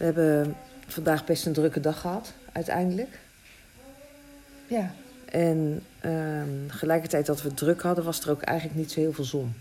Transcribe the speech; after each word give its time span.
We 0.00 0.06
hebben 0.06 0.56
vandaag 0.86 1.24
best 1.24 1.46
een 1.46 1.52
drukke 1.52 1.80
dag 1.80 2.00
gehad, 2.00 2.32
uiteindelijk. 2.52 3.18
Ja. 4.66 4.94
En 5.24 5.82
ehm 6.00 6.68
gelijkertijd 6.68 7.26
dat 7.26 7.42
we 7.42 7.48
het 7.48 7.56
druk 7.56 7.82
hadden, 7.82 8.04
was 8.04 8.20
er 8.20 8.30
ook 8.30 8.42
eigenlijk 8.42 8.78
niet 8.78 8.90
zo 8.92 9.00
heel 9.00 9.12
veel 9.12 9.24
zon. 9.24 9.54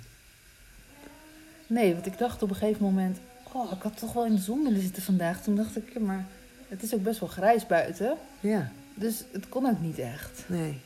Nee, 1.67 1.94
want 1.94 2.06
ik 2.06 2.17
dacht 2.17 2.44
op 2.44 2.49
een 2.49 2.56
gegeven 2.56 2.83
moment... 2.83 3.17
Oh, 3.52 3.71
ik 3.71 3.81
had 3.81 3.97
toch 3.97 4.13
wel 4.13 4.25
in 4.25 4.35
de 4.35 4.42
zon 4.42 4.63
willen 4.63 4.81
zitten 4.81 5.03
vandaag. 5.03 5.42
Toen 5.42 5.56
dacht 5.56 5.75
ik, 5.78 5.94
ja, 5.94 5.99
maar 5.99 6.25
het 6.67 6.83
is 6.83 6.94
ook 6.94 7.03
best 7.03 7.19
wel 7.19 7.29
grijs 7.29 7.67
buiten. 7.67 8.17
Ja, 8.40 8.71
Dus 8.94 9.24
het 9.31 9.49
kon 9.49 9.65
ook 9.65 9.81
niet 9.81 9.99
echt. 9.99 10.44
nee. 10.47 10.79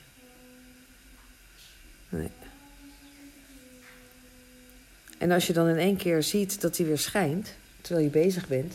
Nee. 2.09 2.29
En 5.17 5.31
als 5.31 5.47
je 5.47 5.53
dan 5.53 5.67
in 5.67 5.77
één 5.77 5.95
keer 5.97 6.23
ziet 6.23 6.61
dat 6.61 6.77
hij 6.77 6.85
weer 6.85 6.97
schijnt, 6.97 7.53
terwijl 7.81 8.05
je 8.05 8.11
bezig 8.11 8.47
bent, 8.47 8.73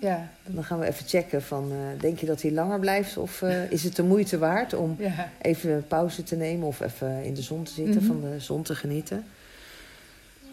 Ja. 0.00 0.28
dan 0.46 0.64
gaan 0.64 0.78
we 0.78 0.86
even 0.86 1.06
checken 1.08 1.42
van, 1.42 1.72
eh, 1.72 2.00
denk 2.00 2.18
je 2.18 2.26
dat 2.26 2.42
hij 2.42 2.50
langer 2.52 2.78
blijft 2.80 3.16
of 3.16 3.42
eh, 3.42 3.70
is 3.76 3.84
het 3.84 3.96
de 3.96 4.02
moeite 4.02 4.38
waard 4.38 4.74
om 4.74 4.96
Ja. 4.98 5.30
even 5.42 5.70
een 5.70 5.86
pauze 5.86 6.22
te 6.22 6.36
nemen 6.36 6.66
of 6.66 6.80
even 6.80 7.22
in 7.24 7.34
de 7.34 7.42
zon 7.42 7.64
te 7.64 7.72
zitten, 7.72 7.94
Mhm. 8.02 8.06
van 8.06 8.20
de 8.20 8.40
zon 8.40 8.62
te 8.62 8.74
genieten. 8.74 9.24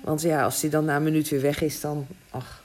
Want 0.02 0.22
ja, 0.22 0.44
als 0.44 0.62
hij 0.62 0.70
dan 0.70 0.86
na 0.86 0.96
een 0.96 1.04
minuut 1.04 1.30
weer 1.30 1.42
weg 1.42 1.62
is, 1.62 1.82
dan, 1.82 2.08
ach. 2.30 2.64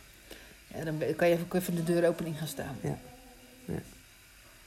ja 0.75 0.85
dan 0.85 0.99
kan 1.17 1.29
je 1.29 1.35
even, 1.35 1.47
even 1.53 1.75
de 1.75 1.85
deur 1.85 2.09
opening 2.09 2.39
gaan 2.39 2.47
staan. 2.49 2.77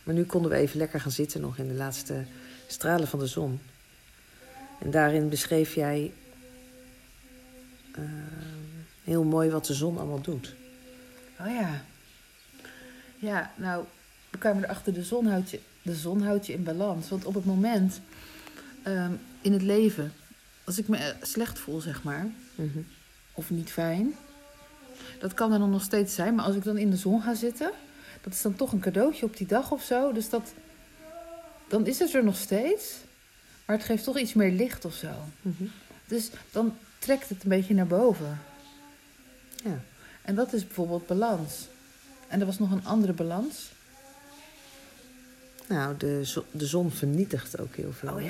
Maar 0.03 0.15
nu 0.15 0.23
konden 0.23 0.51
we 0.51 0.57
even 0.57 0.77
lekker 0.77 0.99
gaan 1.01 1.11
zitten 1.11 1.41
nog 1.41 1.57
in 1.57 1.67
de 1.67 1.73
laatste 1.73 2.23
stralen 2.67 3.07
van 3.07 3.19
de 3.19 3.27
zon. 3.27 3.59
En 4.79 4.91
daarin 4.91 5.29
beschreef 5.29 5.75
jij 5.75 6.11
eh, 7.95 8.01
heel 9.03 9.23
mooi 9.23 9.49
wat 9.49 9.65
de 9.65 9.73
zon 9.73 9.97
allemaal 9.97 10.21
doet. 10.21 10.55
Oh 11.39 11.47
ja. 11.47 11.81
Ja, 13.23 13.51
nou, 13.55 13.85
we 14.29 14.37
kwamen 14.37 14.63
erachter, 14.63 14.93
de 14.93 15.03
zon 15.03 15.25
houdt 15.27 15.49
je, 15.49 15.59
de 15.81 15.95
zon 15.95 16.21
houdt 16.21 16.45
je 16.45 16.53
in 16.53 16.63
balans. 16.63 17.09
Want 17.09 17.25
op 17.25 17.33
het 17.33 17.45
moment 17.45 17.99
ehm, 18.83 19.11
in 19.41 19.53
het 19.53 19.61
leven, 19.61 20.13
als 20.63 20.77
ik 20.77 20.87
me 20.87 21.13
slecht 21.21 21.59
voel, 21.59 21.79
zeg 21.81 22.03
maar, 22.03 22.27
Mhm. 22.55 22.79
of 23.33 23.49
niet 23.49 23.71
fijn, 23.71 24.13
dat 25.19 25.33
kan 25.33 25.51
er 25.53 25.59
dan 25.59 25.69
nog 25.69 25.81
steeds 25.83 26.15
zijn. 26.15 26.35
Maar 26.35 26.45
als 26.45 26.55
ik 26.55 26.63
dan 26.63 26.77
in 26.77 26.89
de 26.89 26.97
zon 26.97 27.21
ga 27.21 27.33
zitten, 27.33 27.71
dat 28.21 28.33
is 28.33 28.41
dan 28.41 28.55
toch 28.55 28.71
een 28.71 28.79
cadeautje 28.79 29.25
op 29.25 29.37
die 29.37 29.47
dag 29.47 29.71
of 29.71 29.83
zo. 29.83 30.11
Dus 30.11 30.29
dat, 30.29 30.53
dan 31.67 31.85
is 31.85 31.99
het 31.99 32.13
er 32.13 32.23
nog 32.23 32.37
steeds, 32.37 32.93
maar 33.65 33.75
het 33.77 33.85
geeft 33.85 34.03
toch 34.03 34.17
iets 34.19 34.33
meer 34.33 34.51
licht 34.51 34.85
of 34.85 34.93
zo. 34.93 35.11
Mhm. 35.41 35.63
Dus 36.07 36.29
dan 36.51 36.75
trekt 36.99 37.29
het 37.29 37.43
een 37.43 37.49
beetje 37.49 37.73
naar 37.73 37.87
boven. 37.87 38.39
Ja. 39.63 39.79
En 40.21 40.35
dat 40.35 40.53
is 40.53 40.65
bijvoorbeeld 40.65 41.07
balans. 41.07 41.67
En 42.33 42.39
er 42.39 42.45
was 42.45 42.59
nog 42.59 42.71
een 42.71 42.85
andere 42.85 43.13
balans. 43.13 43.71
Nou, 45.67 45.97
de, 45.97 46.25
zo- 46.25 46.45
de 46.51 46.65
zon 46.65 46.91
vernietigt 46.91 47.59
ook 47.59 47.75
heel 47.75 47.93
veel. 47.93 48.13
Oh 48.13 48.21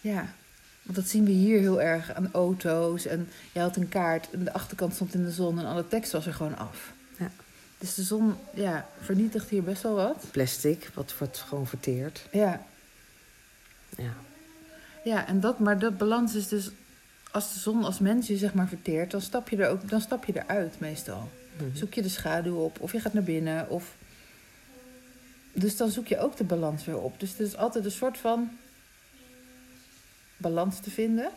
Ja, 0.00 0.34
want 0.82 0.96
dat 0.96 1.08
zien 1.08 1.24
we 1.24 1.30
hier 1.30 1.58
heel 1.60 1.80
erg 1.82 2.12
aan 2.14 2.28
auto's. 2.32 3.06
En 3.06 3.28
je 3.52 3.60
had 3.60 3.76
een 3.76 3.88
kaart 3.88 4.30
en 4.30 4.44
de 4.44 4.52
achterkant 4.52 4.94
stond 4.94 5.14
in 5.14 5.24
de 5.24 5.30
zon 5.30 5.58
en 5.58 5.64
alle 5.66 5.88
tekst 5.88 6.12
was 6.12 6.26
er 6.26 6.34
gewoon 6.34 6.56
af. 6.58 6.92
Ja. 7.18 7.30
Dus 7.78 7.94
de 7.94 8.02
zon 8.02 8.34
ja, 8.54 8.88
vernietigt 9.00 9.48
hier 9.48 9.62
best 9.62 9.82
wel 9.82 9.94
wat. 9.94 10.24
Plastic, 10.30 10.90
wat 10.94 11.14
wordt 11.18 11.38
gewoon 11.38 11.66
verteerd. 11.66 12.26
Ja, 12.32 12.62
Ja. 13.96 14.12
ja 15.04 15.26
en 15.26 15.40
dat, 15.40 15.58
maar 15.58 15.78
dat 15.78 15.98
balans 15.98 16.34
is 16.34 16.48
dus... 16.48 16.70
Als 17.30 17.52
de 17.54 17.58
zon 17.60 17.84
als 17.84 17.98
mens 17.98 18.26
je 18.26 18.36
zeg 18.36 18.54
maar 18.54 18.68
verteert, 18.68 19.10
dan 19.10 19.20
stap 19.20 19.48
je, 19.48 19.56
er 19.56 19.68
ook, 19.70 19.88
dan 19.88 20.00
stap 20.00 20.24
je 20.24 20.32
eruit 20.44 20.80
meestal. 20.80 21.30
Mhm. 21.56 21.76
Zoek 21.76 21.94
je 21.94 22.02
de 22.02 22.08
schaduw 22.08 22.56
op 22.56 22.80
of 22.80 22.92
je 22.92 23.00
gaat 23.00 23.12
naar 23.12 23.22
binnen. 23.22 23.70
Of... 23.70 23.94
Dus 25.52 25.76
dan 25.76 25.90
zoek 25.90 26.06
je 26.06 26.18
ook 26.18 26.36
de 26.36 26.44
balans 26.44 26.84
weer 26.84 26.98
op. 26.98 27.20
Dus 27.20 27.30
het 27.30 27.40
is 27.40 27.56
altijd 27.56 27.84
een 27.84 27.90
soort 27.90 28.18
van 28.18 28.50
balans 30.36 30.80
te 30.80 30.90
vinden. 30.90 31.30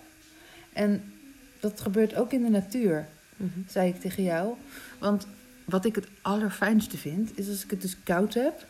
En 0.73 1.13
dat 1.59 1.81
gebeurt 1.81 2.15
ook 2.15 2.31
in 2.31 2.43
de 2.43 2.49
natuur, 2.49 3.07
Mhm. 3.37 3.59
zei 3.69 3.89
ik 3.89 3.99
tegen 3.99 4.23
jou. 4.23 4.53
Want 4.99 5.27
wat 5.65 5.85
ik 5.85 5.95
het 5.95 6.07
allerfijnste 6.21 6.97
vind, 6.97 7.37
is 7.37 7.49
als 7.49 7.63
ik 7.63 7.69
het 7.69 7.81
dus 7.81 7.97
koud 8.03 8.33
heb, 8.33 8.65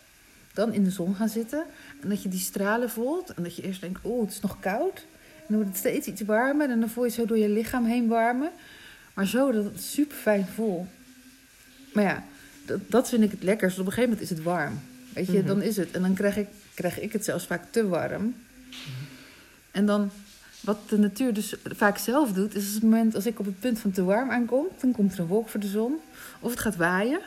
dan 0.53 0.73
in 0.73 0.83
de 0.83 0.89
zon 0.89 1.15
gaan 1.15 1.29
zitten. 1.29 1.65
En 2.01 2.09
dat 2.09 2.23
je 2.23 2.29
die 2.29 2.39
stralen 2.39 2.89
voelt. 2.89 3.33
En 3.33 3.43
dat 3.43 3.55
je 3.55 3.61
eerst 3.61 3.81
denkt, 3.81 3.99
oh, 4.01 4.21
het 4.21 4.31
is 4.31 4.39
nog 4.39 4.59
koud. 4.59 4.97
En 5.35 5.45
dan 5.47 5.55
wordt 5.55 5.69
het 5.69 5.77
steeds 5.77 6.07
iets 6.07 6.21
warmer. 6.21 6.69
En 6.69 6.79
dan 6.79 6.89
voel 6.89 7.05
je 7.05 7.11
zo 7.11 7.25
door 7.25 7.37
je 7.37 7.49
lichaam 7.49 7.85
heen 7.85 8.07
warmen. 8.07 8.51
Maar 9.13 9.27
zo 9.27 9.51
dat 9.51 9.63
het 9.63 9.81
super 9.81 10.17
fijn 10.17 10.47
voelt. 10.47 10.87
Maar 11.95 12.03
ja, 12.03 12.23
dat, 12.65 12.79
dat 12.89 13.09
vind 13.09 13.23
ik 13.23 13.31
het 13.31 13.43
lekkerst. 13.43 13.79
Op 13.79 13.85
een 13.85 13.91
gegeven 13.91 14.09
moment 14.09 14.31
is 14.31 14.37
het 14.37 14.45
warm. 14.45 14.79
Weet 15.13 15.27
je, 15.27 15.37
Mhm. 15.37 15.47
dan 15.47 15.61
is 15.61 15.77
het. 15.77 15.91
En 15.91 16.01
dan 16.01 16.13
krijg 16.13 16.37
ik, 16.37 16.47
krijg 16.73 16.99
ik 16.99 17.13
het 17.13 17.25
zelfs 17.25 17.45
vaak 17.45 17.63
te 17.69 17.87
warm. 17.87 18.35
En 19.71 19.85
dan, 19.85 20.11
wat 20.61 20.89
de 20.89 20.97
natuur 20.97 21.33
dus 21.33 21.55
vaak 21.63 21.97
zelf 21.97 22.31
doet, 22.33 22.55
is 22.55 22.67
op 22.67 22.73
het 22.73 22.83
moment 22.83 23.15
als 23.15 23.25
ik 23.25 23.39
op 23.39 23.45
het 23.45 23.59
punt 23.59 23.79
van 23.79 23.91
te 23.91 24.03
warm 24.03 24.29
aankom, 24.31 24.65
dan 24.81 24.91
komt 24.91 25.13
er 25.13 25.19
een 25.19 25.27
wolk 25.27 25.49
voor 25.49 25.59
de 25.59 25.67
zon. 25.67 25.95
Of 26.39 26.51
het 26.51 26.59
gaat 26.59 26.75
waaien. 26.75 27.19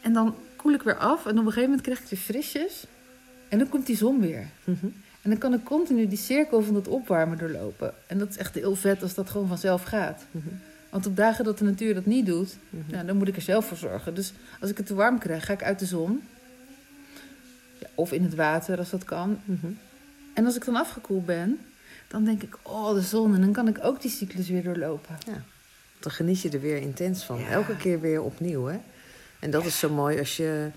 En 0.00 0.12
dan 0.12 0.34
koel 0.56 0.72
ik 0.72 0.82
weer 0.82 0.96
af. 0.96 1.24
En 1.26 1.30
op 1.32 1.36
een 1.38 1.44
gegeven 1.44 1.62
moment 1.62 1.80
krijg 1.80 2.00
ik 2.00 2.08
weer 2.08 2.18
frisjes. 2.18 2.84
En 3.48 3.58
dan 3.58 3.68
komt 3.68 3.86
die 3.86 3.96
zon 3.96 4.20
weer. 4.20 4.46
Mhm. 4.64 4.86
En 5.22 5.30
dan 5.30 5.38
kan 5.38 5.54
ik 5.54 5.64
continu 5.64 6.08
die 6.08 6.18
cirkel 6.18 6.62
van 6.62 6.74
dat 6.74 6.88
opwarmen 6.88 7.38
doorlopen. 7.38 7.94
En 8.06 8.18
dat 8.18 8.28
is 8.28 8.36
echt 8.36 8.54
heel 8.54 8.74
vet 8.76 9.02
als 9.02 9.14
dat 9.14 9.30
gewoon 9.30 9.48
vanzelf 9.48 9.82
gaat. 9.82 10.24
Mhm. 10.30 10.46
Want 10.92 11.06
op 11.06 11.16
dagen 11.16 11.44
dat 11.44 11.58
de 11.58 11.64
natuur 11.64 11.94
dat 11.94 12.06
niet 12.06 12.26
doet, 12.26 12.56
Mhm. 12.70 12.94
ja, 12.94 13.02
dan 13.02 13.16
moet 13.16 13.28
ik 13.28 13.36
er 13.36 13.42
zelf 13.42 13.66
voor 13.68 13.76
zorgen. 13.76 14.14
Dus 14.14 14.32
als 14.60 14.70
ik 14.70 14.76
het 14.76 14.86
te 14.86 14.94
warm 14.94 15.18
krijg, 15.18 15.44
ga 15.44 15.52
ik 15.52 15.62
uit 15.62 15.78
de 15.78 15.86
zon. 15.86 16.22
Ja, 17.78 17.86
of 17.94 18.12
in 18.12 18.22
het 18.22 18.34
water 18.34 18.78
als 18.78 18.90
dat 18.90 19.04
kan. 19.04 19.40
Mhm. 19.44 19.66
En 20.34 20.44
als 20.44 20.56
ik 20.56 20.64
dan 20.64 20.76
afgekoeld 20.76 21.26
ben, 21.26 21.58
dan 22.08 22.24
denk 22.24 22.42
ik, 22.42 22.56
oh, 22.62 22.94
de 22.94 23.00
zon. 23.00 23.34
En 23.34 23.40
dan 23.40 23.52
kan 23.52 23.68
ik 23.68 23.78
ook 23.84 24.00
die 24.02 24.10
cyclus 24.10 24.48
weer 24.48 24.62
doorlopen. 24.62 25.18
Dan 26.00 26.12
geniet 26.12 26.40
je 26.40 26.50
er 26.50 26.60
weer 26.60 26.76
intens 26.76 27.24
van. 27.24 27.38
Ja. 27.38 27.48
Elke 27.48 27.76
keer 27.76 28.00
weer 28.00 28.22
opnieuw, 28.22 28.64
hè? 28.64 28.78
En 29.38 29.50
dat 29.50 29.64
is 29.64 29.78
zo 29.78 29.90
mooi 29.90 30.18
als 30.18 30.36
je, 30.36 30.70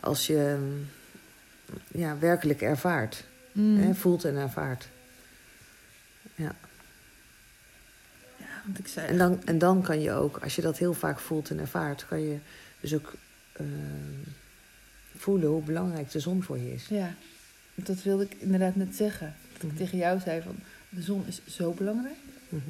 als 0.00 0.26
je 0.26 0.56
mm, 0.60 0.86
ja, 2.00 2.18
werkelijk 2.18 2.62
ervaart. 2.62 3.24
Mm. 3.52 3.78
Hè? 3.78 3.94
Voelt 3.94 4.24
en 4.24 4.36
ervaart. 4.36 4.88
Ja. 6.34 6.54
Ja, 8.60 8.66
want 8.66 8.78
ik 8.78 8.86
zei 8.88 9.06
En 9.06 9.18
dan, 9.18 9.44
en 9.44 9.58
dan 9.58 9.82
kan 9.82 10.00
je 10.00 10.12
ook, 10.12 10.36
als 10.42 10.56
je 10.56 10.62
dat 10.62 10.78
heel 10.78 10.94
vaak 10.94 11.18
voelt 11.18 11.50
en 11.50 11.58
ervaart, 11.58 12.06
kan 12.06 12.20
je 12.20 12.38
dus 12.80 12.94
ook 12.94 13.14
eh, 13.52 13.66
voelen 15.16 15.48
hoe 15.48 15.62
belangrijk 15.62 16.10
de 16.10 16.20
zon 16.20 16.42
voor 16.42 16.58
je 16.58 16.72
is. 16.72 16.86
Ja, 16.88 17.14
dat 17.74 18.02
wilde 18.02 18.24
ik 18.24 18.34
inderdaad 18.38 18.76
net 18.76 18.96
zeggen. 18.96 19.34
Dat 19.52 19.62
ik 19.62 19.68
Mhm. 19.68 19.76
tegen 19.76 19.98
jou 19.98 20.20
zei 20.20 20.42
van, 20.42 20.56
de 20.88 21.02
zon 21.02 21.24
is 21.26 21.40
zo 21.48 21.72
belangrijk. 21.72 22.16
Mhm. 22.48 22.68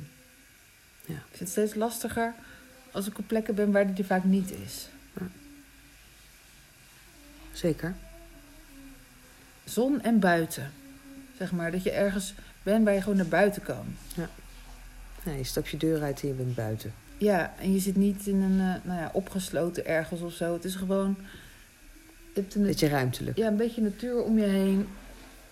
Ik 1.06 1.16
vind 1.28 1.38
het 1.38 1.48
steeds 1.48 1.74
lastiger 1.74 2.34
als 2.90 3.06
ik 3.06 3.18
op 3.18 3.26
plekken 3.26 3.54
ben 3.54 3.72
waar 3.72 3.86
die 3.86 3.96
er 3.96 4.04
vaak 4.04 4.24
niet 4.24 4.50
is. 4.50 4.88
Zeker. 7.52 7.94
Zon 9.64 10.02
en 10.02 10.18
buiten. 10.20 10.72
Zeg 11.38 11.52
maar, 11.52 11.70
dat 11.70 11.82
je 11.82 11.90
ergens 11.90 12.34
bent 12.62 12.84
waar 12.84 12.94
je 12.94 13.00
gewoon 13.02 13.16
naar 13.16 13.26
buiten 13.26 13.62
kan. 13.62 13.84
Ja, 14.16 14.28
je 15.24 15.44
stapt 15.44 15.68
je 15.68 15.76
deur 15.76 16.02
uit 16.02 16.22
en 16.22 16.28
je 16.28 16.34
bent 16.34 16.54
buiten. 16.54 16.92
Ja, 17.18 17.54
en 17.58 17.72
je 17.72 17.78
zit 17.78 17.96
niet 17.96 18.26
in 18.26 18.42
een, 18.42 18.60
eh, 18.60 18.84
nou 18.84 19.00
ja, 19.00 19.10
opgesloten 19.12 19.86
ergens 19.86 20.20
of 20.20 20.32
zo. 20.32 20.52
Het 20.52 20.64
is 20.64 20.74
gewoon, 20.74 21.16
je 22.34 22.40
hebt 22.40 22.54
een, 22.54 22.62
Beetje 22.62 22.88
ruimtelijk. 22.88 23.36
ja, 23.36 23.46
een 23.46 23.56
beetje 23.56 23.82
natuur 23.82 24.22
om 24.22 24.38
je 24.38 24.44
heen. 24.46 24.88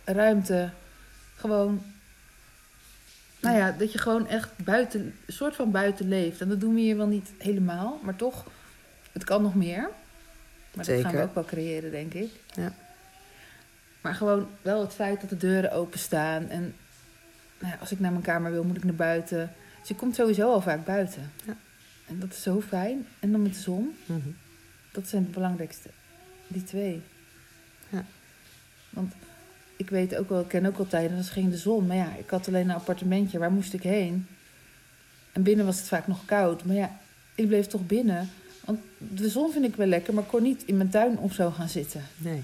Ruimte. 0.04 0.70
Gewoon, 1.36 1.82
nou 3.40 3.56
ja, 3.56 3.72
dat 3.78 3.92
je 3.92 3.98
gewoon 3.98 4.26
echt 4.26 4.50
buiten, 4.64 5.00
een 5.00 5.32
soort 5.32 5.54
van 5.54 5.70
buiten 5.70 6.08
leeft. 6.08 6.40
En 6.40 6.48
dat 6.48 6.60
doen 6.60 6.74
we 6.74 6.80
hier 6.80 6.96
wel 6.96 7.06
niet 7.06 7.30
helemaal, 7.38 8.00
maar 8.02 8.16
toch, 8.16 8.44
het 9.12 9.24
kan 9.24 9.42
nog 9.42 9.54
meer. 9.54 9.80
Maar 10.74 10.84
dat 10.84 10.86
gaan 10.86 10.96
we 10.96 11.02
Zeker. 11.02 11.22
ook 11.22 11.34
wel 11.34 11.44
creëren, 11.44 11.90
denk 11.90 12.14
ik. 12.14 12.30
Ja. 12.54 12.74
Maar 14.00 14.14
gewoon 14.14 14.48
wel 14.62 14.80
het 14.80 14.92
feit 14.92 15.20
dat 15.20 15.30
de 15.30 15.36
deuren 15.36 15.72
openstaan. 15.72 16.48
En 16.48 16.74
nou 17.58 17.72
ja, 17.72 17.78
als 17.80 17.92
ik 17.92 18.00
naar 18.00 18.10
mijn 18.10 18.22
kamer 18.22 18.50
wil, 18.50 18.64
moet 18.64 18.76
ik 18.76 18.84
naar 18.84 18.94
buiten. 18.94 19.52
Dus 19.88 19.96
je 19.96 20.02
komt 20.02 20.14
sowieso 20.14 20.52
al 20.52 20.60
vaak 20.60 20.84
buiten. 20.84 21.32
Ja. 21.46 21.56
En 22.06 22.18
dat 22.18 22.30
is 22.30 22.42
zo 22.42 22.60
fijn. 22.60 23.06
En 23.18 23.32
dan 23.32 23.42
met 23.42 23.54
de 23.54 23.60
zon. 23.60 23.96
Mhm. 24.06 24.28
Dat 24.92 25.08
zijn 25.08 25.22
het 25.22 25.32
belangrijkste. 25.32 25.88
Die 26.46 26.64
twee. 26.64 27.02
Ja. 27.88 28.04
Want 28.90 29.12
ik 29.76 29.90
weet 29.90 30.16
ook 30.16 30.28
wel, 30.28 30.40
ik 30.40 30.48
ken 30.48 30.66
ook 30.66 30.76
wel 30.76 30.86
tijden, 30.86 31.16
dan 31.16 31.24
ging 31.24 31.50
de 31.50 31.56
zon. 31.56 31.86
Maar 31.86 31.96
ja, 31.96 32.14
ik 32.14 32.30
had 32.30 32.48
alleen 32.48 32.68
een 32.68 32.74
appartementje. 32.74 33.38
Waar 33.38 33.52
moest 33.52 33.72
ik 33.72 33.82
heen? 33.82 34.26
En 35.32 35.42
binnen 35.42 35.66
was 35.66 35.78
het 35.78 35.88
vaak 35.88 36.06
nog 36.06 36.24
koud. 36.24 36.64
Maar 36.64 36.76
ja, 36.76 36.98
ik 37.34 37.46
bleef 37.46 37.66
toch 37.66 37.86
binnen. 37.86 38.30
Want 38.64 38.78
de 38.98 39.28
zon 39.28 39.52
vind 39.52 39.64
ik 39.64 39.76
wel 39.76 39.86
lekker, 39.86 40.14
maar 40.14 40.22
ik 40.22 40.28
kon 40.28 40.42
niet 40.42 40.62
in 40.64 40.76
mijn 40.76 40.90
tuin 40.90 41.18
of 41.18 41.32
zo 41.32 41.50
gaan 41.50 41.68
zitten. 41.68 42.02
Nee. 42.16 42.42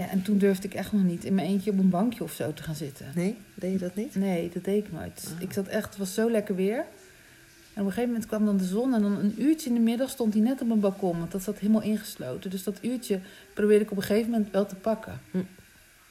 Ja, 0.00 0.08
en 0.08 0.22
toen 0.22 0.38
durfde 0.38 0.68
ik 0.68 0.74
echt 0.74 0.92
nog 0.92 1.02
niet 1.02 1.24
in 1.24 1.34
mijn 1.34 1.46
eentje 1.46 1.70
op 1.70 1.78
een 1.78 1.88
bankje 1.88 2.22
of 2.22 2.32
zo 2.32 2.52
te 2.52 2.62
gaan 2.62 2.74
zitten. 2.74 3.06
Nee? 3.14 3.36
Deed 3.54 3.72
je 3.72 3.78
dat 3.78 3.94
niet? 3.94 4.14
Nee, 4.14 4.50
dat 4.54 4.64
deed 4.64 4.84
ik 4.84 4.92
nooit. 4.92 5.32
Ah. 5.34 5.42
Ik 5.42 5.52
zat 5.52 5.66
echt, 5.66 5.88
het 5.88 5.96
was 5.96 6.14
zo 6.14 6.30
lekker 6.30 6.54
weer. 6.54 6.76
En 6.76 7.80
op 7.80 7.86
een 7.86 7.92
gegeven 7.92 8.08
moment 8.08 8.26
kwam 8.26 8.44
dan 8.44 8.56
de 8.56 8.64
zon 8.64 8.94
en 8.94 9.02
dan 9.02 9.18
een 9.18 9.42
uurtje 9.42 9.68
in 9.68 9.74
de 9.74 9.80
middag 9.80 10.10
stond 10.10 10.34
hij 10.34 10.42
net 10.42 10.60
op 10.60 10.66
mijn 10.66 10.80
balkon. 10.80 11.18
Want 11.18 11.30
dat 11.30 11.42
zat 11.42 11.58
helemaal 11.58 11.82
ingesloten. 11.82 12.50
Dus 12.50 12.62
dat 12.62 12.78
uurtje 12.82 13.20
probeerde 13.54 13.84
ik 13.84 13.90
op 13.90 13.96
een 13.96 14.02
gegeven 14.02 14.30
moment 14.30 14.50
wel 14.50 14.66
te 14.66 14.74
pakken. 14.74 15.20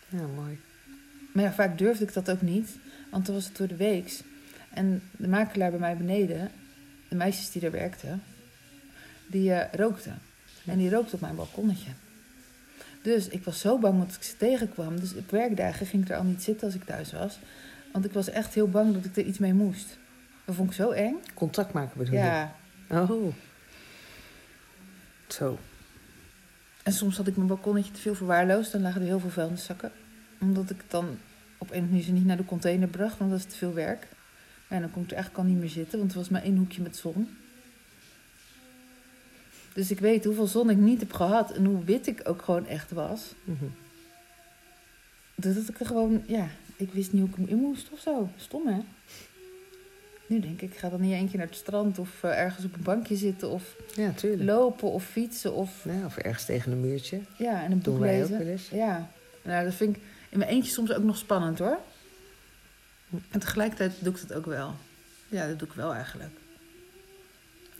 Ja, 0.10 0.26
mooi. 0.36 0.60
Maar 1.34 1.44
ja, 1.44 1.54
vaak 1.54 1.78
durfde 1.78 2.04
ik 2.04 2.14
dat 2.14 2.32
ook 2.32 2.42
niet. 2.42 2.78
Want 3.12 3.26
dan 3.26 3.36
was 3.36 3.46
het 3.46 3.58
door 3.58 3.68
de 3.68 3.76
weeks. 3.76 4.24
En 4.74 5.02
de 5.18 5.28
makelaar 5.28 5.70
bij 5.70 5.80
mij 5.80 5.98
beneden, 5.98 6.52
de 7.08 7.16
meisjes 7.16 7.52
die 7.52 7.62
daar 7.62 7.72
werkten, 7.72 8.24
die 9.28 9.54
eh, 9.54 9.74
rookten. 9.74 10.20
En 10.66 10.78
die 10.78 10.90
rookte 10.90 11.16
op 11.16 11.22
mijn 11.22 11.36
balkonnetje. 11.36 11.90
Dus 13.02 13.28
ik 13.28 13.44
was 13.44 13.60
zo 13.60 13.78
bang 13.78 14.00
dat 14.06 14.16
ik 14.16 14.24
ze 14.24 14.38
tegenkwam. 14.38 15.00
Dus 15.00 15.16
op 15.16 15.32
werkdagen 15.32 15.86
ging 15.86 16.04
ik 16.04 16.10
er 16.10 16.18
al 16.18 16.24
niet 16.24 16.44
zitten 16.44 16.68
als 16.68 16.76
ik 16.76 16.84
thuis 16.84 17.12
was. 17.12 17.40
Want 17.94 18.06
ik 18.06 18.12
was 18.12 18.30
echt 18.30 18.54
heel 18.54 18.70
bang 18.70 18.94
dat 18.94 19.06
ik 19.06 19.18
er 19.18 19.24
iets 19.24 19.38
mee 19.38 19.54
moest. 19.54 19.98
Dat 20.46 20.56
vond 20.56 20.70
ik 20.70 20.76
zo 20.76 20.90
eng. 20.92 21.16
Contact 21.34 21.74
maken 21.74 21.98
bedoel 21.98 22.14
Ja. 22.14 22.56
je? 22.90 22.96
Oh. 22.96 23.34
Zo. 25.28 25.58
En 26.84 26.94
soms 26.94 27.18
had 27.18 27.28
ik 27.28 27.36
mijn 27.36 27.48
balkonnetje 27.48 27.92
te 27.92 28.00
veel 28.02 28.16
verwaarloosd. 28.16 28.72
Dan 28.72 28.82
lagen 28.82 29.02
er 29.02 29.08
heel 29.08 29.20
veel 29.20 29.30
vuilniszakken. 29.30 29.92
Omdat 30.40 30.70
ik 30.70 30.78
het 30.78 30.92
dan 30.92 31.06
op 31.58 31.72
een 31.72 31.76
of 31.78 31.84
andere 31.84 31.92
manier 31.92 32.12
niet 32.14 32.26
naar 32.26 32.38
de 32.38 32.46
container 32.46 32.88
bracht. 32.88 33.18
Want 33.18 33.32
dat 33.32 33.40
is 33.40 33.46
te 33.46 33.56
veel 33.56 33.74
werk. 33.74 34.08
En 34.68 34.82
dan 34.82 34.92
kon 34.92 35.04
ik 35.04 35.10
er 35.10 35.16
eigenlijk 35.16 35.46
al 35.46 35.52
niet 35.52 35.60
meer 35.62 35.70
zitten. 35.70 36.00
Want 36.00 36.12
er 36.12 36.18
was 36.18 36.30
maar 36.30 36.44
één 36.44 36.58
hoekje 36.58 36.82
met 36.82 36.98
zon. 36.98 37.38
Dus 39.74 39.92
ik 39.92 40.00
weet 40.00 40.26
hoeveel 40.26 40.48
zon 40.48 40.70
ik 40.70 40.78
niet 40.78 41.00
heb 41.00 41.14
gehad. 41.14 41.52
En 41.52 41.66
hoe 41.66 41.84
wit 41.84 42.08
ik 42.08 42.22
ook 42.24 42.42
gewoon 42.42 42.68
echt 42.68 42.92
was. 42.92 43.34
Mhm. 43.44 43.66
Dat 45.36 45.56
ik 45.70 45.80
er 45.80 45.86
gewoon, 45.86 46.24
ja, 46.28 46.48
ik 46.76 46.92
wist 46.94 47.12
niet 47.14 47.22
hoe 47.22 47.30
ik 47.30 47.36
hem 47.36 47.48
in 47.48 47.58
moest 47.58 47.88
of 47.92 48.00
zo. 48.00 48.30
Stom 48.38 48.68
hè? 48.68 48.80
Nu 50.28 50.40
denk 50.40 50.62
ik, 50.62 50.72
ik 50.72 50.78
ga 50.78 50.90
dan 50.90 51.02
niet 51.02 51.30
keer 51.30 51.38
naar 51.38 51.48
het 51.48 51.56
strand 51.56 52.00
of 52.00 52.24
eh, 52.24 52.40
ergens 52.40 52.66
op 52.66 52.74
een 52.76 52.84
bankje 52.84 53.16
zitten 53.16 53.50
of 53.50 53.76
Ja, 53.96 54.12
tuurlijk. 54.12 54.50
lopen 54.50 54.92
of 54.92 55.04
fietsen 55.06 55.54
of 55.54 55.84
Ja, 55.84 56.06
of 56.06 56.18
ergens 56.18 56.46
tegen 56.46 56.72
een 56.72 56.82
muurtje. 56.82 57.20
ja, 57.38 57.64
en 57.64 57.72
een 57.72 57.78
boek 57.78 57.84
Doen 57.84 58.00
wij 58.00 58.16
ook 58.16 58.30
lezen. 58.30 58.38
wel 58.38 58.48
eens. 58.48 58.70
Ja, 58.70 59.10
nou, 59.42 59.64
dat 59.66 59.74
vind 59.74 59.96
ik 59.96 60.02
in 60.30 60.38
mijn 60.38 60.50
eentje 60.52 60.72
soms 60.72 60.94
ook 60.94 61.04
nog 61.04 61.18
spannend 61.18 61.60
hoor. 61.60 61.78
En 63.30 63.40
tegelijkertijd 63.40 63.94
doe 64.00 64.14
ik 64.14 64.28
dat 64.28 64.38
ook 64.38 64.46
wel. 64.46 64.76
Ja, 65.28 65.48
dat 65.48 65.60
doe 65.60 65.68
ik 65.68 65.74
wel 65.74 65.94
eigenlijk. 65.94 66.32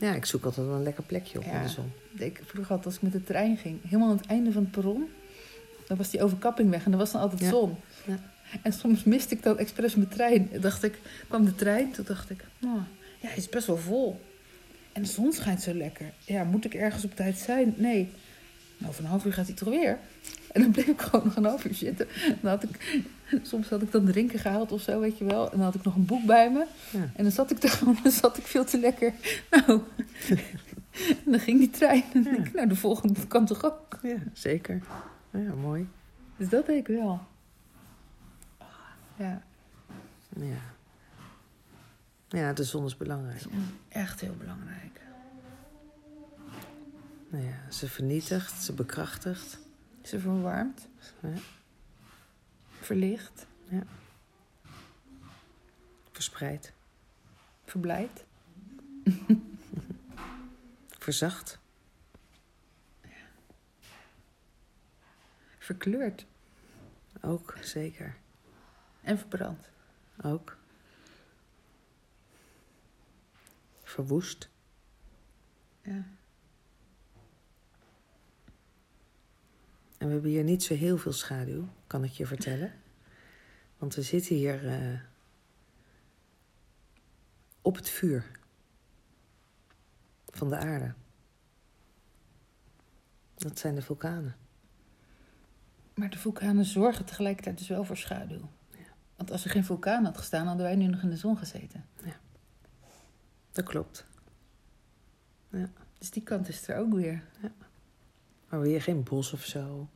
Ja, 0.00 0.14
ik 0.14 0.24
zoek 0.24 0.44
altijd 0.44 0.66
wel 0.66 0.76
een 0.76 0.82
lekker 0.82 1.02
plekje 1.02 1.38
op 1.38 1.44
Ja. 1.44 1.52
in 1.52 1.62
de 1.62 1.68
zon. 1.68 1.92
Ik 2.18 2.40
vroeger 2.46 2.70
altijd 2.70 2.86
als 2.86 2.94
ik 2.96 3.02
met 3.02 3.12
de 3.12 3.24
trein 3.24 3.56
ging, 3.56 3.78
helemaal 3.84 4.10
aan 4.10 4.16
het 4.16 4.26
einde 4.26 4.52
van 4.52 4.62
het 4.62 4.70
perron, 4.70 5.08
dan 5.86 5.96
was 5.96 6.10
die 6.10 6.22
overkapping 6.22 6.70
weg 6.70 6.84
en 6.84 6.90
dan 6.90 7.00
was 7.00 7.12
dan 7.12 7.20
altijd 7.20 7.40
Ja. 7.40 7.48
zon. 7.50 7.76
Ja. 8.06 8.18
En 8.62 8.72
soms 8.72 9.04
miste 9.04 9.34
ik 9.34 9.42
dan 9.42 9.58
expres 9.58 9.94
mijn 9.94 10.08
trein. 10.08 10.48
Dacht 10.60 10.82
ik, 10.82 10.98
kwam 11.28 11.44
de 11.44 11.54
trein, 11.54 11.90
toen 11.92 12.04
dacht 12.08 12.30
ik, 12.30 12.44
nou, 12.58 12.78
ja, 13.20 13.28
hij 13.28 13.36
is 13.36 13.48
best 13.48 13.66
wel 13.66 13.76
vol. 13.76 14.20
En 14.92 15.02
de 15.02 15.08
zon 15.08 15.32
schijnt 15.32 15.62
zo 15.62 15.74
lekker. 15.74 16.06
Ja, 16.24 16.44
moet 16.44 16.64
ik 16.64 16.74
ergens 16.74 17.04
op 17.04 17.16
tijd 17.16 17.36
zijn? 17.38 17.74
Nee. 17.76 18.10
Nou, 18.80 18.92
over 18.92 19.04
een 19.04 19.10
half 19.10 19.24
uur 19.24 19.32
gaat 19.32 19.46
hij 19.46 19.54
toch 19.54 19.68
weer? 19.68 19.98
En 20.52 20.62
dan 20.62 20.70
bleef 20.70 20.86
ik 20.86 21.00
gewoon 21.00 21.24
nog 21.24 21.36
een 21.36 21.44
half 21.44 21.64
uur 21.64 21.74
zitten. 21.74 22.08
Dan 22.40 22.50
had 22.50 22.62
ik, 22.62 23.02
soms 23.42 23.68
had 23.68 23.82
ik 23.82 23.92
dan 23.92 24.04
drinken 24.04 24.38
gehaald 24.38 24.72
of 24.72 24.80
zo, 24.82 25.00
weet 25.00 25.18
je 25.18 25.24
wel. 25.24 25.44
En 25.44 25.56
dan 25.56 25.66
had 25.66 25.74
ik 25.74 25.84
nog 25.84 25.94
een 25.94 26.04
boek 26.04 26.24
bij 26.24 26.50
me. 26.50 26.66
Ja. 26.90 27.10
En 27.14 27.22
dan 27.22 27.32
zat 27.32 27.50
ik 27.50 27.62
er 27.62 27.68
gewoon, 27.70 27.98
dan 28.02 28.12
zat 28.12 28.36
ik 28.38 28.44
veel 28.46 28.64
te 28.64 28.78
lekker. 28.78 29.12
Nou, 29.50 29.80
en 31.08 31.18
dan 31.32 31.40
ging 31.40 31.58
die 31.58 31.70
trein. 31.70 32.04
En 32.12 32.22
dan 32.22 32.32
denk 32.32 32.46
ik, 32.46 32.54
nou, 32.54 32.68
de 32.68 32.76
volgende 32.76 33.26
kan 33.26 33.46
toch 33.46 33.64
ook? 33.64 33.98
ja, 34.02 34.16
zeker. 34.32 34.82
Ja, 35.30 35.54
mooi. 35.54 35.88
Dus 36.36 36.48
dat 36.48 36.66
deed 36.66 36.78
ik 36.78 36.86
wel. 36.96 37.20
Ja, 39.16 39.42
Ja. 40.36 40.68
Ja, 42.28 42.52
de 42.52 42.64
zon 42.64 42.84
is 42.84 42.96
belangrijk. 42.96 43.42
dat 43.42 43.52
is 43.52 43.58
echt 43.88 44.20
heel 44.20 44.34
belangrijk. 44.38 45.00
Nou 47.30 47.44
ja, 47.44 47.70
ze 47.70 47.88
vernietigt, 47.88 48.62
ze 48.62 48.72
bekrachtigt. 48.72 49.58
Ze 50.02 50.20
verwarmt, 50.20 50.88
Ja. 51.22 51.34
verlicht, 52.80 53.46
Verspreidt, 56.12 56.72
verblijdt. 57.64 58.24
verzacht. 60.98 61.58
Verkleurt 65.58 66.26
Ook, 67.20 67.56
zeker. 67.60 68.16
en 69.02 69.18
verbrandt. 69.18 69.70
Ook. 70.22 70.56
Verwoest. 73.82 74.48
Ja. 75.82 76.04
En 80.00 80.06
we 80.06 80.12
hebben 80.12 80.30
hier 80.30 80.44
niet 80.44 80.62
zo 80.62 80.74
heel 80.74 80.98
veel 80.98 81.12
schaduw, 81.12 81.68
kan 81.86 82.04
ik 82.04 82.10
je 82.10 82.26
vertellen. 82.26 82.72
Want 83.78 83.94
we 83.94 84.02
zitten 84.02 84.36
hier 84.36 84.68
eh, 84.68 85.00
op 87.62 87.76
het 87.76 87.88
vuur 87.88 88.30
van 90.26 90.48
de 90.48 90.56
aarde. 90.56 90.94
Dat 93.34 93.58
zijn 93.58 93.74
de 93.74 93.82
vulkanen. 93.82 94.36
Maar 95.94 96.10
de 96.10 96.18
vulkanen 96.18 96.64
zorgen 96.64 97.04
tegelijkertijd 97.04 97.58
dus 97.58 97.68
wel 97.68 97.84
voor 97.84 97.96
schaduw. 97.96 98.48
Want 99.16 99.30
als 99.30 99.44
er 99.44 99.50
geen 99.50 99.64
vulkaan 99.64 100.04
had 100.04 100.18
gestaan, 100.18 100.46
hadden 100.46 100.66
wij 100.66 100.76
nu 100.76 100.86
nog 100.86 101.02
in 101.02 101.10
de 101.10 101.16
zon 101.16 101.38
gezeten. 101.38 101.86
Dat 103.52 103.64
klopt. 103.64 104.06
Dus 105.98 106.10
die 106.10 106.22
kant 106.22 106.48
is 106.48 106.68
er 106.68 106.76
ook 106.76 106.92
weer. 106.92 107.22
Maar 108.50 108.60
we 108.60 108.68
hier 108.68 108.82
geen 108.82 109.02
bos 109.02 109.32
of 109.32 109.44
zo. 109.44 109.88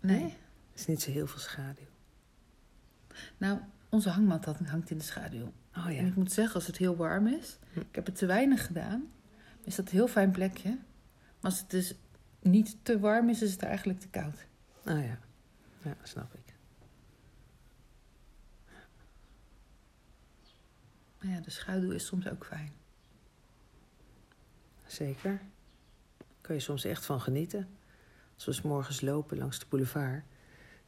Nee? 0.00 0.22
Er 0.24 0.30
is 0.74 0.86
niet 0.86 1.02
zo 1.02 1.10
heel 1.10 1.26
veel 1.26 1.38
schaduw. 1.40 1.86
Nou, 3.36 3.58
onze 3.88 4.08
hangmat 4.08 4.44
hangt 4.44 4.90
in 4.90 4.98
de 4.98 5.04
schaduw. 5.04 5.52
Oh 5.76 5.86
En 5.86 5.94
ja. 5.94 6.02
ik 6.02 6.14
moet 6.16 6.32
zeggen, 6.32 6.54
als 6.54 6.66
het 6.66 6.76
heel 6.76 6.96
warm 6.96 7.26
is, 7.26 7.58
Hm. 7.72 7.80
ik 7.80 7.94
heb 7.94 8.06
het 8.06 8.16
te 8.16 8.26
weinig 8.26 8.66
gedaan, 8.66 9.12
is 9.64 9.74
dat 9.74 9.86
een 9.86 9.92
heel 9.92 10.08
fijn 10.08 10.30
plekje. 10.30 10.70
Maar 10.70 11.50
als 11.50 11.58
het 11.58 11.70
dus 11.70 11.94
niet 12.40 12.76
te 12.82 12.98
warm 13.00 13.28
is, 13.28 13.42
is 13.42 13.52
het 13.52 13.62
eigenlijk 13.62 14.00
te 14.00 14.08
koud. 14.08 14.46
Oh 14.86 15.04
ja. 15.04 15.18
Ja, 15.82 15.96
snap 16.02 16.34
ik. 16.34 16.54
Maar 21.20 21.32
ja, 21.32 21.40
de 21.40 21.50
schaduw 21.50 21.90
is 21.90 22.06
soms 22.06 22.28
ook 22.28 22.44
fijn. 22.46 22.72
Zeker. 24.86 25.40
Kan 26.44 26.54
je 26.54 26.60
soms 26.60 26.84
echt 26.84 27.04
van 27.04 27.20
genieten. 27.20 27.66
Als 28.34 28.44
we 28.44 28.52
's 28.52 28.62
morgens 28.62 29.00
lopen 29.00 29.38
langs 29.38 29.58
de 29.58 29.64
boulevard. 29.68 30.22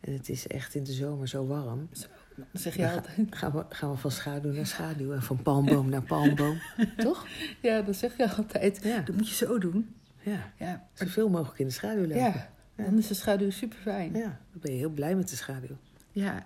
En 0.00 0.12
het 0.12 0.28
is 0.28 0.46
echt 0.46 0.74
in 0.74 0.84
de 0.84 0.92
zomer 0.92 1.28
zo 1.28 1.46
warm. 1.46 1.88
Dan 2.36 2.46
zeg 2.52 2.74
je 2.76 2.82
Ja. 2.82 2.94
altijd. 2.94 3.26
Gaan 3.30 3.52
we, 3.52 3.64
gaan 3.68 3.90
we 3.90 3.96
van 3.96 4.10
schaduw 4.10 4.52
naar 4.52 4.66
schaduw. 4.66 5.12
En 5.12 5.22
van 5.22 5.42
palmboom 5.42 5.88
naar 5.88 6.02
palmboom. 6.02 6.58
Toch? 6.96 7.26
Ja, 7.62 7.82
dat 7.82 7.96
zeg 7.96 8.16
je 8.16 8.30
altijd. 8.36 8.82
Ja. 8.82 9.00
Dat 9.00 9.16
moet 9.16 9.28
je 9.28 9.34
zo 9.34 9.58
doen. 9.58 9.94
Ja. 10.22 10.52
Ja, 10.58 10.88
Zoveel 10.92 11.28
mogelijk 11.28 11.58
in 11.58 11.66
de 11.66 11.72
schaduw 11.72 12.00
lopen. 12.02 12.16
ja 12.16 12.54
dan 12.76 12.98
is 12.98 13.06
de 13.06 13.14
schaduw 13.14 13.50
super 13.50 13.78
fijn. 13.78 14.12
Ja. 14.12 14.18
Ja, 14.18 14.24
dan 14.50 14.60
ben 14.60 14.72
je 14.72 14.78
heel 14.78 14.90
blij 14.90 15.14
met 15.16 15.28
de 15.28 15.36
schaduw. 15.36 15.76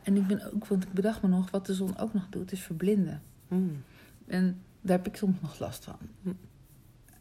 en 0.02 0.16
ik 0.16 0.26
ben 0.26 0.52
ook, 0.52 0.66
want 0.66 0.82
ik 0.84 0.92
bedacht 0.92 1.22
me 1.22 1.28
nog, 1.28 1.50
wat 1.50 1.66
de 1.66 1.74
zon 1.74 1.98
ook 1.98 2.14
nog 2.14 2.26
doet, 2.28 2.52
is 2.52 2.60
verblinden. 2.62 3.22
Mm. 3.48 3.82
En 4.26 4.62
daar 4.80 4.96
heb 4.96 5.06
ik 5.06 5.16
soms 5.16 5.36
nog 5.40 5.58
last 5.58 5.84
van. 5.84 5.98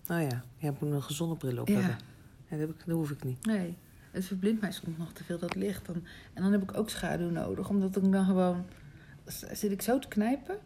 Oh 0.10 0.22
ja, 0.22 0.44
je 0.58 0.74
moet 0.80 0.92
een 0.92 1.02
zonnebril 1.16 1.62
op 1.62 1.68
Ja. 1.68 1.74
hebben. 1.80 1.98
Ja, 2.44 2.58
dat, 2.58 2.60
heb 2.60 2.70
ik, 2.70 2.86
dat 2.86 2.96
hoef 2.96 3.12
ik 3.12 3.24
niet. 3.24 3.46
Nee, 3.46 3.78
het 4.12 4.26
verblindt 4.26 4.62
mij 4.62 4.72
soms 4.72 4.98
nog 4.98 5.12
te 5.12 5.24
veel 5.24 5.40
dat 5.40 5.56
licht. 5.56 5.86
Dan, 5.86 5.96
en 6.34 6.44
dan 6.44 6.52
heb 6.52 6.62
ik 6.62 6.78
ook 6.78 6.90
schaduw 6.90 7.30
nodig, 7.30 7.70
omdat 7.70 7.96
ik 7.96 8.12
dan 8.12 8.26
gewoon... 8.26 8.66
Zit 9.52 9.72
ik 9.72 9.82
zo 9.82 10.00
te 10.00 10.08
knijpen, 10.08 10.58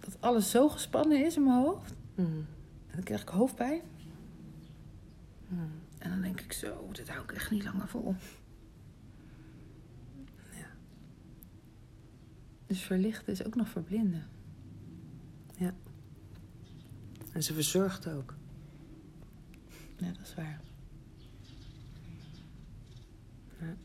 dat 0.00 0.16
alles 0.20 0.50
zo 0.50 0.68
gespannen 0.68 1.24
is 1.24 1.36
in 1.36 1.44
mijn 1.44 1.62
hoofd. 1.62 1.94
Mm. 2.14 2.46
En 2.86 2.94
dan 2.94 3.02
krijg 3.02 3.22
ik 3.22 3.28
hoofdpijn. 3.28 3.80
Mm. 5.48 5.70
En 5.98 6.10
dan 6.10 6.20
denk 6.20 6.40
ik 6.40 6.52
zo, 6.52 6.88
dit 6.92 7.08
hou 7.08 7.22
ik 7.22 7.32
echt 7.32 7.50
niet 7.50 7.64
langer 7.64 7.88
vol. 7.88 8.14
Ja. 10.50 10.66
Dus 12.66 12.80
verlichten 12.80 13.32
is 13.32 13.44
ook 13.44 13.54
nog 13.54 13.68
verblinden. 13.68 14.26
En 17.36 17.42
ze 17.42 17.54
verzorgt 17.54 18.08
ook. 18.08 18.35
Ja, 19.96 20.06
dat 20.06 20.26
is 20.26 20.34
waar. 20.34 20.60
Ja. 23.60 23.76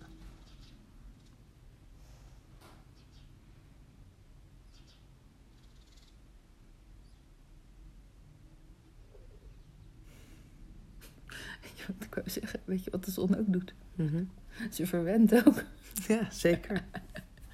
Weet 11.62 11.80
je 11.80 11.86
wat 11.88 12.04
ik 12.06 12.16
wou 12.16 12.30
zeggen? 12.30 12.60
Weet 12.66 12.84
je 12.84 12.92
wat 12.92 13.06
de 13.06 13.12
zon 13.12 13.38
ook 13.38 13.52
doet? 13.54 13.74
Mhm. 13.96 14.24
Ze 14.72 14.88
verwendt 14.88 15.48
ook. 15.48 15.64
Ja, 16.08 16.32
zeker. 16.32 16.84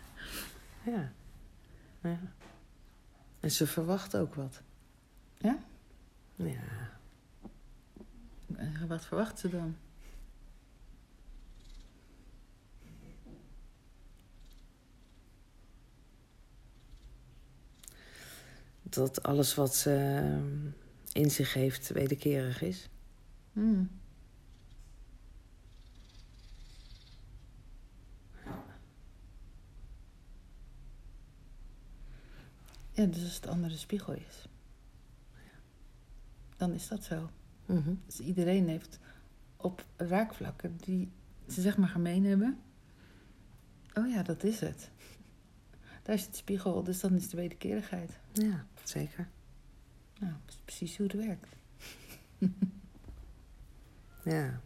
ja. 0.85 1.11
ja. 2.01 2.19
En 3.39 3.51
ze 3.51 3.67
verwacht 3.67 4.15
ook 4.15 4.35
wat. 4.35 4.61
Ja? 5.37 5.59
Ja. 6.35 6.76
En 8.57 8.87
wat 8.87 9.05
verwacht 9.05 9.39
ze 9.39 9.49
dan? 9.49 9.75
Dat 18.83 19.23
alles 19.23 19.55
wat 19.55 19.75
ze 19.75 19.93
eh, 19.93 21.21
in 21.23 21.31
zich 21.31 21.53
heeft 21.53 21.87
wederkerig 21.87 22.61
is. 22.61 22.89
Hmm. 23.53 23.89
Ja, 32.91 33.05
dus 33.05 33.23
als 33.23 33.35
het 33.35 33.47
andere 33.47 33.77
spiegel 33.77 34.13
is, 34.13 34.47
dan 36.57 36.73
is 36.73 36.87
dat 36.87 37.03
zo. 37.03 37.29
Mhm. 37.67 37.93
Dus 38.05 38.19
iedereen 38.19 38.67
heeft 38.67 39.00
op 39.57 39.86
raakvlakken 39.95 40.77
die 40.77 41.12
ze 41.47 41.62
zeg 41.62 41.77
maar 41.77 41.89
gemeen 41.89 42.25
hebben. 42.25 42.59
Oh 43.93 44.09
ja, 44.09 44.24
dat 44.24 44.43
is 44.43 44.59
het. 44.59 44.89
Daar 46.03 46.15
is 46.15 46.25
het 46.25 46.36
spiegel, 46.36 46.83
dus 46.83 47.00
dan 47.00 47.13
is 47.13 47.29
de 47.29 47.38
wederkerigheid. 47.38 48.19
Ja, 48.33 48.65
zeker. 48.83 49.27
Nou, 50.19 50.33
dat 50.45 50.55
is 50.55 50.59
precies 50.65 50.97
hoe 50.97 51.07
het 51.07 51.15
werkt. 51.15 51.55
Ja. 54.24 54.62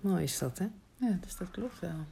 Mooi 0.00 0.22
is 0.22 0.38
dat, 0.38 0.58
hè? 0.58 0.66
Ja, 0.96 1.18
dus 1.20 1.36
dat 1.36 1.50
klopt 1.50 1.80
wel. 1.80 2.04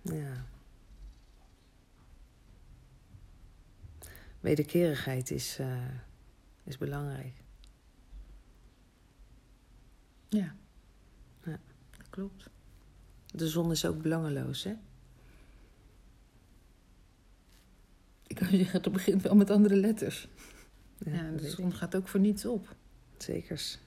Ja. 0.00 0.44
Wederkerigheid 4.42 5.30
is, 5.30 5.58
eh, 5.58 5.88
is 6.64 6.78
belangrijk. 6.78 7.34
Ja. 10.28 10.54
Ja. 11.44 11.58
Dat 11.96 12.10
klopt. 12.10 12.50
De 13.26 13.48
zon 13.48 13.70
is 13.70 13.84
ook 13.86 14.02
belangeloos, 14.02 14.64
hè? 14.64 14.74
Ik 18.26 18.36
kan 18.36 18.48
zeggen, 18.48 18.82
het 18.82 18.92
begint 18.92 19.22
wel 19.22 19.34
met 19.34 19.50
andere 19.50 19.76
letters. 19.76 20.28
Ja, 20.98 21.30
dat 21.30 21.38
de 21.38 21.50
zon 21.50 21.72
gaat 21.72 21.94
ook 21.94 22.08
voor 22.08 22.20
niets 22.20 22.44
op. 22.44 22.76
Zekers. 23.16 23.78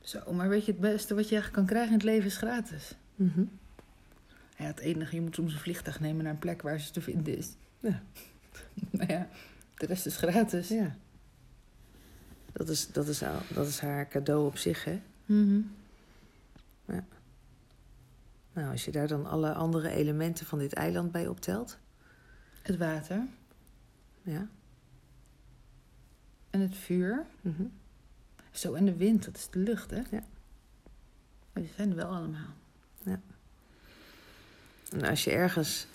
Zo, 0.00 0.32
maar 0.32 0.48
weet 0.48 0.64
je, 0.64 0.72
het 0.72 0.80
beste 0.80 1.14
wat 1.14 1.28
je 1.28 1.34
eigenlijk 1.34 1.52
kan 1.52 1.66
krijgen 1.66 1.92
in 1.92 1.98
het 1.98 2.06
leven 2.06 2.26
is 2.26 2.36
gratis. 2.36 2.94
Mhm. 3.14 3.44
Ja, 4.56 4.64
het 4.64 4.78
enige, 4.78 5.14
je 5.14 5.20
moet 5.20 5.34
soms 5.34 5.52
een 5.52 5.58
vliegtuig 5.58 6.00
nemen 6.00 6.24
naar 6.24 6.32
een 6.32 6.38
plek 6.38 6.62
waar 6.62 6.80
ze 6.80 6.90
te 6.90 7.00
vinden 7.00 7.36
is. 7.36 7.48
Ja. 7.80 8.02
maar 8.96 9.10
ja, 9.10 9.28
de 9.78 9.86
rest 9.86 10.06
is 10.06 10.16
gratis. 10.16 10.68
Ja. 10.68 10.96
Dat 12.52 12.68
is, 12.68 12.92
dat, 12.92 13.08
is, 13.08 13.22
al- 13.22 13.42
dat 13.54 13.66
is 13.66 13.80
haar 13.80 14.08
cadeau 14.08 14.46
op 14.46 14.56
zich, 14.56 14.84
hè? 14.84 15.00
Mhm. 15.26 15.60
Nou, 18.52 18.70
als 18.70 18.84
je 18.84 18.90
daar 18.90 19.08
dan 19.08 19.26
alle 19.26 19.52
andere 19.52 19.90
elementen 19.90 20.46
van 20.46 20.58
dit 20.58 20.72
eiland 20.72 21.12
bij 21.12 21.26
optelt. 21.26 21.78
Het 22.62 22.76
water 22.76 23.22
Ja. 24.22 24.48
en 26.50 26.60
het 26.60 26.74
vuur. 26.74 27.26
Mhm. 27.40 27.62
Zo, 28.50 28.74
en 28.74 28.84
de 28.84 28.96
wind, 28.96 29.24
dat 29.24 29.36
is 29.36 29.48
de 29.50 29.58
lucht, 29.58 29.90
hè? 29.90 29.96
Ja. 30.10 30.22
Maar 31.52 31.62
die 31.62 31.72
zijn 31.76 31.90
er 31.90 31.96
wel 31.96 32.08
allemaal. 32.08 32.56
En 34.92 35.04
als 35.04 35.24
je 35.24 35.30
ergens 35.30 35.86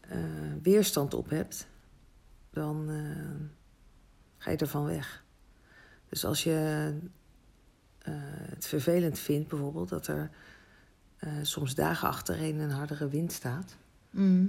eh, 0.00 0.18
weerstand 0.62 1.14
op 1.14 1.30
hebt, 1.30 1.66
dan 2.54 2.90
eh, 2.90 3.46
ga 4.38 4.50
je 4.50 4.56
ervan 4.56 4.84
weg. 4.84 5.22
Dus 6.08 6.24
als 6.24 6.44
je 6.44 6.92
eh, 7.98 8.12
het 8.26 8.66
vervelend 8.66 9.18
vindt, 9.18 9.48
bijvoorbeeld, 9.48 9.88
dat 9.88 10.06
er 10.06 10.30
eh, 11.18 11.32
soms 11.42 11.74
dagen 11.74 12.08
achtereen 12.08 12.58
een 12.58 12.70
hardere 12.70 13.08
wind 13.08 13.32
staat, 13.32 13.76
Mhm. 14.10 14.46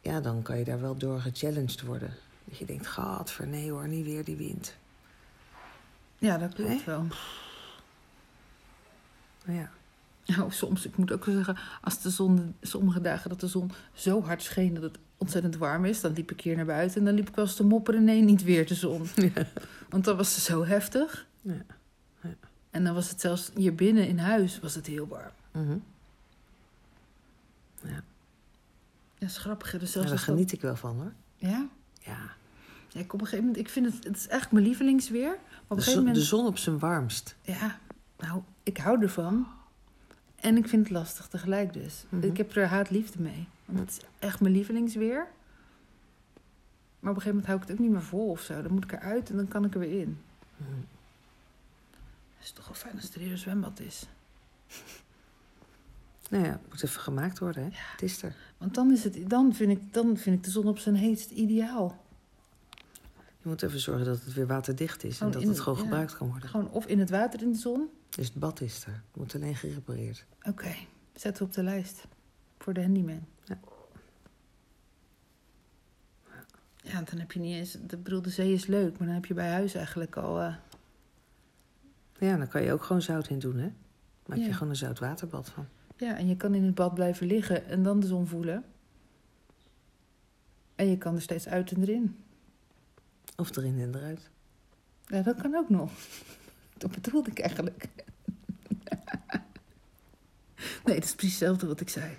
ja, 0.00 0.20
dan 0.20 0.42
kan 0.42 0.58
je 0.58 0.64
daar 0.64 0.80
wel 0.80 0.96
door 0.96 1.20
gechallenged 1.20 1.82
worden. 1.82 2.14
Dat 2.44 2.58
je 2.58 2.64
denkt, 2.64 2.86
gadver, 2.86 3.46
nee 3.46 3.70
hoor, 3.70 3.88
niet 3.88 4.04
weer 4.04 4.24
die 4.24 4.36
wind. 4.36 4.76
Ja, 6.18 6.38
dat 6.38 6.54
klopt 6.54 6.84
wel. 6.84 7.06
Nou 9.44 9.58
ja, 9.58 9.70
Nou, 10.36 10.50
soms, 10.52 10.86
ik 10.86 10.96
moet 10.96 11.12
ook 11.12 11.24
zeggen, 11.24 11.56
als 11.82 12.02
de 12.02 12.10
zon, 12.10 12.54
sommige 12.62 13.00
dagen 13.00 13.30
dat 13.30 13.40
de 13.40 13.46
zon 13.46 13.70
zo 13.92 14.22
hard 14.22 14.42
scheen 14.42 14.74
dat 14.74 14.82
het 14.82 14.98
ontzettend 15.16 15.56
warm 15.56 15.84
is, 15.84 16.00
dan 16.00 16.12
liep 16.12 16.30
ik 16.30 16.40
hier 16.40 16.56
naar 16.56 16.64
buiten 16.64 16.98
en 16.98 17.04
dan 17.04 17.14
liep 17.14 17.28
ik 17.28 17.34
wel 17.34 17.44
eens 17.44 17.54
te 17.54 17.64
mopperen, 17.64 18.04
nee, 18.04 18.22
niet 18.22 18.42
weer 18.42 18.66
de 18.66 18.74
zon. 18.74 19.06
Want 19.88 20.04
dan 20.04 20.16
was 20.16 20.34
het 20.34 20.44
zo 20.44 20.64
heftig. 20.64 21.26
Ja. 21.40 21.64
En 22.70 22.84
dan 22.84 22.94
was 22.94 23.10
het 23.10 23.20
zelfs 23.20 23.50
hier 23.54 23.74
binnen 23.74 24.08
in 24.08 24.18
huis 24.18 24.60
was 24.60 24.74
het 24.74 24.86
heel 24.86 25.06
warm. 25.08 25.30
Mhm. 25.52 25.76
Ja, 27.84 28.02
is 29.18 29.38
grappig. 29.38 29.70
Dus 29.70 29.80
Ja, 29.80 29.86
zelfs 29.86 30.08
daar 30.08 30.16
dat- 30.16 30.24
geniet 30.26 30.52
ik 30.52 30.60
wel 30.60 30.76
van 30.76 30.96
hoor. 30.96 31.12
Ja? 31.36 31.68
Ja. 32.00 32.18
ja, 32.88 33.00
ik 33.00 33.12
op 33.12 33.20
een 33.20 33.26
gegeven 33.26 33.44
moment, 33.46 33.64
ik 33.66 33.68
vind 33.72 33.86
het, 33.94 34.04
het 34.04 34.16
is 34.16 34.28
echt 34.28 34.52
mijn 34.52 34.64
lievelingsweer. 34.64 35.28
Maar 35.28 35.60
op 35.68 35.70
een 35.70 35.76
gegeven 35.76 35.98
moment, 35.98 36.16
de 36.16 36.22
zon 36.22 36.46
op 36.46 36.58
zijn 36.58 36.78
warmst. 36.78 37.36
ja, 37.42 37.78
nou, 38.18 38.42
ik 38.62 38.76
hou 38.76 39.02
ervan. 39.02 39.46
En 40.40 40.56
ik 40.56 40.68
vind 40.68 40.82
het 40.82 40.96
lastig 40.96 41.28
tegelijk 41.28 41.72
dus. 41.72 42.04
Mhm. 42.08 42.26
Ik 42.26 42.36
heb 42.36 42.56
er 42.56 42.66
haat-liefde 42.66 43.22
mee. 43.22 43.48
Want 43.64 43.78
het 43.78 43.90
is 43.90 44.00
echt 44.18 44.40
mijn 44.40 44.54
lievelingsweer. 44.54 45.26
Maar 46.98 47.10
op 47.10 47.16
een 47.16 47.22
gegeven 47.22 47.28
moment 47.28 47.46
hou 47.46 47.56
ik 47.58 47.62
het 47.62 47.72
ook 47.72 47.78
niet 47.78 47.90
meer 47.90 48.02
vol 48.02 48.28
of 48.28 48.40
zo. 48.40 48.62
Dan 48.62 48.72
moet 48.72 48.84
ik 48.84 48.92
eruit 48.92 49.30
en 49.30 49.36
dan 49.36 49.48
kan 49.48 49.64
ik 49.64 49.74
er 49.74 49.80
weer 49.80 50.00
in. 50.00 50.18
Mhm. 50.56 50.70
Het 52.36 52.48
is 52.48 52.50
toch 52.50 52.66
wel 52.66 52.74
fijn 52.74 52.94
als 52.96 53.14
er 53.14 53.20
hier 53.20 53.30
een 53.30 53.38
zwembad 53.38 53.80
is. 53.80 54.06
Nou 56.30 56.44
ja, 56.44 56.50
het 56.50 56.60
moet 56.68 56.82
even 56.82 57.00
gemaakt 57.00 57.38
worden, 57.38 57.62
hè? 57.62 57.68
Het 57.72 58.02
is 58.02 58.22
er. 58.22 58.34
Want 58.58 58.74
dan, 58.74 58.92
is 58.92 59.04
het, 59.04 59.30
dan, 59.30 59.54
vind 59.54 59.70
ik, 59.70 59.92
dan 59.92 60.16
vind 60.16 60.36
ik 60.36 60.44
de 60.44 60.50
zon 60.50 60.68
op 60.68 60.78
zijn 60.78 60.94
heetst 60.94 61.30
ideaal. 61.30 62.04
Je 63.42 63.48
moet 63.48 63.62
even 63.62 63.80
zorgen 63.80 64.04
dat 64.04 64.24
het 64.24 64.34
weer 64.34 64.46
waterdicht 64.46 65.04
is 65.04 65.20
en 65.20 65.30
dat 65.30 65.42
het 65.42 65.60
gewoon 65.60 65.78
ja. 65.78 65.84
gebruikt 65.84 66.16
kan 66.16 66.28
worden. 66.28 66.48
Gewoon 66.48 66.70
of 66.70 66.86
in 66.86 66.98
het 66.98 67.10
water 67.10 67.42
in 67.42 67.52
de 67.52 67.58
zon. 67.58 67.88
Dus 68.10 68.26
het 68.26 68.34
bad 68.34 68.60
is 68.60 68.84
er. 68.84 68.92
Het 68.92 69.16
moet 69.16 69.34
alleen 69.34 69.56
gerepareerd. 69.56 70.26
Oké, 70.42 70.74
zetten 71.14 71.42
we 71.42 71.48
op 71.48 71.54
de 71.54 71.62
lijst. 71.62 72.04
Voor 72.58 72.72
de 72.74 72.80
handyman. 72.82 73.24
Ja. 73.44 73.58
Ja, 76.76 77.02
dan 77.02 77.18
heb 77.18 77.32
je 77.32 77.40
niet 77.40 77.54
eens... 77.54 77.76
Ik 77.76 78.02
bedoel, 78.02 78.22
de 78.22 78.30
zee 78.30 78.52
is 78.52 78.66
leuk, 78.66 78.98
maar 78.98 79.06
dan 79.06 79.14
heb 79.16 79.24
je 79.26 79.34
bij 79.34 79.48
huis 79.50 79.74
eigenlijk 79.74 80.16
al... 80.16 80.40
eh, 80.40 80.54
Ja, 82.18 82.36
dan 82.36 82.48
kan 82.48 82.62
je 82.62 82.72
ook 82.72 82.82
gewoon 82.82 83.02
zout 83.02 83.28
in 83.28 83.38
doen, 83.38 83.56
hè? 83.56 83.72
Maak 84.26 84.38
je 84.38 84.52
gewoon 84.52 84.68
een 84.68 84.76
zoutwaterbad 84.76 85.48
van. 85.50 85.66
ja, 85.96 86.16
en 86.16 86.26
je 86.28 86.36
kan 86.36 86.54
in 86.54 86.64
het 86.64 86.74
bad 86.74 86.94
blijven 86.94 87.26
liggen 87.26 87.66
en 87.66 87.82
dan 87.82 88.00
de 88.00 88.06
zon 88.06 88.26
voelen. 88.26 88.64
En 90.74 90.86
je 90.86 90.98
kan 90.98 91.14
er 91.14 91.22
steeds 91.22 91.48
uit 91.48 91.72
en 91.72 91.80
erin. 91.82 92.16
Of 93.36 93.56
erin 93.56 93.80
en 93.80 93.94
eruit. 93.94 94.30
Ja, 95.06 95.22
dat 95.22 95.40
kan 95.40 95.54
ook 95.54 95.68
nog. 95.68 95.92
Dat 96.80 96.90
bedoelde 96.90 97.30
ik 97.30 97.38
eigenlijk. 97.38 97.84
Nee, 100.84 100.94
dat 100.94 101.04
is 101.04 101.14
precies 101.14 101.38
hetzelfde 101.38 101.66
wat 101.66 101.80
ik 101.80 101.88
zei. 101.88 102.16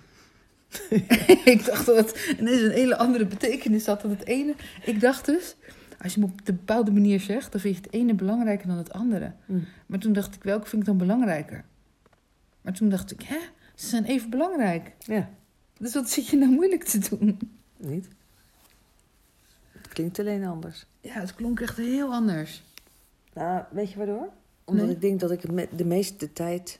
ik 1.54 1.64
dacht 1.64 1.86
dat 1.86 1.96
het 1.96 2.34
ineens 2.38 2.60
een 2.60 2.70
hele 2.70 2.96
andere 2.96 3.26
betekenis 3.26 3.86
had 3.86 4.00
dan 4.00 4.10
het 4.10 4.26
ene. 4.26 4.54
Ik 4.84 5.00
dacht 5.00 5.26
dus, 5.26 5.56
als 6.00 6.14
je 6.14 6.20
hem 6.20 6.30
op 6.30 6.38
een 6.38 6.56
bepaalde 6.56 6.90
manier 6.90 7.20
zegt, 7.20 7.52
dan 7.52 7.60
vind 7.60 7.76
je 7.76 7.82
het 7.82 7.92
ene 7.92 8.14
belangrijker 8.14 8.66
dan 8.66 8.76
het 8.76 8.92
andere. 8.92 9.32
Mm. 9.46 9.64
Maar 9.86 9.98
toen 9.98 10.12
dacht 10.12 10.34
ik, 10.34 10.42
welke 10.42 10.66
vind 10.68 10.82
ik 10.82 10.88
dan 10.88 10.96
belangrijker? 10.96 11.64
Maar 12.60 12.72
toen 12.72 12.88
dacht 12.88 13.10
ik, 13.10 13.22
hè, 13.22 13.38
ze 13.74 13.86
zijn 13.86 14.04
even 14.04 14.30
belangrijk. 14.30 14.92
Ja, 14.98 15.30
Dus 15.78 15.94
wat 15.94 16.10
zit 16.10 16.26
je 16.26 16.36
nou 16.36 16.52
moeilijk 16.52 16.84
te 16.84 16.98
doen? 16.98 17.38
niet? 17.76 18.08
Het 19.72 19.88
klinkt 19.88 20.18
alleen 20.18 20.44
anders. 20.44 20.86
Ja, 21.00 21.12
het 21.20 21.34
klonk 21.34 21.60
echt 21.60 21.76
heel 21.76 22.12
anders. 22.12 22.62
Nou, 23.34 23.64
weet 23.70 23.90
je 23.90 23.96
waardoor? 23.96 24.28
Omdat 24.64 24.86
Nee. 24.86 24.94
ik 24.94 25.00
denk 25.00 25.20
dat 25.20 25.30
ik 25.30 25.42
de 25.76 25.84
meeste 25.84 26.32
tijd... 26.32 26.78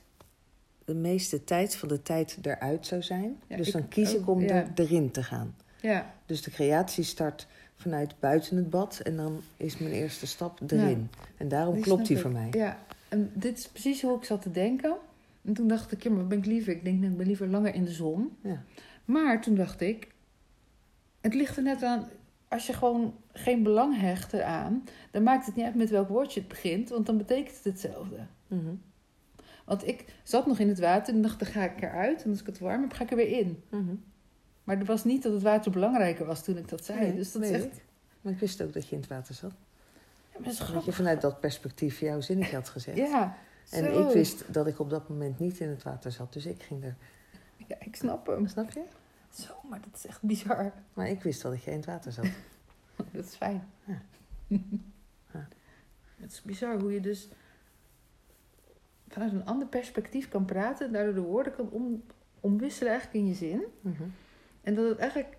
de 0.85 0.93
meeste 0.95 1.43
tijd 1.43 1.75
van 1.75 1.87
de 1.87 2.01
tijd 2.01 2.37
eruit 2.41 2.85
zou 2.85 3.01
zijn. 3.01 3.39
Ja, 3.47 3.57
dus 3.57 3.71
dan 3.71 3.87
kies 3.87 4.13
ik 4.13 4.29
om 4.29 4.41
ja. 4.41 4.47
er, 4.47 4.67
erin 4.75 5.11
te 5.11 5.23
gaan. 5.23 5.55
Ja, 5.81 6.13
Dus 6.25 6.41
de 6.41 6.51
creatie 6.51 7.03
start 7.03 7.47
vanuit 7.75 8.19
buiten 8.19 8.57
het 8.57 8.69
bad... 8.69 8.99
en 8.99 9.15
dan 9.15 9.41
is 9.57 9.77
mijn 9.77 9.91
eerste 9.91 10.27
stap 10.27 10.59
erin. 10.67 11.09
En 11.37 11.47
daarom 11.47 11.73
Die 11.73 11.83
klopt 11.83 12.07
die 12.07 12.17
voor 12.17 12.31
mij. 12.31 12.47
Ja, 12.51 12.79
en 13.09 13.31
dit 13.33 13.57
is 13.57 13.67
precies 13.67 14.01
hoe 14.01 14.17
ik 14.17 14.23
zat 14.23 14.41
te 14.41 14.51
denken. 14.51 14.95
En 15.45 15.53
toen 15.53 15.67
dacht 15.67 15.91
ik, 15.91 16.03
ja, 16.03 16.09
maar 16.09 16.19
wat 16.19 16.29
ben 16.29 16.37
ik 16.37 16.45
liever? 16.45 16.73
Ik 16.73 16.83
denk, 16.83 16.99
nou, 16.99 17.11
ik 17.11 17.17
ben 17.17 17.27
liever 17.27 17.47
langer 17.47 17.73
in 17.73 17.83
de 17.85 17.91
zon. 17.91 18.37
Ja. 18.41 18.63
Maar 19.05 19.41
toen 19.41 19.55
dacht 19.55 19.81
ik, 19.81 20.07
het 21.21 21.33
ligt 21.33 21.57
er 21.57 21.63
net 21.63 21.83
aan... 21.83 22.07
Als 22.53 22.67
je 22.67 22.73
gewoon 22.73 23.15
geen 23.33 23.63
belang 23.63 23.99
hecht 23.99 24.33
eraan... 24.33 24.83
dan 25.11 25.23
maakt 25.23 25.45
het 25.45 25.55
niet 25.55 25.65
uit 25.65 25.75
met 25.75 25.89
welk 25.89 26.07
woordje 26.07 26.39
het 26.39 26.49
begint... 26.49 26.89
want 26.89 27.05
dan 27.05 27.17
betekent 27.17 27.55
het 27.55 27.63
hetzelfde. 27.63 28.19
Mhm. 28.47 28.73
Want 29.65 29.87
ik 29.87 30.05
zat 30.23 30.45
nog 30.45 30.59
in 30.59 30.67
het 30.67 30.79
water 30.79 31.13
en 31.13 31.21
dacht, 31.21 31.39
dan 31.39 31.47
ga 31.47 31.63
ik 31.63 31.81
eruit. 31.81 32.23
En 32.23 32.29
als 32.29 32.39
ik 32.39 32.45
het 32.45 32.59
warm 32.59 32.81
heb, 32.81 32.93
ga 32.93 33.03
ik 33.03 33.09
er 33.09 33.15
weer 33.15 33.39
in. 33.39 33.63
Mhm. 33.69 33.95
Maar 34.63 34.77
het 34.77 34.87
was 34.87 35.03
niet 35.03 35.23
dat 35.23 35.33
het 35.33 35.41
water 35.41 35.71
belangrijker 35.71 36.25
was 36.25 36.43
toen 36.43 36.57
ik 36.57 36.69
dat 36.69 36.85
zei. 36.85 36.99
Nee, 36.99 37.15
dus 37.15 37.31
dat 37.31 37.41
is 37.41 37.51
echt... 37.51 37.65
ik. 37.65 37.85
Maar 38.21 38.33
ik 38.33 38.39
wist 38.39 38.61
ook 38.61 38.73
dat 38.73 38.87
je 38.87 38.95
in 38.95 39.01
het 39.01 39.09
water 39.09 39.35
zat. 39.35 39.53
Ja, 40.33 40.39
maar 40.39 40.73
dat 40.73 40.85
je 40.85 40.91
vanuit 40.91 41.21
dat 41.21 41.39
perspectief 41.39 41.99
jouw 41.99 42.21
zinnetje 42.21 42.55
had 42.55 42.69
gezet. 42.69 42.97
Ja, 42.97 43.35
en 43.69 43.83
zo. 43.83 44.07
ik 44.07 44.13
wist 44.13 44.53
dat 44.53 44.67
ik 44.67 44.79
op 44.79 44.89
dat 44.89 45.09
moment 45.09 45.39
niet 45.39 45.59
in 45.59 45.69
het 45.69 45.83
water 45.83 46.11
zat. 46.11 46.33
Dus 46.33 46.45
ik 46.45 46.63
ging 46.63 46.83
er. 46.83 46.95
Ja, 47.67 47.75
ik 47.79 47.95
snap 47.95 48.27
hem. 48.27 48.47
Snap 48.47 48.71
je? 48.71 48.83
Zo, 49.33 49.53
maar 49.69 49.81
dat 49.81 49.95
is 49.95 50.05
echt 50.05 50.21
bizar. 50.21 50.73
Maar 50.93 51.09
ik 51.09 51.23
wist 51.23 51.41
dat 51.41 51.53
ik 51.53 51.65
in 51.65 51.73
het 51.73 51.85
water 51.85 52.11
zat. 52.11 52.27
Dat 53.11 53.25
is 53.25 53.35
fijn. 53.35 53.69
Ja. 53.83 54.01
Ja. 55.33 55.47
Het 56.15 56.31
is 56.31 56.41
bizar 56.41 56.79
hoe 56.79 56.93
je 56.93 56.99
dus 56.99 57.29
vanuit 59.07 59.31
een 59.31 59.45
ander 59.45 59.67
perspectief 59.67 60.29
kan 60.29 60.45
praten... 60.45 60.85
en 60.85 60.91
daardoor 60.91 61.13
de 61.13 61.21
woorden 61.21 61.55
kan 61.55 61.69
om, 61.69 62.03
omwisselen 62.39 62.91
eigenlijk 62.91 63.23
in 63.23 63.29
je 63.29 63.35
zin. 63.35 63.63
Mhm. 63.81 64.03
En 64.61 64.75
dat 64.75 64.89
het 64.89 64.97
eigenlijk 64.97 65.37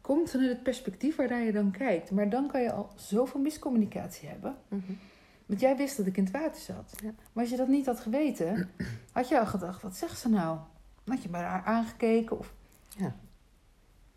komt 0.00 0.30
vanuit 0.30 0.50
het 0.50 0.62
perspectief 0.62 1.16
waar 1.16 1.40
je 1.40 1.52
dan 1.52 1.70
kijkt. 1.70 2.10
Maar 2.10 2.28
dan 2.28 2.48
kan 2.48 2.62
je 2.62 2.72
al 2.72 2.92
zoveel 2.96 3.40
miscommunicatie 3.40 4.28
hebben. 4.28 4.56
Mhm. 4.68 4.92
Want 5.46 5.60
jij 5.60 5.76
wist 5.76 5.96
dat 5.96 6.06
ik 6.06 6.16
in 6.16 6.24
het 6.24 6.32
water 6.32 6.60
zat. 6.60 6.98
Ja. 7.02 7.10
Maar 7.32 7.42
als 7.42 7.50
je 7.50 7.56
dat 7.56 7.68
niet 7.68 7.86
had 7.86 8.00
geweten, 8.00 8.70
had 9.12 9.28
je 9.28 9.38
al 9.38 9.46
gedacht, 9.46 9.82
wat 9.82 9.96
zegt 9.96 10.18
ze 10.18 10.28
nou? 10.28 10.58
Had 11.04 11.22
je 11.22 11.28
maar 11.28 11.44
haar 11.44 11.64
aangekeken. 11.64 12.38
Of... 12.38 12.54
Ja. 12.98 13.14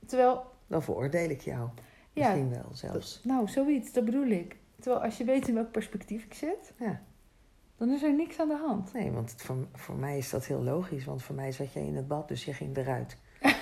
Terwijl, 0.06 0.44
Dan 0.68 0.84
veroordeel 0.84 1.30
ik 1.30 1.42
jou. 1.42 1.70
ja, 2.14 2.30
Misschien 2.30 2.50
wel 2.50 2.70
zelfs. 2.72 3.22
nou, 3.24 3.48
zoiets, 3.48 3.94
dat 3.94 4.06
bedoel 4.06 4.28
ik. 4.28 4.56
Terwijl 4.80 5.04
als 5.04 5.18
je 5.18 5.24
weet 5.24 5.48
in 5.48 5.54
welk 5.54 5.72
perspectief 5.72 6.24
ik 6.24 6.34
zit, 6.34 6.74
Ja. 6.80 7.02
dan 7.78 7.90
is 7.90 8.04
er 8.04 8.14
niks 8.16 8.40
aan 8.40 8.48
de 8.48 8.58
hand. 8.58 8.94
Nee, 8.94 9.12
want 9.12 9.32
het, 9.32 9.42
voor, 9.42 9.68
voor 9.74 9.96
mij 9.96 10.18
is 10.18 10.30
dat 10.30 10.46
heel 10.46 10.64
logisch. 10.64 11.06
Want 11.06 11.24
voor 11.24 11.36
mij 11.36 11.52
zat 11.52 11.74
je 11.74 11.80
in 11.80 11.96
het 11.96 12.08
bad, 12.08 12.28
dus 12.28 12.46
je 12.46 12.54
ging 12.54 12.78
eruit. 12.78 13.18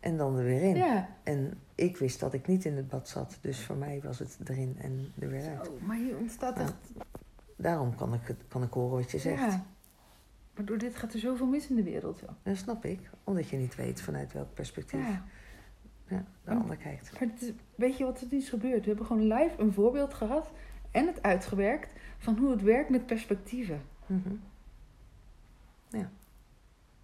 en 0.00 0.16
dan 0.16 0.36
er 0.38 0.44
weer 0.44 0.62
in. 0.62 0.76
Ja, 0.76 1.08
En 1.22 1.60
ik 1.74 1.96
wist 1.96 2.20
dat 2.20 2.32
ik 2.34 2.46
niet 2.46 2.64
in 2.64 2.76
het 2.76 2.88
bad 2.88 3.08
zat. 3.08 3.38
Dus 3.40 3.64
voor 3.64 3.76
mij 3.76 4.00
was 4.02 4.18
het 4.18 4.38
erin 4.44 4.76
en 4.80 5.12
er 5.18 5.28
weer 5.28 5.48
uit. 5.48 5.66
Zo, 5.66 5.78
maar 5.80 5.96
hier 5.96 6.16
ontstaat 6.16 6.58
echt... 6.58 6.74
Daarom 7.56 7.94
kan 7.94 8.14
ik, 8.14 8.20
het, 8.26 8.38
kan 8.48 8.62
ik 8.62 8.72
horen 8.72 8.96
wat 8.96 9.10
je 9.10 9.18
zegt. 9.18 9.40
Ja. 9.52 9.64
Maar 10.54 10.64
door 10.64 10.78
dit 10.78 10.96
gaat 10.96 11.12
er 11.12 11.18
zoveel 11.18 11.46
mis 11.46 11.68
in 11.68 11.76
de 11.76 11.82
wereld. 11.82 12.18
Joh. 12.20 12.30
Dat 12.42 12.56
snap 12.56 12.84
ik. 12.84 13.10
Omdat 13.24 13.48
je 13.48 13.56
niet 13.56 13.74
weet 13.74 14.00
vanuit 14.02 14.32
welk 14.32 14.54
perspectief 14.54 15.06
Ja. 15.08 15.24
ja, 16.08 16.24
de 16.44 16.50
ander 16.50 16.76
kijkt. 16.76 17.20
Maar 17.20 17.28
is- 17.40 17.52
weet 17.74 17.96
je 17.98 18.04
wat 18.04 18.20
er 18.20 18.26
nu 18.30 18.38
is 18.38 18.48
gebeurd? 18.48 18.80
We 18.80 18.86
hebben 18.88 19.06
gewoon 19.06 19.26
live 19.32 19.54
een 19.62 19.72
voorbeeld 19.72 20.14
gehad 20.14 20.50
en 20.90 21.06
het 21.06 21.22
uitgewerkt 21.22 21.92
van 22.18 22.38
hoe 22.38 22.50
het 22.50 22.62
werkt 22.62 22.90
met 22.90 23.06
perspectieven. 23.06 23.82
Mhm. 24.06 24.34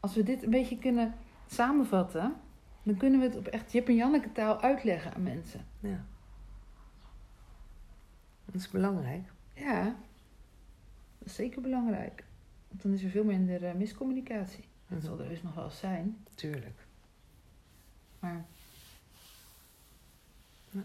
Als 0.01 0.15
we 0.15 0.23
dit 0.23 0.43
een 0.43 0.51
beetje 0.51 0.79
kunnen 0.79 1.15
samenvatten, 1.47 2.35
dan 2.83 2.97
kunnen 2.97 3.21
we 3.21 3.27
het 3.27 3.37
op 3.37 3.47
echt 3.47 3.73
Jip 3.73 3.89
en 3.89 3.95
Janneke 3.95 4.33
taal 4.33 4.61
uitleggen 4.61 5.15
aan 5.15 5.23
mensen. 5.23 5.61
Ja. 5.81 6.05
Dat 8.45 8.55
is 8.55 8.71
belangrijk. 8.71 9.33
Ja, 9.55 9.85
dat 11.19 11.29
is 11.29 11.35
zeker 11.35 11.61
belangrijk. 11.63 12.25
Want 12.71 12.83
dan 12.83 12.93
is 12.93 13.03
er 13.03 13.11
veel 13.11 13.25
minder 13.25 13.65
eh, 13.65 13.75
miscommunicatie. 13.75 14.65
Dat 14.89 14.99
Mhm. 14.99 15.07
zal 15.07 15.21
er 15.21 15.29
dus 15.29 15.43
nog 15.43 15.55
wel 15.55 15.65
eens 15.65 15.79
zijn, 15.79 16.25
Tuurlijk. 16.35 16.87
maar... 18.19 18.45
Ja. 20.71 20.85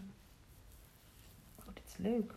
Oh, 1.58 1.74
dit 1.74 1.84
is 1.86 1.96
leuk. 1.96 2.34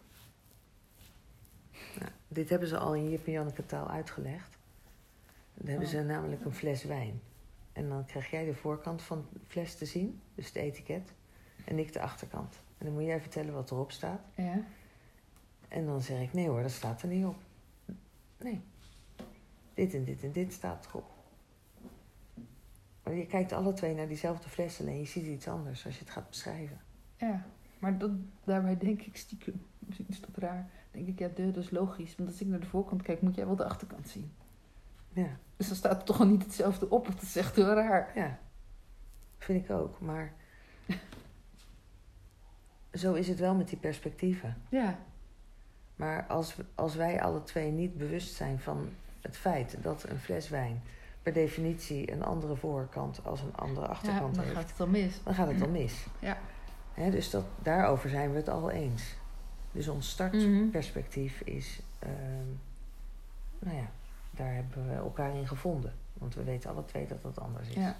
Ja, 1.99 2.09
dit 2.27 2.49
hebben 2.49 2.67
ze 2.67 2.77
al 2.77 2.95
in 2.95 3.09
Jip 3.09 3.25
en 3.25 3.31
Janneke 3.31 3.65
taal 3.65 3.89
uitgelegd. 3.89 4.57
Dan 5.53 5.67
hebben 5.67 5.85
Oh. 5.87 5.93
ze 5.93 6.03
namelijk 6.03 6.45
een 6.45 6.53
fles 6.53 6.83
wijn. 6.83 7.21
En 7.73 7.89
dan 7.89 8.05
krijg 8.05 8.29
jij 8.29 8.45
de 8.45 8.53
voorkant 8.55 9.01
van 9.01 9.25
de 9.33 9.39
fles 9.47 9.75
te 9.75 9.85
zien, 9.85 10.21
dus 10.35 10.45
het 10.45 10.55
etiket. 10.55 11.13
En 11.65 11.79
ik 11.79 11.93
de 11.93 12.01
achterkant. 12.01 12.55
En 12.77 12.85
dan 12.85 12.93
moet 12.93 13.03
jij 13.03 13.21
vertellen 13.21 13.53
wat 13.53 13.71
erop 13.71 13.91
staat. 13.91 14.21
Ja, 14.35 14.63
En 15.67 15.85
dan 15.85 16.01
zeg 16.01 16.21
ik, 16.21 16.33
nee 16.33 16.47
hoor, 16.47 16.61
dat 16.61 16.71
staat 16.71 17.01
er 17.01 17.07
niet 17.07 17.25
op. 17.25 17.35
Nee. 18.37 18.61
Dit 19.79 19.93
en 19.93 20.03
dit 20.03 20.23
en 20.23 20.31
dit 20.31 20.53
staat 20.53 20.85
erop. 20.85 21.09
Maar 23.03 23.13
je 23.13 23.25
kijkt 23.25 23.51
alle 23.51 23.73
twee 23.73 23.95
naar 23.95 24.07
diezelfde 24.07 24.49
fles, 24.49 24.79
alleen 24.79 24.99
je 24.99 25.05
ziet 25.05 25.25
iets 25.25 25.47
anders 25.47 25.85
als 25.85 25.93
je 25.93 25.99
het 26.03 26.09
gaat 26.09 26.29
beschrijven. 26.29 26.81
ja. 27.17 27.45
Maar 27.79 27.97
dat, 27.97 28.11
daarbij 28.43 28.77
denk 28.77 29.01
ik 29.01 29.17
stiekem, 29.17 29.65
misschien 29.79 30.05
is 30.09 30.21
dat 30.21 30.37
raar, 30.37 30.69
denk 30.91 31.07
ik, 31.07 31.19
ja, 31.19 31.27
dat 31.27 31.57
is 31.63 31.69
logisch. 31.69 32.15
Want 32.15 32.29
als 32.29 32.41
ik 32.41 32.47
naar 32.47 32.59
de 32.59 32.65
voorkant 32.65 33.01
kijk, 33.01 33.21
moet 33.21 33.35
jij 33.35 33.45
wel 33.45 33.55
de 33.55 33.65
achterkant 33.65 34.07
zien. 34.07 34.31
Ja, 35.13 35.37
Dus 35.57 35.67
dan 35.67 35.75
staat 35.75 35.97
er 35.97 36.03
toch 36.03 36.19
al 36.19 36.27
niet 36.27 36.43
hetzelfde 36.43 36.89
op. 36.89 37.05
Dat 37.07 37.21
is 37.21 37.35
echt 37.35 37.55
heel 37.55 37.73
raar. 37.73 38.11
ja. 38.15 38.39
Vind 39.37 39.63
ik 39.63 39.71
ook. 39.71 39.99
Maar 39.99 40.33
zo 42.93 43.13
is 43.13 43.27
het 43.27 43.39
wel 43.39 43.55
met 43.55 43.67
die 43.69 43.77
perspectieven. 43.77 44.57
Ja, 44.69 44.99
Maar 45.95 46.27
als, 46.27 46.55
als 46.75 46.95
wij 46.95 47.21
alle 47.21 47.43
twee 47.43 47.71
niet 47.71 47.97
bewust 47.97 48.33
zijn 48.33 48.59
van 48.59 48.89
het 49.21 49.37
feit 49.37 49.77
dat 49.81 50.05
een 50.09 50.19
fles 50.19 50.49
wijn 50.49 50.81
per 51.23 51.33
definitie 51.33 52.11
een 52.11 52.23
andere 52.23 52.55
voorkant 52.55 53.25
als 53.25 53.41
een 53.41 53.55
andere 53.55 53.85
ja 53.85 53.91
achterkant 53.91 54.35
dan 54.35 54.43
heeft, 54.43 54.55
gaat 54.55 54.69
het 54.69 54.79
al 54.79 54.87
mis. 54.87 55.23
dan 55.23 55.33
gaat 55.33 55.47
het 55.47 55.61
al 55.61 55.69
mis. 55.69 56.05
Ja. 56.19 56.37
Dus 57.09 57.29
dat, 57.29 57.45
daarover 57.61 58.09
zijn 58.09 58.31
we 58.31 58.37
het 58.37 58.49
al 58.49 58.71
eens. 58.71 59.15
Dus 59.71 59.87
ons 59.87 60.09
startperspectief 60.09 61.41
is, 61.41 61.79
ehm, 61.99 62.47
nou 63.59 63.77
ja, 63.77 63.91
daar 64.31 64.53
hebben 64.53 64.87
we 64.87 64.93
elkaar 64.93 65.35
in 65.35 65.47
gevonden. 65.47 65.93
Want 66.13 66.35
we 66.35 66.43
weten 66.43 66.69
alle 66.69 66.85
twee 66.85 67.07
dat 67.07 67.21
dat 67.21 67.39
anders 67.39 67.67
is. 67.67 67.75
Ja. 67.75 67.95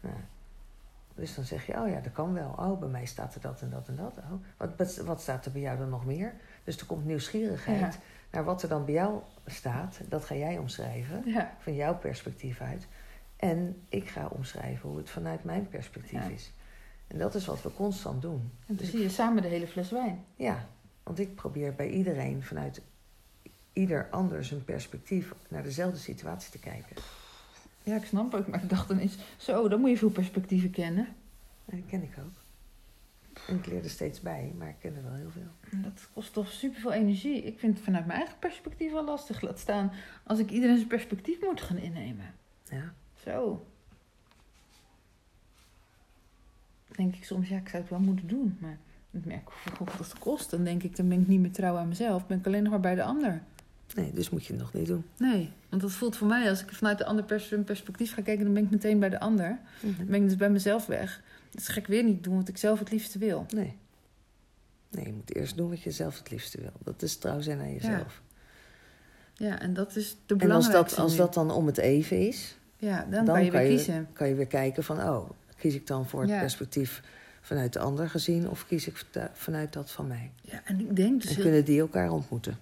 Nou, 0.00 0.14
dus 1.16 1.34
dan 1.34 1.44
zeg 1.44 1.66
je, 1.66 1.80
oh 1.80 1.88
ja, 1.88 2.00
dat 2.00 2.12
kan 2.12 2.32
wel. 2.32 2.54
Oh, 2.58 2.78
bij 2.80 2.88
mij 2.88 3.04
staat 3.06 3.34
er 3.34 3.40
dat 3.40 3.60
en 3.60 3.70
dat 3.70 3.88
en 3.88 3.96
dat. 3.96 4.12
Oh, 4.16 4.32
wat, 4.76 4.96
wat, 4.96 5.20
staat 5.20 5.44
er 5.46 5.52
bij 5.52 5.60
jou 5.60 5.78
dan 5.78 5.88
nog 5.88 6.04
meer? 6.04 6.34
Dus 6.64 6.78
er 6.78 6.86
komt 6.86 7.04
nieuwsgierigheid 7.04 7.80
Ja. 7.80 8.00
naar 8.30 8.44
wat 8.44 8.62
er 8.62 8.68
dan 8.68 8.84
bij 8.84 8.94
jou 8.94 9.20
staat. 9.46 10.00
Dat 10.08 10.24
ga 10.24 10.34
jij 10.34 10.58
omschrijven, 10.58 11.22
Ja. 11.24 11.54
van 11.58 11.74
jouw 11.74 11.96
perspectief 11.98 12.60
uit. 12.60 12.86
En 13.36 13.82
ik 13.88 14.08
ga 14.08 14.26
omschrijven 14.26 14.88
hoe 14.88 14.98
het 14.98 15.10
vanuit 15.10 15.44
mijn 15.44 15.68
perspectief 15.68 16.22
Ja. 16.28 16.34
is. 16.34 16.52
En 17.06 17.18
dat 17.18 17.34
is 17.34 17.46
wat 17.46 17.62
we 17.62 17.72
constant 17.72 18.22
doen. 18.22 18.50
En 18.66 18.76
dan 18.76 18.86
zie 18.86 19.00
je 19.02 19.08
samen 19.08 19.42
de 19.42 19.48
hele 19.48 19.66
fles 19.66 19.90
wijn. 19.90 20.24
Ja, 20.36 20.66
want 21.02 21.18
ik 21.18 21.34
probeer 21.34 21.74
bij 21.74 21.88
iedereen 21.90 22.42
vanuit 22.42 22.82
ieder 23.72 24.08
ander 24.10 24.44
zijn 24.44 24.64
perspectief 24.64 25.34
naar 25.48 25.62
dezelfde 25.62 25.98
situatie 25.98 26.50
te 26.50 26.58
kijken. 26.58 26.96
Ja, 27.86 27.96
ik 27.96 28.04
snap 28.04 28.32
het. 28.32 28.46
Maar 28.46 28.62
ik 28.62 28.68
dacht 28.68 28.88
dan 28.88 28.98
eens, 28.98 29.16
zo, 29.36 29.68
dan 29.68 29.80
moet 29.80 29.90
je 29.90 29.96
veel 29.96 30.10
perspectieven 30.10 30.70
kennen. 30.70 31.06
En 31.64 31.76
dat 31.76 31.86
ken 31.88 32.02
ik 32.02 32.14
ook. 32.18 32.44
En 33.46 33.56
ik 33.56 33.66
leer 33.66 33.84
er 33.84 33.90
steeds 33.90 34.20
bij, 34.20 34.52
maar 34.58 34.68
ik 34.68 34.74
ken 34.78 34.96
er 34.96 35.02
wel 35.02 35.14
heel 35.14 35.30
veel. 35.30 35.80
Dat 35.82 36.08
kost 36.12 36.32
toch 36.32 36.48
superveel 36.48 36.92
energie. 36.92 37.42
Ik 37.42 37.58
vind 37.58 37.74
het 37.74 37.84
vanuit 37.84 38.06
mijn 38.06 38.18
eigen 38.18 38.38
perspectief 38.38 38.92
al 38.92 39.04
lastig. 39.04 39.40
Laat 39.40 39.58
staan 39.58 39.92
als 40.24 40.38
ik 40.38 40.50
iedereen 40.50 40.76
zijn 40.76 40.88
perspectief 40.88 41.40
moet 41.40 41.60
gaan 41.60 41.76
innemen. 41.76 42.34
Ja, 42.70 42.94
Zo. 43.24 43.66
Denk 46.88 47.14
ik 47.14 47.24
soms, 47.24 47.48
ja, 47.48 47.56
ik 47.56 47.68
zou 47.68 47.82
het 47.82 47.90
wel 47.90 48.00
moeten 48.00 48.28
doen. 48.28 48.56
Maar 48.60 48.78
ik 49.10 49.24
merk 49.24 49.48
hoeveel 49.48 49.96
dat 49.98 50.18
kost. 50.18 50.50
Dan 50.50 50.64
denk 50.64 50.82
ik, 50.82 50.96
dan 50.96 51.08
ben 51.08 51.20
ik 51.20 51.26
niet 51.26 51.40
meer 51.40 51.52
trouw 51.52 51.76
aan 51.76 51.88
mezelf. 51.88 52.26
Ben 52.26 52.38
ik 52.38 52.46
alleen 52.46 52.62
nog 52.62 52.72
maar 52.72 52.80
bij 52.80 52.94
de 52.94 53.02
ander. 53.02 53.42
Nee, 53.94 54.10
dus 54.12 54.30
moet 54.30 54.44
je 54.46 54.52
het 54.52 54.62
nog 54.62 54.72
niet 54.72 54.86
doen. 54.86 55.04
Nee, 55.16 55.50
want 55.68 55.82
dat 55.82 55.92
voelt 55.92 56.16
voor 56.16 56.26
mij, 56.26 56.48
als 56.48 56.62
ik 56.62 56.72
vanuit 56.72 56.98
de 56.98 57.04
ander 57.04 57.24
pers- 57.24 57.54
perspectief 57.64 58.14
ga 58.14 58.22
kijken, 58.22 58.44
dan 58.44 58.54
ben 58.54 58.64
ik 58.64 58.70
meteen 58.70 58.98
bij 58.98 59.08
de 59.08 59.20
ander. 59.20 59.58
Mhm. 59.80 59.96
Dan 59.96 60.06
ben 60.06 60.22
ik 60.22 60.28
dus 60.28 60.36
bij 60.36 60.50
mezelf 60.50 60.86
weg. 60.86 61.22
Dat 61.50 61.68
ga 61.68 61.80
ik 61.80 61.86
weer 61.86 62.04
niet 62.04 62.24
doen 62.24 62.36
wat 62.36 62.48
ik 62.48 62.56
zelf 62.56 62.78
het 62.78 62.90
liefste 62.90 63.18
wil. 63.18 63.46
Nee. 63.54 63.76
Nee, 64.90 65.06
je 65.06 65.12
moet 65.12 65.34
eerst 65.34 65.56
doen 65.56 65.68
wat 65.68 65.82
je 65.82 65.90
zelf 65.90 66.18
het 66.18 66.30
liefste 66.30 66.60
wil. 66.60 66.72
Dat 66.84 67.02
is 67.02 67.16
trouw 67.16 67.40
zijn 67.40 67.58
aan 67.60 67.72
jezelf. 67.72 68.22
Ja, 69.34 69.60
en 69.60 69.74
dat 69.74 69.96
is 69.96 70.10
de 70.10 70.16
en 70.34 70.40
als 70.40 70.46
belangrijkste 70.46 70.94
dat, 70.96 71.04
als 71.04 71.16
dat 71.16 71.34
dan 71.34 71.50
om 71.50 71.66
het 71.66 71.78
even 71.78 72.26
is, 72.28 72.56
Ja, 72.78 73.06
dan, 73.10 73.24
kan 73.24 73.44
je 73.44 73.50
weer 73.50 73.66
kiezen. 73.68 74.08
kan 74.12 74.28
je 74.28 74.34
weer 74.34 74.46
kijken 74.46 74.84
van, 74.84 75.02
oh, 75.02 75.30
kies 75.56 75.74
ik 75.74 75.86
dan 75.86 76.08
voor 76.08 76.20
het 76.20 76.30
Ja. 76.30 76.38
perspectief 76.40 77.02
vanuit 77.40 77.72
de 77.72 77.78
ander 77.78 78.10
gezien 78.10 78.48
of 78.48 78.66
kies 78.66 78.86
ik 78.86 79.04
vanuit 79.32 79.72
dat 79.72 79.90
van 79.90 80.06
mij? 80.06 80.30
Ja, 80.40 80.60
en 80.64 80.80
ik 80.80 80.96
denk 80.96 81.22
dus... 81.22 81.36
En 81.36 81.42
kunnen 81.42 81.64
die 81.64 81.80
elkaar 81.80 82.10
ontmoeten? 82.10 82.58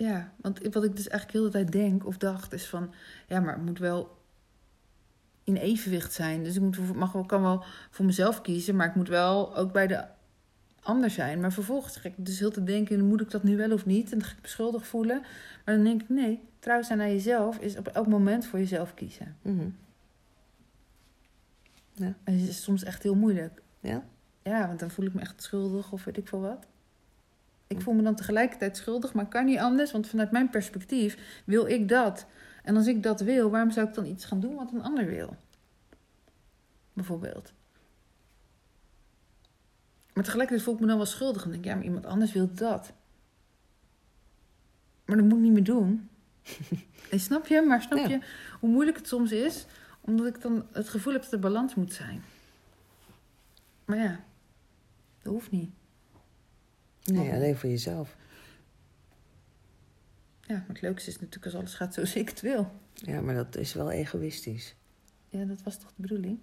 Ja, 0.00 0.32
want 0.36 0.58
wat 0.72 0.84
ik 0.84 0.96
dus 0.96 1.08
eigenlijk 1.08 1.32
heel 1.32 1.42
de 1.42 1.50
tijd 1.50 1.72
denk 1.72 2.06
of 2.06 2.16
dacht 2.16 2.52
is 2.52 2.66
van... 2.66 2.94
Ja, 3.28 3.40
maar 3.40 3.54
het 3.54 3.64
moet 3.64 3.78
wel 3.78 4.18
in 5.44 5.56
evenwicht 5.56 6.12
zijn. 6.12 6.44
Dus 6.44 6.56
ik 6.56 6.62
moet, 6.62 6.94
mag 6.94 7.12
wel, 7.12 7.24
kan 7.24 7.42
wel 7.42 7.64
voor 7.90 8.04
mezelf 8.04 8.40
kiezen, 8.40 8.76
maar 8.76 8.86
ik 8.86 8.94
moet 8.94 9.08
wel 9.08 9.56
ook 9.56 9.72
bij 9.72 9.86
de 9.86 10.04
ander 10.80 11.10
zijn. 11.10 11.40
Maar 11.40 11.52
vervolgens 11.52 11.96
ga 11.96 12.08
ik 12.08 12.14
dus 12.16 12.38
heel 12.38 12.50
te 12.50 12.64
denken, 12.64 13.04
moet 13.04 13.20
ik 13.20 13.30
dat 13.30 13.42
nu 13.42 13.56
wel 13.56 13.72
of 13.72 13.86
niet? 13.86 14.12
En 14.12 14.18
dan 14.18 14.28
ga 14.28 14.36
ik 14.36 14.42
me 14.42 14.48
schuldig 14.48 14.86
voelen. 14.86 15.20
Maar 15.64 15.74
dan 15.74 15.84
denk 15.84 16.02
ik, 16.02 16.08
nee, 16.08 16.40
trouw 16.58 16.82
zijn 16.82 17.00
aan 17.00 17.10
jezelf 17.10 17.58
is 17.58 17.76
op 17.76 17.86
elk 17.86 18.06
moment 18.06 18.46
voor 18.46 18.58
jezelf 18.58 18.94
kiezen. 18.94 19.36
Mhm. 19.42 19.68
En 21.98 22.16
het 22.24 22.48
is 22.48 22.62
soms 22.62 22.84
echt 22.84 23.02
heel 23.02 23.14
moeilijk. 23.14 23.62
Ja? 23.80 24.04
Ja, 24.42 24.66
want 24.66 24.78
dan 24.78 24.90
voel 24.90 25.06
ik 25.06 25.14
me 25.14 25.20
echt 25.20 25.42
schuldig 25.42 25.92
of 25.92 26.04
weet 26.04 26.16
ik 26.16 26.28
veel 26.28 26.40
wat. 26.40 26.66
Ik 27.70 27.80
voel 27.80 27.94
me 27.94 28.02
dan 28.02 28.14
tegelijkertijd 28.14 28.76
schuldig, 28.76 29.12
maar 29.12 29.28
kan 29.28 29.44
niet 29.44 29.58
anders. 29.58 29.92
Want 29.92 30.06
vanuit 30.08 30.30
mijn 30.30 30.50
perspectief 30.50 31.42
wil 31.44 31.66
ik 31.66 31.88
dat. 31.88 32.26
En 32.62 32.76
als 32.76 32.86
ik 32.86 33.02
dat 33.02 33.20
wil, 33.20 33.50
waarom 33.50 33.70
zou 33.70 33.88
ik 33.88 33.94
dan 33.94 34.06
iets 34.06 34.24
gaan 34.24 34.40
doen 34.40 34.54
wat 34.54 34.72
een 34.72 34.82
ander 34.82 35.06
wil? 35.06 35.36
Bijvoorbeeld. 36.92 37.52
Maar 40.12 40.24
tegelijkertijd 40.24 40.62
voel 40.64 40.74
ik 40.74 40.80
me 40.80 40.86
dan 40.86 40.96
wel 40.96 41.06
schuldig. 41.06 41.44
En 41.44 41.50
denk 41.50 41.62
ik, 41.64 41.68
ja, 41.70 41.74
maar 41.76 41.84
iemand 41.84 42.06
anders 42.06 42.32
wil 42.32 42.50
dat. 42.54 42.92
Maar 45.04 45.16
dat 45.16 45.24
moet 45.26 45.36
ik 45.36 45.42
niet 45.42 45.52
meer 45.52 45.64
doen. 45.64 46.08
Nee, 47.10 47.20
snap 47.20 47.46
je? 47.46 47.62
Maar 47.62 47.82
snap 47.82 47.98
Ja. 47.98 48.08
je 48.08 48.20
hoe 48.60 48.70
moeilijk 48.70 48.96
het 48.96 49.08
soms 49.08 49.32
is? 49.32 49.66
Omdat 50.00 50.26
ik 50.26 50.40
dan 50.42 50.66
het 50.72 50.88
gevoel 50.88 51.12
heb 51.12 51.22
dat 51.22 51.32
er 51.32 51.38
balans 51.38 51.74
moet 51.74 51.92
zijn. 51.92 52.22
Maar 53.84 53.98
ja, 53.98 54.20
dat 55.22 55.32
hoeft 55.32 55.50
niet. 55.50 55.70
Nee, 57.12 57.32
alleen 57.32 57.56
voor 57.56 57.68
jezelf. 57.68 58.16
Ja, 60.40 60.54
maar 60.56 60.64
het 60.68 60.80
leukste 60.80 61.10
is 61.10 61.18
natuurlijk 61.18 61.44
als 61.44 61.54
alles 61.54 61.74
gaat 61.74 61.94
zoals 61.94 62.14
ik 62.14 62.28
het 62.28 62.40
wil. 62.40 62.70
Ja, 62.94 63.20
maar 63.20 63.34
dat 63.34 63.56
is 63.56 63.72
wel 63.72 63.90
egoïstisch. 63.90 64.74
Ja, 65.28 65.44
dat 65.44 65.62
was 65.62 65.78
toch 65.78 65.88
de 65.88 66.02
bedoeling? 66.02 66.38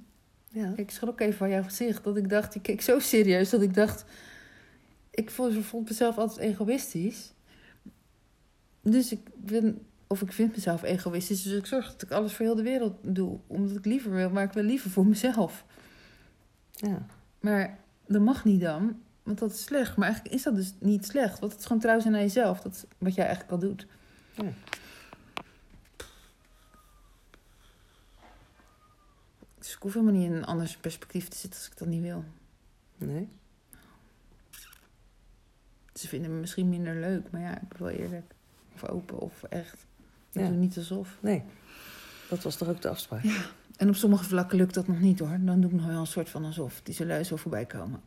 Ja. 0.49 0.73
Ik 0.75 0.91
schrok 0.91 1.19
even 1.19 1.37
van 1.37 1.49
jouw 1.49 1.63
gezicht. 1.63 2.03
Dat 2.03 2.17
ik 2.17 2.29
dacht, 2.29 2.53
je 2.53 2.61
keek 2.61 2.81
zo 2.81 2.99
serieus 2.99 3.49
dat 3.49 3.61
ik 3.61 3.73
dacht... 3.73 4.05
Ik 5.09 5.29
vond, 5.29 5.65
vond 5.65 5.89
mezelf 5.89 6.17
altijd 6.17 6.37
egoïstisch. 6.37 7.33
Dus 8.81 9.11
ik 9.11 9.29
ben... 9.35 9.85
Of 10.07 10.21
ik 10.21 10.31
vind 10.31 10.55
mezelf 10.55 10.83
egoïstisch. 10.83 11.43
Dus 11.43 11.53
ik 11.53 11.65
zorg 11.65 11.91
dat 11.91 12.01
ik 12.01 12.11
alles 12.11 12.33
voor 12.33 12.45
heel 12.45 12.55
de 12.55 12.61
wereld 12.61 12.95
doe. 13.01 13.39
Omdat 13.47 13.77
ik 13.77 13.85
liever 13.85 14.11
wil, 14.11 14.29
maar 14.29 14.43
ik 14.43 14.51
wil 14.51 14.63
liever 14.63 14.89
voor 14.89 15.05
mezelf. 15.05 15.65
Ja. 16.71 17.05
Maar 17.39 17.79
dat 18.07 18.21
mag 18.21 18.45
niet 18.45 18.61
dan. 18.61 19.01
Want 19.27 19.39
dat 19.39 19.51
is 19.51 19.63
slecht. 19.63 19.95
Maar 19.97 20.05
eigenlijk 20.07 20.35
is 20.35 20.43
dat 20.43 20.55
dus 20.55 20.73
niet 20.79 21.05
slecht. 21.05 21.39
Want 21.39 21.51
het 21.51 21.61
is 21.61 21.67
gewoon 21.67 21.81
trouw 21.81 21.99
zijn 21.99 22.13
naar 22.13 22.21
jezelf. 22.21 22.61
Dat 22.61 22.73
is 22.73 22.83
wat 22.97 23.15
jij 23.15 23.25
eigenlijk 23.25 23.53
al 23.53 23.59
doet. 23.69 23.87
Ja. 24.35 24.43
Dus 29.59 29.73
ik 29.75 29.81
hoef 29.81 29.93
helemaal 29.93 30.13
niet 30.15 30.25
in 30.29 30.33
een 30.35 30.45
ander 30.45 30.77
perspectief 30.81 31.27
te 31.27 31.37
zitten 31.37 31.59
als 31.59 31.69
ik 31.69 31.77
dat 31.77 31.87
niet 31.87 32.01
wil. 32.01 32.23
Nee? 32.97 33.29
Ze 35.93 36.07
vinden 36.07 36.33
me 36.33 36.39
misschien 36.39 36.69
minder 36.69 36.95
leuk, 36.95 37.31
maar 37.31 37.41
ja, 37.41 37.61
ik 37.61 37.67
ben 37.67 37.79
wel 37.79 37.89
eerlijk. 37.89 38.33
Of 38.73 38.85
open, 38.89 39.19
of 39.19 39.43
echt. 39.43 39.85
Ik 40.31 40.41
Ja. 40.41 40.47
doe 40.47 40.57
niet 40.57 40.77
alsof. 40.77 41.17
Nee. 41.19 41.43
Dat 42.29 42.43
was 42.43 42.55
toch 42.55 42.67
ook 42.67 42.81
de 42.81 42.89
afspraak? 42.89 43.23
En 43.77 43.89
op 43.89 43.95
sommige 43.95 44.23
vlakken 44.23 44.57
lukt 44.57 44.73
dat 44.73 44.87
nog 44.87 44.99
niet 44.99 45.19
hoor. 45.19 45.37
Dan 45.41 45.61
doe 45.61 45.69
ik 45.71 45.75
nog 45.77 45.85
wel 45.85 45.99
een 45.99 46.07
soort 46.07 46.29
van 46.29 46.45
alsof. 46.45 46.81
Die 46.83 46.93
zullen 46.93 47.25
zo 47.25 47.35
voorbij 47.35 47.65
komen. 47.65 48.01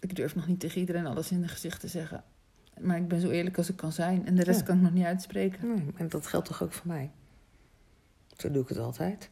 Ik 0.00 0.16
durf 0.16 0.34
nog 0.34 0.46
niet 0.46 0.60
tegen 0.60 0.80
iedereen 0.80 1.06
alles 1.06 1.30
in 1.30 1.40
de 1.40 1.48
gezicht 1.48 1.80
te 1.80 1.88
zeggen. 1.88 2.24
Maar 2.80 2.96
ik 2.96 3.08
ben 3.08 3.20
zo 3.20 3.28
eerlijk 3.28 3.58
als 3.58 3.68
ik 3.68 3.76
kan 3.76 3.92
zijn. 3.92 4.26
En 4.26 4.34
de 4.34 4.42
rest 4.44 4.60
Ja. 4.60 4.66
kan 4.66 4.76
ik 4.76 4.82
nog 4.82 4.92
niet 4.92 5.04
uitspreken. 5.04 5.68
Nee, 5.74 5.84
en 5.96 6.08
dat 6.08 6.26
geldt 6.26 6.46
toch 6.46 6.62
ook 6.62 6.72
voor 6.72 6.86
mij? 6.86 7.10
Zo 8.36 8.50
doe 8.50 8.62
ik 8.62 8.68
het 8.68 8.78
altijd. 8.78 9.30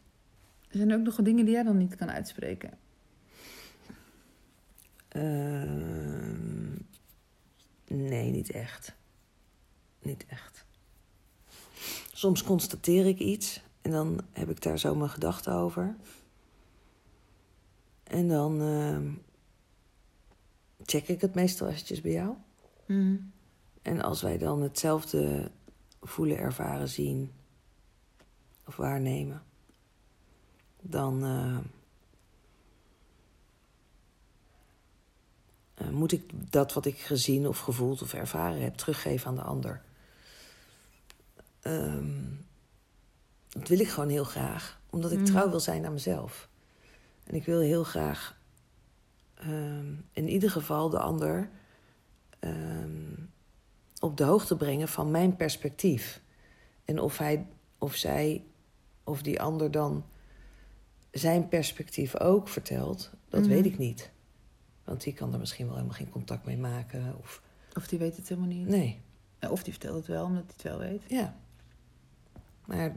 Er 0.69 0.77
zijn 0.77 0.93
ook 0.93 1.01
nog 1.01 1.15
dingen 1.21 1.45
die 1.45 1.53
jij 1.53 1.63
dan 1.63 1.77
niet 1.77 1.95
kan 1.95 2.09
uitspreken. 2.11 2.71
Ehm, 5.07 6.71
nee, 7.87 8.31
niet 8.31 8.51
echt. 8.51 8.95
Niet 10.01 10.25
echt. 10.27 10.65
Soms 12.13 12.43
constateer 12.43 13.05
ik 13.05 13.19
iets 13.19 13.61
en 13.81 13.91
dan 13.91 14.19
heb 14.31 14.49
ik 14.49 14.61
daar 14.61 14.79
zo 14.79 14.95
mijn 14.95 15.09
gedachten 15.09 15.53
over. 15.53 15.95
En 18.03 18.27
dan 18.27 18.61
ehm, 18.61 19.11
check 20.85 21.07
ik 21.07 21.21
het 21.21 21.35
meestal 21.35 21.67
eventjes 21.67 22.01
bij 22.01 22.11
jou. 22.11 22.35
Mhm. 22.85 23.15
En 23.81 24.01
als 24.01 24.21
wij 24.21 24.37
dan 24.37 24.61
hetzelfde 24.61 25.51
voelen, 26.01 26.37
ervaren, 26.37 26.89
zien 26.89 27.31
of 28.65 28.75
waarnemen, 28.75 29.43
dan 30.81 31.23
eh, 31.23 31.57
eh, 35.73 35.89
moet 35.89 36.11
ik 36.11 36.51
dat 36.51 36.73
wat 36.73 36.85
ik 36.85 36.97
gezien 36.97 37.47
of 37.47 37.59
gevoeld 37.59 38.01
of 38.01 38.13
ervaren 38.13 38.61
heb 38.61 38.75
teruggeven 38.75 39.27
aan 39.27 39.35
de 39.35 39.41
ander. 39.41 39.81
Ehm, 41.61 42.23
dat 43.49 43.67
wil 43.67 43.79
ik 43.79 43.89
gewoon 43.89 44.09
heel 44.09 44.23
graag, 44.23 44.79
omdat 44.89 45.11
ik 45.11 45.17
Mhm. 45.19 45.27
trouw 45.27 45.49
wil 45.49 45.59
zijn 45.59 45.85
aan 45.85 45.93
mezelf. 45.93 46.49
En 47.23 47.35
ik 47.35 47.45
wil 47.45 47.59
heel 47.59 47.83
graag 47.83 48.37
ehm, 49.45 49.93
in 50.11 50.27
ieder 50.29 50.51
geval 50.51 50.89
de 50.89 50.99
ander 50.99 51.49
ehm, 52.39 53.13
op 53.99 54.17
de 54.17 54.23
hoogte 54.23 54.55
brengen 54.57 54.87
van 54.87 55.11
mijn 55.11 55.35
perspectief. 55.35 56.21
En 56.85 56.99
of 56.99 57.17
hij 57.17 57.47
of 57.77 57.95
zij 57.95 58.43
of 59.03 59.21
die 59.21 59.41
ander 59.41 59.71
dan 59.71 60.05
zijn 61.11 61.47
perspectief 61.47 62.19
ook 62.19 62.47
vertelt, 62.47 63.11
dat 63.29 63.41
Mhm. 63.41 63.49
weet 63.49 63.65
ik 63.65 63.77
niet. 63.77 64.11
Want 64.83 65.03
die 65.03 65.13
kan 65.13 65.33
er 65.33 65.39
misschien 65.39 65.65
wel 65.65 65.75
helemaal 65.75 65.97
geen 65.97 66.09
contact 66.09 66.45
mee 66.45 66.57
maken. 66.57 67.15
Of 67.19 67.41
Of 67.73 67.87
die 67.87 67.99
weet 67.99 68.15
het 68.17 68.29
helemaal 68.29 68.49
niet. 68.49 68.67
nee, 68.67 69.01
Of 69.49 69.63
die 69.63 69.73
vertelt 69.73 69.95
het 69.97 70.07
wel, 70.07 70.25
omdat 70.25 70.43
hij 70.43 70.53
het 70.55 70.63
wel 70.63 70.77
weet. 70.89 71.01
ja. 71.07 71.35
Maar 72.65 72.95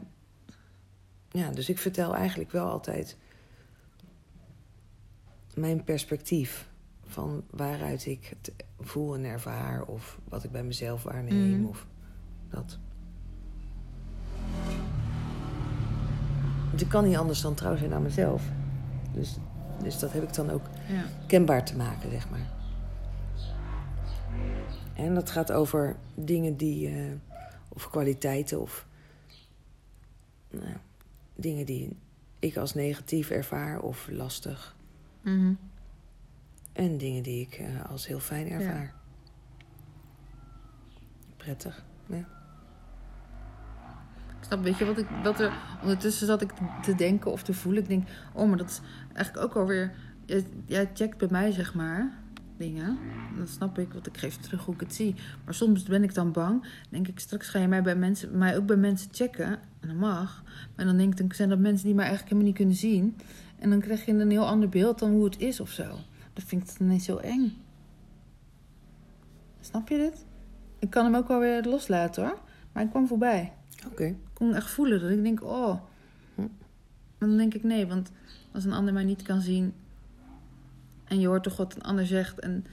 ja, 1.31 1.51
dus 1.51 1.69
ik 1.69 1.77
vertel 1.79 2.15
eigenlijk 2.15 2.51
wel 2.51 2.69
altijd 2.69 3.17
mijn 5.55 5.83
perspectief 5.83 6.69
van 7.05 7.43
waaruit 7.49 8.05
ik 8.05 8.33
het 8.41 8.53
voel 8.79 9.15
en 9.15 9.23
ervaar 9.23 9.83
of 9.83 10.19
wat 10.29 10.43
ik 10.43 10.51
bij 10.51 10.63
mezelf 10.63 11.03
waarneem 11.03 11.59
Mhm. 11.59 11.65
of 11.65 11.87
dat. 12.49 12.79
Want 16.69 16.81
ik 16.81 16.89
kan 16.89 17.03
niet 17.07 17.17
anders 17.17 17.41
dan 17.41 17.53
trouw 17.55 17.75
zijn 17.77 17.93
aan 17.93 18.01
mezelf. 18.01 18.43
Dus, 19.13 19.37
dus 19.83 19.99
dat 19.99 20.13
heb 20.13 20.23
ik 20.23 20.33
dan 20.33 20.49
ook 20.49 20.65
Ja. 20.87 21.03
kenbaar 21.27 21.65
te 21.65 21.75
maken, 21.75 22.09
zeg 22.11 22.29
maar. 22.29 22.47
En 24.93 25.13
dat 25.15 25.29
gaat 25.29 25.51
over 25.51 25.95
dingen 26.15 26.57
die, 26.57 26.87
eh, 26.87 27.03
of 27.69 27.89
kwaliteiten 27.89 28.61
of 28.61 28.87
nou, 30.49 30.75
dingen 31.35 31.65
die 31.65 31.97
ik 32.39 32.57
als 32.57 32.73
negatief 32.73 33.29
ervaar 33.29 33.79
of 33.79 34.07
lastig. 34.11 34.75
Mhm. 35.21 35.53
En 36.73 36.97
dingen 36.97 37.23
die 37.23 37.41
ik 37.41 37.53
eh, 37.53 37.89
als 37.89 38.07
heel 38.07 38.19
fijn 38.19 38.49
ervaar. 38.49 38.93
Prettig, 41.37 41.83
ja. 42.05 42.27
Ik 44.39 44.45
snap, 44.45 44.63
weet 44.63 44.77
je 44.77 44.85
wat 44.85 44.97
ik, 44.97 45.07
wat 45.23 45.39
er, 45.39 45.53
ondertussen 45.81 46.27
zat 46.27 46.41
ik 46.41 46.51
te 46.81 46.95
denken 46.95 47.31
of 47.31 47.43
te 47.43 47.53
voelen. 47.53 47.81
Ik 47.81 47.87
denk, 47.87 48.07
oh, 48.33 48.47
maar 48.47 48.57
dat 48.57 48.69
is 48.69 48.81
eigenlijk 49.13 49.45
ook 49.45 49.55
alweer, 49.55 49.91
jij, 50.25 50.45
jij 50.65 50.89
checkt 50.93 51.17
bij 51.17 51.27
mij, 51.31 51.51
zeg 51.51 51.73
maar, 51.73 52.19
dingen. 52.57 52.97
Dat 53.37 53.49
snap 53.49 53.79
ik, 53.79 53.93
want 53.93 54.07
ik 54.07 54.17
geef 54.17 54.35
terug 54.35 54.65
hoe 54.65 54.73
ik 54.73 54.79
het 54.79 54.93
zie. 54.93 55.15
Maar 55.45 55.53
soms 55.53 55.83
ben 55.83 56.03
ik 56.03 56.13
dan 56.13 56.31
bang. 56.31 56.65
denk 56.89 57.07
ik, 57.07 57.19
straks 57.19 57.49
ga 57.49 57.59
je 57.59 57.67
mij, 57.67 57.81
bij 57.81 57.95
mensen, 57.95 58.37
mij 58.37 58.57
ook 58.57 58.65
bij 58.65 58.77
mensen 58.77 59.09
checken. 59.11 59.59
En 59.79 59.87
dat 59.87 59.95
mag. 59.95 60.43
Maar 60.75 60.85
dan 60.85 60.97
denk 60.97 61.11
ik, 61.11 61.17
dan 61.17 61.31
zijn 61.31 61.49
dat 61.49 61.59
mensen 61.59 61.85
die 61.85 61.95
mij 61.95 62.05
eigenlijk 62.05 62.33
helemaal 62.33 62.51
niet 62.51 62.61
kunnen 62.61 62.75
zien. 62.75 63.15
En 63.59 63.69
dan 63.69 63.79
krijg 63.79 64.05
je 64.05 64.11
een 64.11 64.29
heel 64.31 64.47
ander 64.47 64.69
beeld 64.69 64.99
dan 64.99 65.11
hoe 65.11 65.23
het 65.23 65.39
is 65.39 65.59
of 65.59 65.69
zo. 65.69 65.87
Dat 66.33 66.43
vind 66.43 66.69
ik 66.69 66.77
dan 66.77 66.87
niet 66.87 67.03
zo 67.03 67.17
eng. 67.17 67.57
Snap 69.59 69.89
je 69.89 69.97
dit? 69.97 70.25
Ik 70.79 70.89
kan 70.89 71.05
hem 71.05 71.15
ook 71.15 71.27
wel 71.27 71.39
weer 71.39 71.63
loslaten 71.63 72.23
hoor. 72.23 72.39
Maar 72.71 72.83
ik 72.83 72.89
kwam 72.89 73.07
voorbij 73.07 73.53
Oké. 73.87 74.03
ik 74.03 74.17
kon 74.33 74.53
echt 74.53 74.69
voelen 74.69 75.01
dat 75.01 75.09
ik 75.09 75.23
denk, 75.23 75.43
oh. 75.43 75.81
Hm. 76.35 76.41
Maar 77.17 77.29
dan 77.29 77.37
denk 77.37 77.53
ik, 77.53 77.63
nee, 77.63 77.87
want 77.87 78.11
als 78.51 78.65
een 78.65 78.73
ander 78.73 78.93
mij 78.93 79.03
niet 79.03 79.21
kan 79.21 79.41
zien... 79.41 79.73
en 81.03 81.19
je 81.19 81.27
hoort 81.27 81.43
toch 81.43 81.57
wat 81.57 81.75
een 81.75 81.81
ander 81.81 82.05
zegt... 82.05 82.39
en 82.39 82.65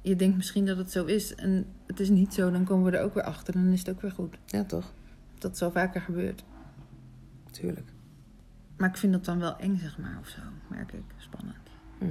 je 0.00 0.16
denkt 0.16 0.36
misschien 0.36 0.66
dat 0.66 0.76
het 0.76 0.90
zo 0.90 1.04
is... 1.04 1.34
en 1.34 1.66
het 1.86 2.00
is 2.00 2.08
niet 2.08 2.34
zo, 2.34 2.50
dan 2.50 2.64
komen 2.64 2.90
we 2.90 2.96
er 2.96 3.04
ook 3.04 3.14
weer 3.14 3.24
achter... 3.24 3.54
en 3.54 3.64
dan 3.64 3.72
is 3.72 3.78
het 3.78 3.90
ook 3.90 4.00
weer 4.00 4.12
goed. 4.12 4.38
Ja, 4.46 4.64
toch? 4.64 4.92
Dat 5.38 5.52
is 5.52 5.58
zo 5.58 5.70
vaker 5.70 6.00
gebeurt. 6.00 6.44
Tuurlijk. 7.50 7.91
Maar 8.82 8.90
ik 8.90 8.96
vind 8.96 9.12
dat 9.12 9.24
dan 9.24 9.38
wel 9.38 9.56
eng, 9.58 9.76
zeg 9.76 9.98
maar, 9.98 10.18
of 10.20 10.28
zo. 10.28 10.40
Merk 10.68 10.92
ik. 10.92 11.02
Spannend. 11.16 11.56
Mhm. 11.98 12.10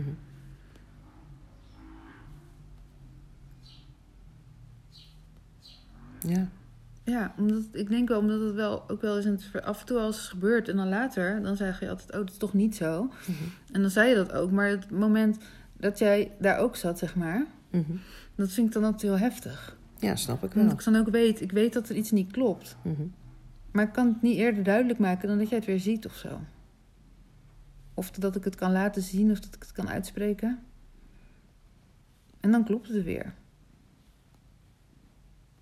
Ja. 6.20 6.48
Ja, 7.04 7.34
omdat, 7.38 7.64
ik 7.72 7.90
denk 7.90 8.08
wel, 8.08 8.20
omdat 8.20 8.42
het 8.42 8.54
wel 8.54 8.90
ook 8.90 9.02
wel 9.02 9.20
eens 9.20 9.54
af 9.64 9.80
en 9.80 9.86
toe 9.86 9.98
als 9.98 10.18
het 10.18 10.26
gebeurt... 10.26 10.70
en 10.70 10.76
dan 10.76 10.90
later, 10.90 11.44
dan 11.44 11.56
zeg 11.56 11.80
je 11.80 11.90
altijd, 11.90 12.12
oh, 12.12 12.18
dat 12.18 12.30
is 12.30 12.38
toch 12.38 12.54
niet 12.54 12.76
zo. 12.76 13.04
Mhm. 13.04 13.34
En 13.72 13.82
dan 13.82 13.90
zei 13.90 14.10
je 14.10 14.16
dat 14.16 14.32
ook. 14.32 14.52
Maar 14.52 14.68
het 14.68 14.92
moment 14.92 15.38
dat 15.78 16.00
jij 16.00 16.32
daar 16.40 16.58
ook 16.58 16.76
zat, 16.76 17.00
zeg 17.00 17.16
maar... 17.16 17.46
Mhm. 17.70 17.92
dat 18.36 18.52
vind 18.52 18.68
ik 18.68 18.74
dan 18.74 18.84
altijd 18.84 19.02
heel 19.02 19.18
heftig. 19.18 19.78
Ja, 20.00 20.16
snap 20.16 20.44
ik 20.44 20.54
wel. 20.54 20.64
Omdat 20.64 20.80
ik 20.80 20.86
dan 20.86 20.96
ook 20.96 21.10
weet, 21.10 21.42
ik 21.42 21.52
weet 21.52 21.74
dat 21.74 21.90
er 21.90 21.96
iets 21.96 22.12
niet 22.12 22.32
klopt. 22.32 22.78
Maar 23.72 23.86
ik 23.86 23.94
kan 23.94 24.08
het 24.08 24.22
niet 24.22 24.38
eerder 24.38 24.64
duidelijk 24.64 25.00
maken 25.00 25.28
dan 25.28 25.38
dat 25.38 25.50
jij 25.50 25.58
het 25.58 25.68
weer 25.68 25.80
ziet 25.80 26.06
of 26.06 26.16
zo. 26.16 26.40
Of 27.94 28.12
dat 28.12 28.36
ik 28.36 28.44
het 28.44 28.56
kan 28.56 28.72
laten 28.72 29.02
zien 29.02 29.32
of 29.32 29.40
dat 29.40 29.56
ik 29.56 29.62
het 29.62 29.72
kan 29.72 29.90
uitspreken. 29.90 30.64
En 32.40 32.52
dan 32.52 32.66
klopt 32.66 32.88
het 32.88 33.04
weer. 33.04 33.34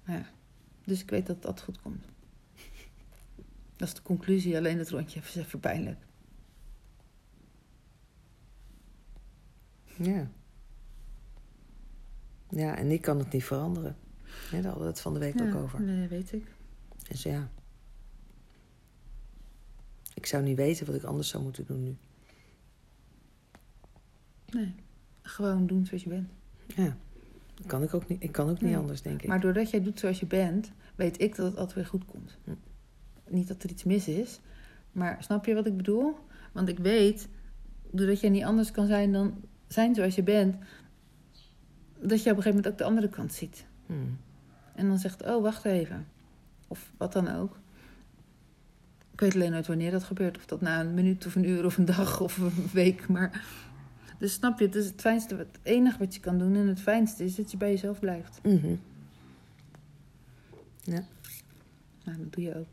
Ja. 0.06 0.26
Dus 0.84 1.02
ik 1.02 1.10
weet 1.10 1.26
dat 1.26 1.42
dat 1.42 1.62
goed 1.62 1.82
komt. 1.82 2.06
Dat 3.76 3.88
is 3.88 3.94
de 3.94 4.02
conclusie, 4.02 4.58
alleen 4.58 4.78
het 4.78 4.90
rondje 4.90 5.20
is 5.20 5.36
even 5.36 5.60
pijnlijk. 5.60 6.06
Ja. 9.98 10.32
Ja, 12.50 12.78
en 12.78 12.92
ik 12.92 13.02
kan 13.02 13.20
het 13.20 13.32
niet 13.32 13.44
veranderen. 13.44 13.96
Ja, 14.24 14.52
daar 14.52 14.64
hadden 14.64 14.82
we 14.82 14.88
het 14.88 15.02
van 15.02 15.14
de 15.14 15.20
week 15.20 15.40
Ja, 15.40 15.48
ook 15.48 15.56
over. 15.56 15.82
Nee, 15.82 16.08
weet 16.08 16.34
ik. 16.34 16.52
Dus 17.08 17.24
ja. 17.24 17.50
Ik 20.14 20.26
zou 20.26 20.44
niet 20.44 20.58
weten 20.58 20.86
wat 20.86 20.96
ik 20.96 21.04
anders 21.04 21.30
zou 21.30 21.44
moeten 21.44 21.66
doen 21.66 21.84
nu. 21.84 21.98
Nee. 24.52 24.76
Gewoon 25.22 25.68
doen 25.68 25.86
zoals 25.86 26.04
je 26.04 26.10
bent. 26.10 26.30
Ja. 26.76 26.98
Dat 27.56 27.68
kan 27.68 27.84
ik 27.84 27.94
ook 27.94 28.08
niet, 28.08 28.24
ik 28.24 28.32
kan 28.32 28.50
ook 28.50 28.62
niet 28.62 28.70
Nee. 28.70 28.78
anders, 28.78 29.02
denk 29.02 29.22
ik. 29.22 29.28
Maar 29.28 29.40
doordat 29.40 29.70
jij 29.70 29.84
doet 29.84 30.00
zoals 30.00 30.20
je 30.20 30.26
bent, 30.26 30.72
weet 30.96 31.22
ik 31.22 31.36
dat 31.36 31.46
het 31.46 31.58
altijd 31.58 31.76
weer 31.76 31.86
goed 31.86 32.06
komt. 32.06 32.38
Hm. 32.44 32.52
Niet 33.28 33.48
dat 33.48 33.64
er 33.64 33.70
iets 33.70 33.84
mis 33.84 34.08
is, 34.08 34.40
maar 34.92 35.18
snap 35.24 35.46
je 35.46 35.54
wat 35.54 35.66
ik 35.66 35.78
bedoel? 35.78 36.16
Want 36.52 36.70
ik 36.70 36.80
weet, 36.80 37.28
doordat 37.92 38.20
jij 38.20 38.30
niet 38.30 38.44
anders 38.44 38.72
kan 38.72 38.88
zijn 38.88 39.12
dan 39.12 39.34
zijn 39.68 39.96
zoals 39.96 40.16
je 40.16 40.24
bent, 40.24 40.56
dat 42.00 42.24
je 42.24 42.32
op 42.32 42.38
een 42.38 42.44
gegeven 42.44 42.50
moment 42.50 42.68
ook 42.68 42.78
de 42.78 42.84
andere 42.84 43.10
kant 43.10 43.34
ziet. 43.34 43.66
Hmm. 43.86 44.18
En 44.76 44.88
dan 44.88 44.98
zegt, 44.98 45.26
oh, 45.26 45.42
wacht 45.42 45.66
even. 45.66 46.08
Of 46.68 46.92
wat 46.98 47.14
dan 47.14 47.28
ook. 47.28 47.60
Ik 49.12 49.20
weet 49.20 49.34
alleen 49.34 49.52
nooit 49.52 49.68
wanneer 49.68 49.92
dat 49.92 50.04
gebeurt. 50.04 50.38
Of 50.38 50.46
dat 50.46 50.62
na 50.62 50.80
een 50.80 50.94
minuut 50.94 51.26
of 51.26 51.36
een 51.36 51.50
uur 51.50 51.66
of 51.66 51.78
een 51.78 51.86
dag 51.86 52.22
of 52.22 52.38
een 52.38 52.52
week. 52.74 53.08
Maar... 53.08 53.46
Dus 54.20 54.34
snap 54.34 54.60
je, 54.60 54.66
het 54.66 54.76
is 54.76 54.86
het 54.86 55.02
fijnste, 55.02 55.36
het 55.36 55.60
enige 55.64 55.98
wat 55.98 56.14
je 56.14 56.20
kan 56.20 56.38
doen. 56.38 56.56
En 56.56 56.68
het 56.68 56.80
fijnste 56.80 57.24
is 57.24 57.36
dat 57.36 57.52
je 57.52 57.58
bij 57.58 57.70
jezelf 57.70 58.00
blijft. 58.00 58.40
Mhm. 58.44 58.76
Nou, 62.04 62.18
dat 62.18 62.34
doe 62.34 62.44
je 62.44 62.56
ook. 62.56 62.68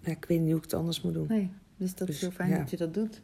Ja, 0.00 0.10
ik 0.10 0.24
weet 0.24 0.40
niet 0.40 0.48
hoe 0.48 0.56
ik 0.56 0.62
het 0.62 0.74
anders 0.74 1.00
moet 1.02 1.14
doen. 1.14 1.26
Nee, 1.28 1.50
dus 1.76 1.94
dat 1.94 2.06
Dus, 2.06 2.16
is 2.16 2.22
heel 2.22 2.30
fijn 2.30 2.50
ja. 2.50 2.58
dat 2.58 2.70
je 2.70 2.76
dat 2.76 2.94
doet. 2.94 3.22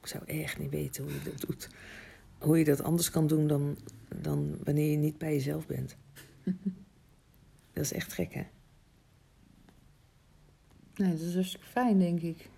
Ik 0.00 0.06
zou 0.06 0.24
echt 0.24 0.58
niet 0.58 0.70
weten 0.70 1.04
hoe 1.04 1.12
je 1.12 1.22
dat 1.22 1.40
doet. 1.40 1.68
Hoe 2.38 2.58
je 2.58 2.64
dat 2.64 2.82
anders 2.82 3.10
kan 3.10 3.26
doen 3.26 3.46
dan, 3.46 3.76
dan 4.20 4.56
wanneer 4.64 4.90
je 4.90 4.96
niet 4.96 5.18
bij 5.18 5.32
jezelf 5.32 5.66
bent. 5.66 5.96
Dat 7.72 7.84
is 7.84 7.92
echt 7.92 8.12
gek, 8.12 8.34
hè? 8.34 8.46
Nee, 10.94 11.10
dat 11.10 11.20
is 11.20 11.34
hartstikke 11.34 11.66
fijn, 11.66 11.98
denk 11.98 12.20
ik. 12.20 12.48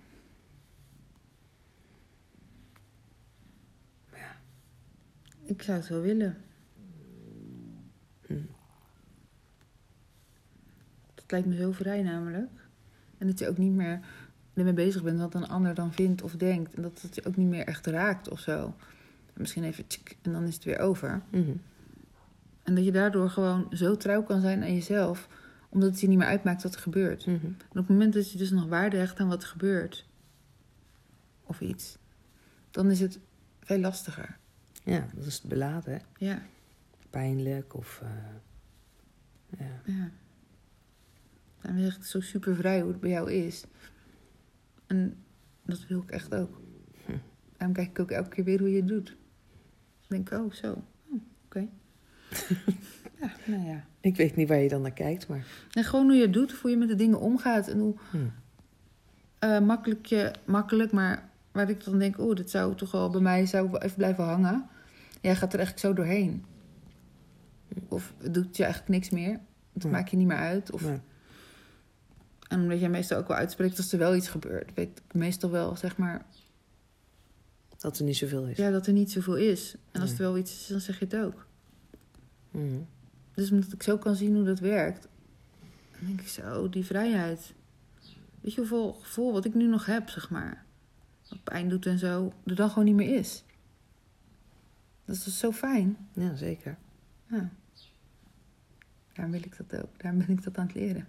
Ik 5.48 5.62
zou 5.62 5.78
het 5.78 5.88
wel 5.88 6.00
willen. 6.00 6.36
Hm. 8.26 8.34
Dat 11.14 11.24
lijkt 11.28 11.46
me 11.46 11.56
zo 11.56 11.72
vrij 11.72 12.02
namelijk. 12.02 12.50
En 13.18 13.26
dat 13.26 13.38
je 13.38 13.48
ook 13.48 13.58
niet 13.58 13.72
meer 13.72 14.00
ermee 14.54 14.72
bezig 14.72 15.02
bent 15.02 15.18
wat 15.18 15.34
een 15.34 15.48
ander 15.48 15.74
dan 15.74 15.92
vindt 15.92 16.22
of 16.22 16.32
denkt. 16.32 16.74
En 16.74 16.82
dat 16.82 17.02
het 17.02 17.14
je 17.14 17.24
ook 17.24 17.36
niet 17.36 17.48
meer 17.48 17.66
echt 17.66 17.86
raakt 17.86 18.28
of 18.28 18.40
zo. 18.40 18.74
En 19.26 19.40
misschien 19.40 19.64
even 19.64 19.86
tsk, 19.86 20.16
en 20.22 20.32
dan 20.32 20.44
is 20.44 20.54
het 20.54 20.64
weer 20.64 20.78
over. 20.78 21.22
Mhm. 21.30 21.56
En 22.62 22.74
dat 22.74 22.84
je 22.84 22.92
daardoor 22.92 23.30
gewoon 23.30 23.66
zo 23.72 23.96
trouw 23.96 24.22
kan 24.22 24.40
zijn 24.40 24.62
aan 24.62 24.74
jezelf. 24.74 25.28
Omdat 25.68 25.90
het 25.90 26.00
je 26.00 26.08
niet 26.08 26.18
meer 26.18 26.26
uitmaakt 26.26 26.62
wat 26.62 26.74
er 26.74 26.80
gebeurt. 26.80 27.26
Mhm. 27.26 27.46
En 27.46 27.56
op 27.68 27.76
het 27.76 27.88
moment 27.88 28.12
dat 28.12 28.32
je 28.32 28.38
dus 28.38 28.50
nog 28.50 28.66
waarde 28.66 28.96
hecht 28.96 29.20
aan 29.20 29.28
wat 29.28 29.42
er 29.42 29.48
gebeurt. 29.48 30.06
Of 31.42 31.60
iets. 31.60 31.98
Dan 32.70 32.90
is 32.90 33.00
het 33.00 33.18
veel 33.60 33.78
lastiger. 33.78 34.38
Ja, 34.88 35.06
dat 35.14 35.24
is 35.24 35.40
beladen, 35.42 35.92
hè? 35.92 35.98
Ja, 36.26 36.42
Pijnlijk 37.10 37.74
of... 37.74 38.02
eh, 38.02 39.58
ja. 39.58 39.80
ja. 39.84 40.10
Zeg 41.62 41.86
ik 41.92 41.92
het 41.98 42.06
zo 42.06 42.20
super 42.20 42.56
vrij 42.56 42.80
hoe 42.80 42.90
het 42.90 43.00
bij 43.00 43.10
jou 43.10 43.32
is. 43.32 43.64
En 44.86 45.16
dat 45.62 45.86
wil 45.86 46.00
ik 46.02 46.10
echt 46.10 46.34
ook. 46.34 46.60
Hm. 47.06 47.12
Daarom 47.56 47.76
kijk 47.76 47.88
ik 47.88 47.98
ook 47.98 48.10
elke 48.10 48.28
keer 48.28 48.44
weer 48.44 48.58
hoe 48.58 48.70
je 48.70 48.76
het 48.76 48.88
doet. 48.88 49.06
Dan 49.06 49.16
denk 50.08 50.30
ik, 50.30 50.38
oh 50.38 50.52
zo. 50.52 50.72
Oh, 51.10 51.20
Oké. 51.44 51.58
ja, 53.20 53.32
nou 53.46 53.62
ja. 53.66 53.84
Ik 54.00 54.16
weet 54.16 54.36
niet 54.36 54.48
waar 54.48 54.58
je 54.58 54.68
dan 54.68 54.82
naar 54.82 54.92
kijkt, 54.92 55.28
maar... 55.28 55.46
En 55.72 55.84
gewoon 55.84 56.04
hoe 56.06 56.14
je 56.14 56.22
het 56.22 56.32
doet, 56.32 56.52
hoe 56.52 56.70
je 56.70 56.76
met 56.76 56.88
de 56.88 56.94
dingen 56.94 57.20
omgaat. 57.20 57.68
En 57.68 57.78
hoe 57.78 57.94
Hm. 58.10 58.16
eh, 59.38 59.60
makkelijk 59.60 60.06
je, 60.06 60.32
makkelijk, 60.46 60.92
maar 60.92 61.28
waar 61.52 61.70
ik 61.70 61.84
dan 61.84 61.98
denk, 61.98 62.18
oh, 62.18 62.36
dit 62.36 62.50
zou 62.50 62.74
toch 62.74 62.90
wel 62.90 63.10
bij 63.10 63.20
mij 63.20 63.46
zou 63.46 63.78
even 63.78 63.96
blijven 63.96 64.24
hangen. 64.24 64.68
Jij 65.20 65.36
gaat 65.36 65.52
er 65.52 65.58
eigenlijk 65.58 65.86
zo 65.88 65.92
doorheen. 66.02 66.44
Of 67.88 68.14
het 68.18 68.34
doet 68.34 68.56
je 68.56 68.62
eigenlijk 68.62 68.92
niks 68.92 69.10
meer. 69.10 69.40
Het 69.72 69.90
maakt 69.90 70.10
je 70.10 70.16
niet 70.16 70.26
meer 70.26 70.36
uit. 70.36 70.70
Of, 70.72 70.82
Nee. 70.84 71.00
En 72.48 72.60
omdat 72.60 72.80
jij 72.80 72.88
meestal 72.88 73.18
ook 73.18 73.28
wel 73.28 73.36
uitspreekt 73.36 73.76
als 73.76 73.92
er 73.92 73.98
wel 73.98 74.14
iets 74.16 74.28
gebeurt. 74.28 74.74
Weet 74.74 75.02
ik 75.06 75.14
meestal 75.14 75.50
wel, 75.50 75.76
zeg 75.76 75.96
maar, 75.96 76.26
Dat 77.78 77.98
er 77.98 78.04
niet 78.04 78.16
zoveel 78.16 78.46
is. 78.46 78.56
ja, 78.56 78.70
dat 78.70 78.86
er 78.86 78.92
niet 78.92 79.10
zoveel 79.12 79.36
is. 79.36 79.74
En 79.92 80.00
als 80.00 80.10
Nee. 80.10 80.18
er 80.18 80.24
wel 80.24 80.38
iets 80.38 80.52
is, 80.60 80.66
dan 80.66 80.80
zeg 80.80 80.98
je 80.98 81.04
het 81.04 81.16
ook. 81.16 81.46
Mhm. 82.50 82.78
Dus 83.34 83.50
omdat 83.50 83.72
ik 83.72 83.82
zo 83.82 83.98
kan 83.98 84.16
zien 84.16 84.34
hoe 84.34 84.44
dat 84.44 84.58
werkt, 84.58 85.08
dan 85.98 86.06
denk 86.06 86.20
ik 86.20 86.28
zo, 86.28 86.68
die 86.68 86.84
vrijheid. 86.84 87.54
Weet 88.40 88.52
je 88.54 88.60
hoeveel 88.60 88.92
gevoel 88.92 89.32
wat 89.32 89.44
ik 89.44 89.54
nu 89.54 89.66
nog 89.66 89.86
heb, 89.86 90.08
zeg 90.08 90.30
maar. 90.30 90.64
Wat 91.28 91.42
pijn 91.44 91.68
doet 91.68 91.86
en 91.86 91.98
zo, 91.98 92.32
er 92.44 92.54
dan 92.54 92.68
gewoon 92.68 92.84
niet 92.84 92.94
meer 92.94 93.18
is. 93.18 93.44
Dat 95.08 95.16
is 95.16 95.38
zo 95.38 95.52
fijn. 95.52 95.96
Ja, 96.12 96.34
zeker. 96.36 96.78
Ja. 97.26 97.50
Daarom 99.12 99.32
wil 99.32 99.42
ik 99.44 99.56
dat 99.56 99.82
ook. 99.82 100.00
Daarom 100.00 100.20
ben 100.20 100.28
ik 100.30 100.42
dat 100.42 100.58
aan 100.58 100.66
het 100.66 100.74
leren. 100.74 101.08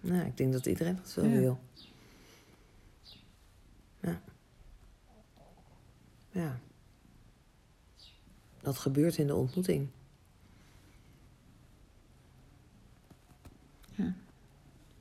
Nou, 0.00 0.26
ik 0.26 0.36
denk 0.36 0.52
dat 0.52 0.66
iedereen 0.66 0.96
dat 0.96 1.14
wel 1.14 1.24
Ja. 1.24 1.38
wil. 1.38 1.60
Ja. 4.00 4.20
Ja. 6.30 6.58
Dat 8.60 8.78
gebeurt 8.78 9.16
in 9.16 9.26
de 9.26 9.34
ontmoeting. 9.34 9.88
Ja. 13.94 14.14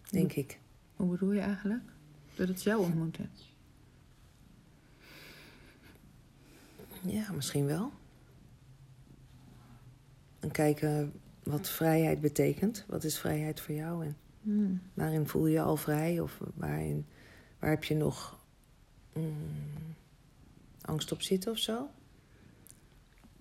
Denk 0.10 0.34
ik. 0.34 0.60
Hoe 0.96 1.10
bedoel 1.10 1.32
je 1.32 1.40
eigenlijk? 1.40 1.84
Dat 2.36 2.48
het 2.48 2.64
jou 2.64 2.84
ontmoeten. 2.84 3.30
Ja, 7.06 7.32
misschien 7.32 7.66
wel. 7.66 7.92
En 10.40 10.52
kijken 10.52 11.14
wat 11.44 11.70
vrijheid 11.70 12.22
betekent. 12.22 12.86
Wat 12.88 13.04
is 13.04 13.18
vrijheid 13.20 13.60
voor 13.60 13.76
jou? 13.76 14.06
En 14.06 14.18
Hmm. 14.44 14.82
waarin 14.94 15.28
voel 15.28 15.46
je 15.46 15.54
je 15.54 15.62
al 15.62 15.76
vrij? 15.76 16.20
Of 16.20 16.40
waarin, 16.54 17.06
waar 17.60 17.70
heb 17.70 17.84
je 17.84 17.96
nog 17.96 18.40
mm, 19.14 19.96
angst 20.82 21.12
op 21.12 21.22
zitten 21.22 21.52
of 21.52 21.58
zo? 21.58 21.90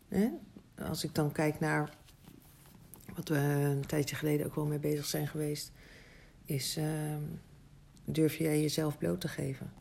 Hè? 0.09 0.29
Als 0.75 1.05
ik 1.05 1.15
dan 1.15 1.33
kijk 1.33 1.61
naar 1.61 1.97
wat 3.15 3.29
we 3.29 3.37
een 3.37 3.87
tijdje 3.87 4.17
geleden 4.17 4.47
ook 4.47 4.55
wel 4.55 4.67
mee 4.67 4.79
bezig 4.79 5.05
zijn 5.07 5.29
geweest, 5.29 5.73
is 6.45 6.77
ehm, 6.77 7.23
durf 8.05 8.37
jij 8.37 8.61
jezelf 8.61 8.99
bloot 8.99 9.21
te 9.21 9.29
geven? 9.29 9.73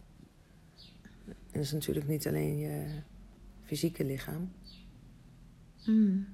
En 1.25 1.35
dat 1.51 1.61
is 1.61 1.71
natuurlijk 1.71 2.07
niet 2.07 2.27
alleen 2.27 2.57
je 2.57 3.01
fysieke 3.71 4.05
lichaam, 4.05 4.51
Hmm. 5.83 6.27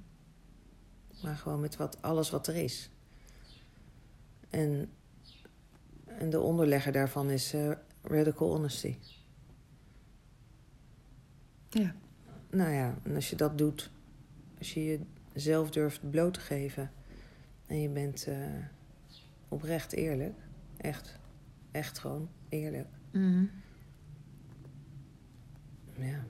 maar 1.23 1.35
gewoon 1.35 1.59
met 1.59 1.75
wat, 1.75 2.01
alles 2.01 2.29
wat 2.29 2.47
er 2.47 2.55
is. 2.55 2.89
En, 4.49 4.89
en 6.05 6.29
de 6.29 6.39
onderlegger 6.39 6.91
daarvan 6.91 7.29
is 7.29 7.53
eh, 7.53 7.71
radical 8.01 8.49
honesty. 8.49 8.95
Ja. 11.69 11.95
Nou 12.49 12.71
ja, 12.71 12.97
en 13.03 13.15
als 13.15 13.29
je 13.29 13.35
dat 13.35 13.57
doet, 13.57 13.91
als 14.57 14.73
je 14.73 14.99
jezelf 15.33 15.69
durft 15.69 16.09
bloot 16.09 16.33
te 16.33 16.39
geven 16.39 16.91
en 17.67 17.81
je 17.81 17.89
bent 17.89 18.27
eh, 18.27 18.65
oprecht 19.47 19.91
eerlijk, 19.93 20.35
echt, 20.77 21.19
echt 21.71 21.99
gewoon 21.99 22.29
eerlijk, 22.49 22.87
Hmm. 23.11 23.49
ja. 25.99 26.25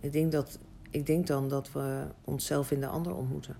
Ik 0.00 0.12
denk, 0.12 0.32
dat, 0.32 0.58
ik 0.90 1.06
denk 1.06 1.26
dan 1.26 1.48
dat 1.48 1.72
we 1.72 2.06
onszelf 2.24 2.70
in 2.70 2.80
de 2.80 2.86
ander 2.86 3.14
ontmoeten. 3.14 3.56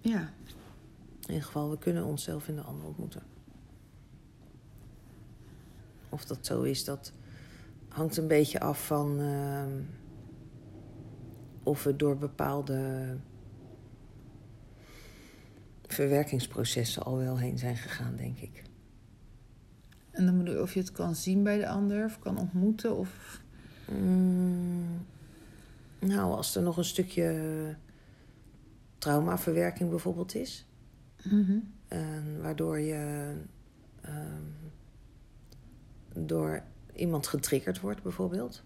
Ja. 0.00 0.32
In 1.20 1.36
ieder 1.36 1.44
geval, 1.44 1.70
we 1.70 1.78
kunnen 1.78 2.04
onszelf 2.04 2.48
in 2.48 2.56
de 2.56 2.62
ander 2.62 2.86
ontmoeten. 2.86 3.22
Of 6.08 6.24
dat 6.24 6.46
zo 6.46 6.62
is, 6.62 6.84
dat 6.84 7.12
hangt 7.88 8.16
een 8.16 8.28
beetje 8.28 8.60
af 8.60 8.86
van 8.86 9.20
ehm, 9.20 9.82
of 11.62 11.84
we 11.84 11.96
door 11.96 12.16
bepaalde 12.16 13.16
verwerkingsprocessen 15.92 17.02
al 17.02 17.16
wel 17.16 17.38
heen 17.38 17.58
zijn 17.58 17.76
gegaan, 17.76 18.16
denk 18.16 18.38
ik. 18.38 18.62
En 20.10 20.26
dan 20.26 20.38
bedoel 20.38 20.54
je 20.54 20.62
of 20.62 20.74
je 20.74 20.80
het 20.80 20.92
kan 20.92 21.14
zien 21.14 21.42
bij 21.42 21.58
de 21.58 21.68
ander 21.68 22.04
of 22.04 22.18
kan 22.18 22.38
ontmoeten 22.38 22.96
of... 22.96 23.40
Mm, 23.92 25.06
nou, 25.98 26.34
als 26.34 26.56
er 26.56 26.62
nog 26.62 26.76
een 26.76 26.84
stukje 26.84 27.76
traumaverwerking 28.98 29.90
bijvoorbeeld 29.90 30.34
is. 30.34 30.66
Mhm. 31.22 31.58
En 31.88 32.42
waardoor 32.42 32.78
je 32.78 33.34
ehm, 34.00 34.42
door 36.26 36.62
iemand 36.94 37.26
getriggerd 37.26 37.80
wordt, 37.80 38.02
bijvoorbeeld. 38.02 38.62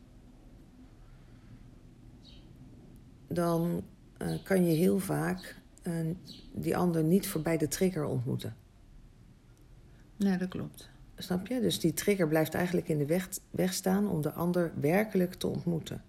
Dan 3.28 3.84
eh, 4.16 4.42
kan 4.42 4.64
je 4.64 4.72
heel 4.72 4.98
vaak 4.98 5.62
eh, 5.84 5.92
die 6.52 6.76
ander 6.76 7.04
niet 7.04 7.26
voorbij 7.26 7.56
de 7.56 7.68
trigger 7.68 8.04
ontmoeten. 8.04 8.56
Ja, 10.16 10.36
dat 10.36 10.48
klopt. 10.48 10.90
Snap 11.16 11.46
je? 11.46 11.60
Dus 11.60 11.80
die 11.80 11.92
trigger 11.92 12.28
blijft 12.28 12.54
eigenlijk 12.54 12.88
in 12.88 12.98
de 12.98 13.06
weg, 13.06 13.28
weg 13.50 13.72
staan 13.72 14.08
om 14.08 14.22
de 14.22 14.32
ander 14.32 14.72
werkelijk 14.80 15.34
te 15.34 15.46
ontmoeten. 15.46 16.02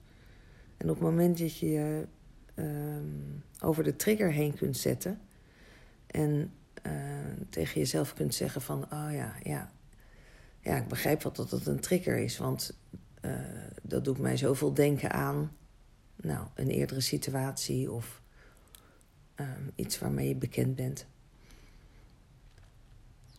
En 0.77 0.89
op 0.89 0.95
het 0.95 1.03
moment 1.03 1.37
dat 1.37 1.57
je 1.57 1.69
je 1.69 2.07
ehm, 2.53 3.03
over 3.61 3.83
de 3.83 3.95
trigger 3.95 4.31
heen 4.31 4.53
kunt 4.53 4.77
zetten 4.77 5.19
en 6.07 6.51
eh, 6.81 6.91
tegen 7.49 7.79
jezelf 7.79 8.13
kunt 8.13 8.35
zeggen 8.35 8.61
van, 8.61 8.83
oh 8.83 9.07
ja, 9.11 9.33
ja, 9.43 9.71
ja, 10.59 10.75
ik 10.75 10.87
begrijp 10.87 11.23
wel 11.23 11.33
dat 11.33 11.51
het 11.51 11.67
een 11.67 11.79
trigger 11.79 12.17
is, 12.17 12.37
want 12.37 12.77
eh, 13.21 13.31
dat 13.81 14.05
doet 14.05 14.17
mij 14.17 14.37
zoveel 14.37 14.73
denken 14.73 15.11
aan, 15.11 15.51
nou, 16.15 16.47
een 16.55 16.69
eerdere 16.69 17.01
situatie 17.01 17.91
of 17.91 18.21
ehm, 19.35 19.61
iets 19.75 19.99
waarmee 19.99 20.27
je 20.27 20.35
bekend 20.35 20.75
bent. 20.75 21.05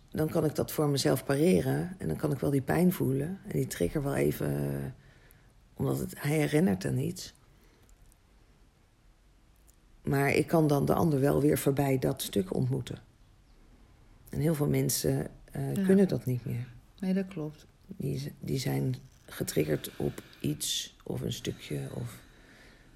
Dan 0.09 0.29
kan 0.29 0.45
ik 0.45 0.55
dat 0.55 0.73
voor 0.73 0.89
mezelf 0.89 1.25
pareren 1.25 1.95
en 1.99 2.09
dan 2.09 2.17
kan 2.17 2.33
ik 2.33 2.39
wel 2.39 2.51
die 2.51 2.63
pijn 2.63 2.93
voelen 2.93 3.39
en 3.45 3.53
die 3.53 3.67
trigger 3.67 4.03
wel 4.03 4.15
even, 4.15 4.95
omdat 5.75 5.99
het, 5.99 6.23
hij 6.23 6.37
herinnert 6.37 6.85
aan 6.85 6.99
iets. 6.99 7.35
Maar 10.03 10.31
ik 10.31 10.47
kan 10.47 10.67
dan 10.67 10.85
de 10.85 10.95
ander 10.95 11.21
wel 11.21 11.41
weer 11.41 11.59
voorbij 11.59 11.99
dat 11.99 12.23
stuk 12.23 12.55
ontmoeten. 12.55 12.99
En 14.29 14.41
heel 14.41 14.55
veel 14.55 14.69
mensen 14.69 15.27
eh, 15.53 15.75
Ja. 15.75 15.85
kunnen 15.85 16.09
dat 16.09 16.25
niet 16.25 16.45
meer. 16.45 16.69
Nee, 17.01 17.15
dat 17.15 17.27
klopt. 17.27 17.67
Die, 17.87 18.33
die 18.41 18.59
zijn 18.59 18.95
getriggerd 19.25 19.91
op 19.97 20.23
iets 20.41 20.97
of 21.05 21.21
een 21.21 21.33
stukje. 21.33 21.89
Of, 21.95 22.21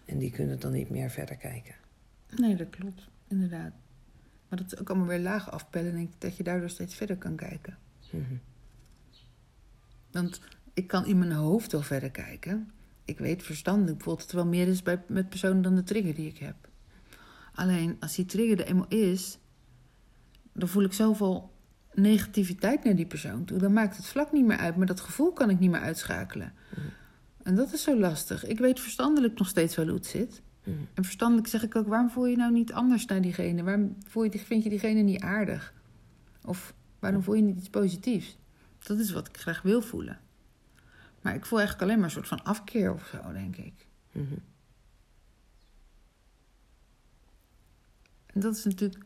en 0.05 0.19
die 0.19 0.31
kunnen 0.31 0.61
dan 0.61 0.73
niet 0.73 0.91
meer 0.91 1.11
verder 1.11 1.37
kijken. 1.37 1.75
Nee, 2.37 2.57
dat 2.57 2.71
klopt. 2.71 3.09
Inderdaad. 3.29 3.73
Maar 4.49 4.59
dat 4.59 4.73
is 4.73 4.79
ook 4.79 4.89
allemaal 4.89 5.09
weer 5.09 5.21
laag 5.21 5.51
afpellen. 5.51 5.95
Denk 5.95 6.09
ik 6.09 6.21
dat 6.21 6.37
je 6.37 6.43
daardoor 6.43 6.71
steeds 6.71 6.95
verder 6.95 7.17
kan 7.17 7.37
kijken. 7.37 7.79
Mhm. 8.11 8.35
Want 10.11 10.41
ik 10.75 10.87
kan 10.87 11.07
in 11.07 11.19
mijn 11.19 11.33
hoofd 11.33 11.73
wel 11.73 11.83
verder 11.83 12.11
kijken. 12.11 12.71
Ik 13.05 13.19
weet 13.19 13.43
verstandelijk 13.43 13.97
bijvoorbeeld 13.97 14.27
dat 14.27 14.37
er 14.37 14.43
wel 14.43 14.53
meer 14.53 14.69
is 14.69 14.83
bij, 14.83 15.03
met 15.09 15.29
personen 15.29 15.63
dan 15.63 15.75
de 15.75 15.83
trigger 15.83 16.15
die 16.15 16.29
ik 16.29 16.39
heb. 16.39 16.69
Alleen 17.55 17.97
als 18.01 18.15
die 18.15 18.27
trigger 18.27 18.61
er 18.61 18.67
eenmaal 18.67 18.89
is, 18.89 19.39
dan 20.53 20.69
voel 20.69 20.85
ik 20.85 20.93
zoveel 20.93 21.53
negativiteit 21.93 22.85
naar 22.85 22.97
die 22.97 23.07
persoon 23.07 23.45
toe. 23.45 23.59
Dan 23.59 23.73
maakt 23.73 23.97
het 23.97 24.07
vlak 24.07 24.33
niet 24.33 24.47
meer 24.47 24.57
uit, 24.57 24.77
maar 24.77 24.87
dat 24.87 25.01
gevoel 25.01 25.33
kan 25.33 25.51
ik 25.51 25.59
niet 25.59 25.71
meer 25.71 25.81
uitschakelen. 25.81 26.53
Mhm. 26.71 26.81
En 27.43 27.55
dat 27.55 27.73
is 27.73 27.83
zo 27.83 27.99
lastig. 27.99 28.45
Ik 28.45 28.59
weet 28.59 28.81
verstandelijk 28.81 29.39
nog 29.39 29.49
steeds 29.49 29.77
wel 29.77 29.87
hoe 29.87 29.95
het 29.95 30.07
zit. 30.07 30.43
Mhm. 30.65 30.77
En 30.95 31.05
verstandelijk 31.05 31.49
zeg 31.49 31.63
ik 31.63 31.77
ook, 31.77 31.87
waarom 31.87 32.11
voel 32.11 32.27
je 32.27 32.37
nou 32.37 32.53
niet 32.53 32.73
anders 32.73 33.07
naar 33.07 33.21
diegene? 33.21 33.63
Waarom 33.63 33.97
voel 34.07 34.25
je, 34.25 34.39
vind 34.39 34.63
je 34.63 34.69
diegene 34.69 35.01
niet 35.01 35.21
aardig? 35.21 35.75
Of 36.45 36.75
waarom 36.99 37.23
voel 37.23 37.35
je 37.35 37.43
niet 37.43 37.59
iets 37.59 37.71
positiefs? 37.71 38.39
Dat 38.79 38.99
is 38.99 39.11
wat 39.11 39.29
ik 39.29 39.37
graag 39.37 39.63
wil 39.63 39.83
voelen. 39.83 40.19
Maar 41.23 41.35
ik 41.35 41.47
voel 41.47 41.59
eigenlijk 41.59 41.89
alleen 41.89 42.01
maar 42.01 42.09
een 42.09 42.15
soort 42.15 42.29
van 42.29 42.45
afkeer 42.45 42.93
of 42.93 43.07
zo, 43.07 43.33
denk 43.33 43.57
ik. 43.57 43.87
Mhm. 44.13 44.35
En 48.27 48.41
dat 48.41 48.57
is 48.57 48.65
natuurlijk... 48.65 49.05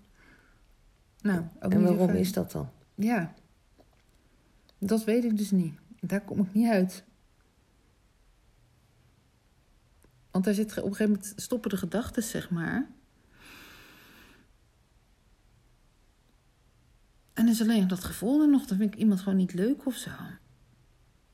Nou, 1.20 1.42
ook 1.60 1.72
En 1.72 1.82
waarom 1.82 2.10
is 2.10 2.32
dat 2.32 2.52
dan? 2.52 2.70
Ja. 2.94 3.34
Dat 4.78 5.04
weet 5.04 5.24
ik 5.24 5.36
dus 5.36 5.50
niet. 5.50 5.74
Daar 6.00 6.20
kom 6.20 6.40
ik 6.40 6.54
niet 6.54 6.68
uit. 6.68 7.04
Want 10.34 10.46
daar 10.46 10.54
zit 10.54 10.70
op 10.70 10.76
een 10.76 10.82
gegeven 10.82 11.12
moment 11.12 11.32
stoppen 11.36 11.70
de 11.70 11.76
gedachten, 11.76 12.22
zeg 12.22 12.50
maar. 12.50 12.88
En 17.32 17.48
is 17.48 17.60
alleen 17.60 17.88
dat 17.88 18.04
gevoel 18.04 18.40
er 18.40 18.48
nog. 18.48 18.66
Dan 18.66 18.78
vind 18.78 18.94
ik 18.94 19.00
iemand 19.00 19.20
gewoon 19.20 19.38
niet 19.38 19.52
leuk 19.52 19.86
of 19.86 19.96
zo. 19.96 20.10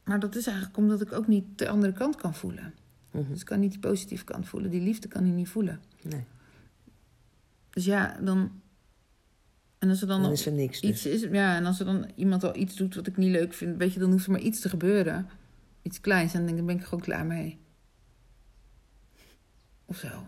Maar 0.04 0.20
dat 0.20 0.36
is 0.36 0.46
eigenlijk 0.46 0.76
omdat 0.76 1.00
ik 1.00 1.12
ook 1.12 1.26
niet 1.26 1.44
de 1.58 1.68
andere 1.68 1.92
kant 1.92 2.16
kan 2.16 2.34
voelen. 2.34 2.74
Mhm. 3.10 3.28
Dus 3.30 3.40
ik 3.40 3.46
kan 3.46 3.60
niet 3.60 3.70
die 3.70 3.80
positieve 3.80 4.24
kant 4.24 4.48
voelen. 4.48 4.70
Die 4.70 4.80
liefde 4.80 5.08
kan 5.08 5.26
ik 5.26 5.32
niet 5.32 5.48
voelen. 5.48 5.80
Nee, 6.02 6.24
Dus 7.70 7.84
ja, 7.84 8.18
dan... 8.20 8.60
En 9.78 9.88
als 9.88 10.00
er 10.00 10.06
dan, 10.06 10.22
dan 10.22 10.32
is 10.32 10.46
er 10.46 10.52
niks 10.52 10.80
dus. 10.80 10.90
iets 10.90 11.06
is... 11.06 11.20
Ja, 11.30 11.56
en 11.56 11.66
als 11.66 11.78
er 11.78 11.86
dan 11.86 12.10
iemand 12.14 12.44
al 12.44 12.56
iets 12.56 12.76
doet 12.76 12.94
wat 12.94 13.06
ik 13.06 13.16
niet 13.16 13.30
leuk 13.30 13.52
vind... 13.52 13.76
Weet 13.76 13.92
je, 13.92 14.00
dan 14.00 14.10
hoeft 14.10 14.26
er 14.26 14.32
maar 14.32 14.40
iets 14.40 14.60
te 14.60 14.68
gebeuren. 14.68 15.28
Iets 15.82 16.00
kleins. 16.00 16.32
En 16.32 16.38
dan 16.38 16.46
denk 16.46 16.50
ik, 16.50 16.56
dan 16.56 16.66
ben 16.66 16.74
ik 16.74 16.82
er 16.82 16.88
gewoon 16.88 17.04
klaar 17.04 17.26
mee. 17.26 17.59
Of 19.90 19.96
zo. 19.96 20.26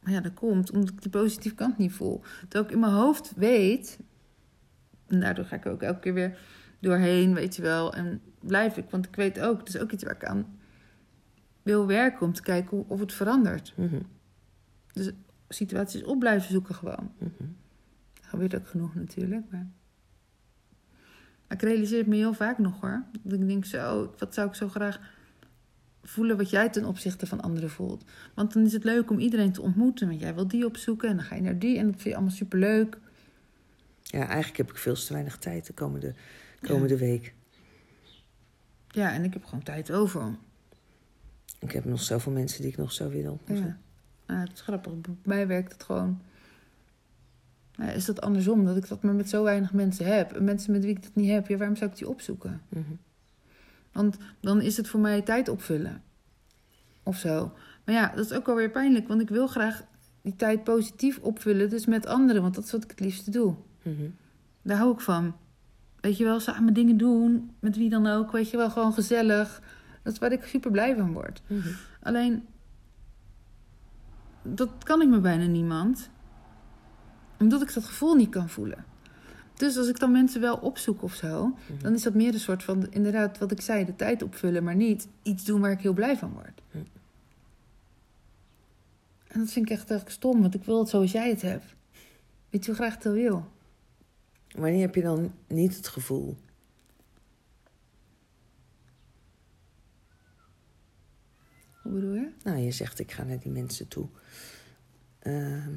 Maar 0.00 0.12
ja, 0.12 0.20
dat 0.20 0.34
komt 0.34 0.70
omdat 0.70 0.88
ik 0.88 1.02
die 1.02 1.10
positieve 1.10 1.56
kant 1.56 1.78
niet 1.78 1.92
voel. 1.92 2.22
Terwijl 2.40 2.64
ik 2.64 2.70
in 2.70 2.80
mijn 2.80 2.92
hoofd 2.92 3.32
weet... 3.36 3.98
En 5.06 5.20
daardoor 5.20 5.44
ga 5.44 5.56
ik 5.56 5.66
ook 5.66 5.82
elke 5.82 6.00
keer 6.00 6.14
weer 6.14 6.38
doorheen, 6.80 7.34
weet 7.34 7.56
je 7.56 7.62
wel. 7.62 7.94
En 7.94 8.20
blijf 8.40 8.76
ik, 8.76 8.90
want 8.90 9.06
ik 9.06 9.16
weet 9.16 9.40
ook... 9.40 9.58
Het 9.58 9.68
is 9.68 9.78
ook 9.78 9.92
iets 9.92 10.04
waar 10.04 10.14
ik 10.14 10.24
aan 10.24 10.58
wil 11.62 11.86
werken... 11.86 12.26
om 12.26 12.32
te 12.32 12.42
kijken 12.42 12.88
of 12.88 13.00
het 13.00 13.12
verandert. 13.12 13.72
Mhm. 13.76 14.00
Situaties 15.48 16.04
op 16.04 16.18
blijven 16.18 16.50
zoeken 16.50 16.74
gewoon. 16.74 17.12
Mhm. 17.18 17.44
gebeurt 18.20 18.54
ook 18.54 18.68
genoeg 18.68 18.94
natuurlijk. 18.94 19.44
Maar... 19.50 19.66
maar 21.46 21.56
ik 21.56 21.62
realiseer 21.62 21.98
het 21.98 22.06
me 22.06 22.16
heel 22.16 22.34
vaak 22.34 22.58
nog 22.58 22.80
hoor. 22.80 23.04
Dat 23.22 23.40
ik 23.40 23.46
denk 23.46 23.64
zo, 23.64 24.14
wat 24.18 24.34
zou 24.34 24.48
ik 24.48 24.54
zo 24.54 24.68
graag 24.68 25.14
voelen 26.08 26.36
wat 26.36 26.50
jij 26.50 26.68
ten 26.68 26.84
opzichte 26.84 27.26
van 27.26 27.40
anderen 27.40 27.70
voelt. 27.70 28.04
Want 28.34 28.52
dan 28.52 28.64
is 28.64 28.72
het 28.72 28.84
leuk 28.84 29.10
om 29.10 29.18
iedereen 29.18 29.52
te 29.52 29.62
ontmoeten. 29.62 30.08
Want 30.08 30.20
jij 30.20 30.34
wil 30.34 30.48
die 30.48 30.66
opzoeken 30.66 31.08
en 31.08 31.16
dan 31.16 31.24
ga 31.24 31.34
je 31.34 31.42
naar 31.42 31.58
die. 31.58 31.78
En 31.78 31.84
dat 31.84 31.92
vind 31.94 32.04
je 32.04 32.14
allemaal 32.14 32.30
superleuk. 32.30 32.98
Ja, 34.02 34.26
eigenlijk 34.26 34.56
heb 34.56 34.70
ik 34.70 34.76
veel 34.76 34.94
te 34.94 35.12
weinig 35.12 35.36
tijd 35.36 35.66
de 35.66 35.72
komende, 35.72 36.14
komende 36.60 36.96
week. 36.96 37.34
Ja, 38.88 39.12
en 39.12 39.24
ik 39.24 39.32
heb 39.32 39.44
gewoon 39.44 39.62
tijd 39.62 39.92
over. 39.92 40.36
Ik 41.58 41.70
heb 41.72 41.84
nog 41.84 42.02
zoveel 42.02 42.32
mensen 42.32 42.62
die 42.62 42.70
ik 42.70 42.76
nog 42.76 42.92
zo 42.92 43.08
wil 43.08 43.30
ontmoeten. 43.30 43.66
Ja. 43.66 43.78
Nou, 44.26 44.40
het 44.40 44.52
is 44.52 44.60
grappig. 44.60 45.00
Bij 45.00 45.14
mij 45.22 45.46
werkt 45.46 45.72
het 45.72 45.82
gewoon... 45.82 46.20
Nou, 47.76 47.90
is 47.90 48.04
dat 48.04 48.20
andersom, 48.20 48.64
dat 48.64 48.76
ik 48.76 48.88
dat 48.88 49.02
maar 49.02 49.14
met 49.14 49.28
zo 49.28 49.42
weinig 49.42 49.72
mensen 49.72 50.06
heb. 50.06 50.32
En 50.32 50.44
mensen 50.44 50.72
met 50.72 50.84
wie 50.84 50.94
ik 50.94 51.02
dat 51.02 51.14
niet 51.14 51.30
heb, 51.30 51.48
ja, 51.48 51.56
waarom 51.56 51.76
zou 51.76 51.90
ik 51.90 51.96
die 51.96 52.08
opzoeken? 52.08 52.62
Mhm. 52.68 52.92
Want 53.96 54.16
dan 54.40 54.60
is 54.60 54.76
het 54.76 54.88
voor 54.88 55.00
mij 55.00 55.22
tijd 55.22 55.48
opvullen. 55.48 56.02
Of 57.02 57.16
zo. 57.16 57.52
Maar 57.84 57.94
ja, 57.94 58.12
dat 58.14 58.24
is 58.24 58.32
ook 58.32 58.48
alweer 58.48 58.70
pijnlijk. 58.70 59.08
Want 59.08 59.20
ik 59.20 59.28
wil 59.28 59.46
graag 59.46 59.84
die 60.22 60.36
tijd 60.36 60.64
positief 60.64 61.18
opvullen. 61.18 61.70
Dus 61.70 61.86
met 61.86 62.06
anderen. 62.06 62.42
Want 62.42 62.54
dat 62.54 62.64
is 62.64 62.72
wat 62.72 62.84
ik 62.84 62.90
het 62.90 63.00
liefste 63.00 63.30
doe. 63.30 63.54
Mhm. 63.82 64.08
Daar 64.62 64.76
hou 64.76 64.92
ik 64.92 65.00
van. 65.00 65.36
Weet 66.00 66.16
je 66.16 66.24
wel, 66.24 66.40
samen 66.40 66.74
dingen 66.74 66.96
doen. 66.96 67.50
Met 67.60 67.76
wie 67.76 67.90
dan 67.90 68.06
ook. 68.06 68.32
Weet 68.32 68.50
je 68.50 68.56
wel, 68.56 68.70
gewoon 68.70 68.92
gezellig. 68.92 69.62
Dat 70.02 70.12
is 70.12 70.18
waar 70.18 70.32
ik 70.32 70.44
super 70.44 70.70
blij 70.70 70.96
van 70.96 71.12
word. 71.12 71.42
Mhm. 71.46 71.68
Alleen, 72.02 72.46
dat 74.42 74.70
kan 74.82 75.02
ik 75.02 75.08
met 75.08 75.22
bijna 75.22 75.46
niemand. 75.46 76.10
Omdat 77.38 77.62
ik 77.62 77.74
dat 77.74 77.84
gevoel 77.84 78.14
niet 78.14 78.30
kan 78.30 78.48
voelen. 78.48 78.84
Dus 79.56 79.76
als 79.76 79.88
ik 79.88 79.98
dan 79.98 80.12
mensen 80.12 80.40
wel 80.40 80.56
opzoek 80.56 81.02
of 81.02 81.14
zo, 81.14 81.46
Mhm. 81.46 81.82
dan 81.82 81.94
is 81.94 82.02
dat 82.02 82.14
meer 82.14 82.34
een 82.34 82.40
soort 82.40 82.62
van, 82.62 82.92
inderdaad, 82.92 83.38
wat 83.38 83.50
ik 83.50 83.60
zei, 83.60 83.84
de 83.84 83.96
tijd 83.96 84.22
opvullen, 84.22 84.64
maar 84.64 84.76
niet 84.76 85.08
iets 85.22 85.44
doen 85.44 85.60
waar 85.60 85.70
ik 85.70 85.80
heel 85.80 85.92
blij 85.92 86.16
van 86.16 86.32
word. 86.32 86.62
En 89.26 89.40
dat 89.42 89.50
vind 89.52 89.66
ik 89.70 89.76
echt 89.76 89.90
echt 89.90 90.10
stom, 90.10 90.40
want 90.40 90.54
ik 90.54 90.64
wil 90.64 90.78
het 90.78 90.88
zoals 90.88 91.12
jij 91.12 91.28
het 91.28 91.42
hebt. 91.42 91.74
Weet 92.50 92.64
je 92.64 92.70
hoe 92.70 92.80
graag 92.80 92.94
ik 92.96 93.02
het 93.02 93.12
wil? 93.12 93.50
Wanneer 94.50 94.80
heb 94.80 94.94
je 94.94 95.02
dan 95.02 95.32
niet 95.46 95.76
het 95.76 95.88
gevoel? 95.88 96.36
Hoe 101.82 101.92
bedoel 101.92 102.14
je? 102.14 102.30
Nou, 102.44 102.58
je 102.58 102.70
zegt 102.70 102.98
ik 102.98 103.12
ga 103.12 103.22
naar 103.24 103.38
die 103.38 103.52
mensen 103.52 103.88
toe. 103.88 104.06
Ehm, 105.18 105.74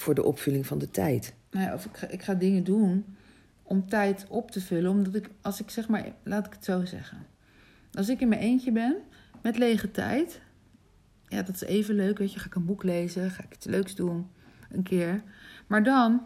voor 0.00 0.14
de 0.14 0.24
opvulling 0.24 0.66
van 0.66 0.78
de 0.78 0.90
tijd. 0.90 1.34
Nou 1.50 1.66
ja, 1.66 1.74
of 1.74 1.84
ik 1.84 1.96
ga, 1.96 2.08
ik 2.08 2.22
ga 2.22 2.34
dingen 2.34 2.64
doen 2.64 3.04
om 3.62 3.88
tijd 3.88 4.26
op 4.28 4.50
te 4.50 4.60
vullen. 4.60 4.90
Omdat 4.90 5.14
ik, 5.14 5.30
als 5.42 5.60
ik 5.60 5.70
zeg 5.70 5.88
maar, 5.88 6.12
laat 6.22 6.46
ik 6.46 6.52
het 6.52 6.64
zo 6.64 6.84
zeggen. 6.84 7.26
Als 7.92 8.08
ik 8.08 8.20
in 8.20 8.28
mijn 8.28 8.40
eentje 8.40 8.72
ben, 8.72 8.96
met 9.42 9.58
lege 9.58 9.90
tijd. 9.90 10.40
Ja, 11.28 11.42
dat 11.42 11.54
is 11.54 11.62
even 11.62 11.94
leuk, 11.94 12.18
weet 12.18 12.32
je. 12.32 12.38
Ga 12.38 12.46
ik 12.46 12.54
een 12.54 12.64
boek 12.64 12.82
lezen, 12.82 13.30
ga 13.30 13.42
ik 13.42 13.54
iets 13.54 13.66
leuks 13.66 13.94
doen. 13.94 14.26
een 14.70 14.82
keer. 14.82 15.22
Maar 15.66 15.82
dan, 15.82 16.22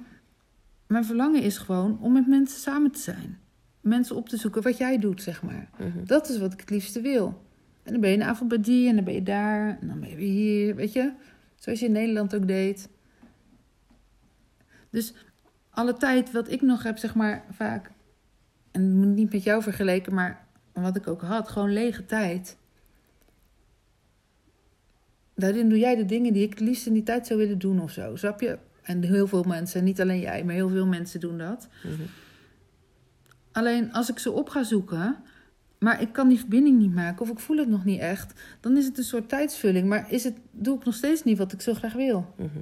mijn 0.86 1.04
verlangen 1.04 1.42
is 1.42 1.58
gewoon 1.58 1.98
om 2.00 2.12
met 2.12 2.26
mensen 2.26 2.60
samen 2.60 2.90
te 2.90 3.00
zijn. 3.00 3.38
Mensen 3.80 4.16
op 4.16 4.28
te 4.28 4.36
zoeken 4.36 4.62
wat 4.62 4.76
jij 4.76 4.98
doet, 4.98 5.22
zeg 5.22 5.42
maar. 5.42 5.70
Mhm. 5.78 6.04
Dat 6.04 6.28
is 6.28 6.38
wat 6.38 6.52
ik 6.52 6.60
het 6.60 6.70
liefste 6.70 7.00
wil. 7.00 7.42
En 7.82 7.92
dan 7.92 8.00
ben 8.00 8.10
je 8.10 8.16
een 8.16 8.22
avond 8.22 8.48
bij 8.48 8.60
die 8.60 8.88
en 8.88 8.94
dan 8.94 9.04
ben 9.04 9.14
je 9.14 9.22
daar 9.22 9.78
en 9.80 9.88
dan 9.88 10.00
ben 10.00 10.08
je 10.08 10.16
weer 10.16 10.32
hier, 10.32 10.74
weet 10.74 10.92
je? 10.92 11.12
Zoals 11.56 11.80
je 11.80 11.86
in 11.86 11.92
Nederland 11.92 12.34
ook 12.34 12.46
deed. 12.46 12.88
Dus 14.94 15.14
alle 15.70 15.96
tijd 15.96 16.32
wat 16.32 16.50
ik 16.50 16.62
nog 16.62 16.82
heb, 16.82 16.98
zeg 16.98 17.14
maar, 17.14 17.44
vaak... 17.50 17.90
En 18.70 19.14
niet 19.14 19.32
met 19.32 19.42
jou 19.42 19.62
vergeleken, 19.62 20.14
maar 20.14 20.46
wat 20.72 20.96
ik 20.96 21.06
ook 21.06 21.22
had, 21.22 21.48
gewoon 21.48 21.72
lege 21.72 22.06
tijd. 22.06 22.56
Daarin 25.34 25.68
doe 25.68 25.78
jij 25.78 25.96
de 25.96 26.04
dingen 26.04 26.32
die 26.32 26.42
ik 26.42 26.50
het 26.50 26.60
liefst 26.60 26.86
in 26.86 26.92
die 26.92 27.02
tijd 27.02 27.26
zou 27.26 27.38
willen 27.38 27.58
doen 27.58 27.80
of 27.80 27.90
zo, 27.90 28.16
snap 28.16 28.40
je? 28.40 28.58
En 28.82 29.02
heel 29.02 29.26
veel 29.26 29.42
mensen, 29.42 29.84
niet 29.84 30.00
alleen 30.00 30.20
jij, 30.20 30.44
maar 30.44 30.54
heel 30.54 30.68
veel 30.68 30.86
mensen 30.86 31.20
doen 31.20 31.38
dat. 31.38 31.68
Mhm. 31.82 32.02
Alleen 33.52 33.92
als 33.92 34.10
ik 34.10 34.18
ze 34.18 34.30
op 34.30 34.48
ga 34.48 34.62
zoeken, 34.62 35.16
maar 35.78 36.00
ik 36.00 36.12
kan 36.12 36.28
die 36.28 36.38
verbinding 36.38 36.78
niet 36.78 36.94
maken 36.94 37.20
of 37.20 37.30
ik 37.30 37.38
voel 37.38 37.56
het 37.56 37.68
nog 37.68 37.84
niet 37.84 38.00
echt, 38.00 38.40
dan 38.60 38.76
is 38.76 38.84
het 38.84 38.98
een 38.98 39.04
soort 39.04 39.28
tijdsvulling. 39.28 39.88
Maar 39.88 40.12
is 40.12 40.24
het, 40.24 40.36
doe 40.50 40.76
ik 40.76 40.84
nog 40.84 40.94
steeds 40.94 41.24
niet 41.24 41.38
wat 41.38 41.52
ik 41.52 41.60
zo 41.60 41.74
graag 41.74 41.92
wil. 41.92 42.34
Mhm. 42.36 42.58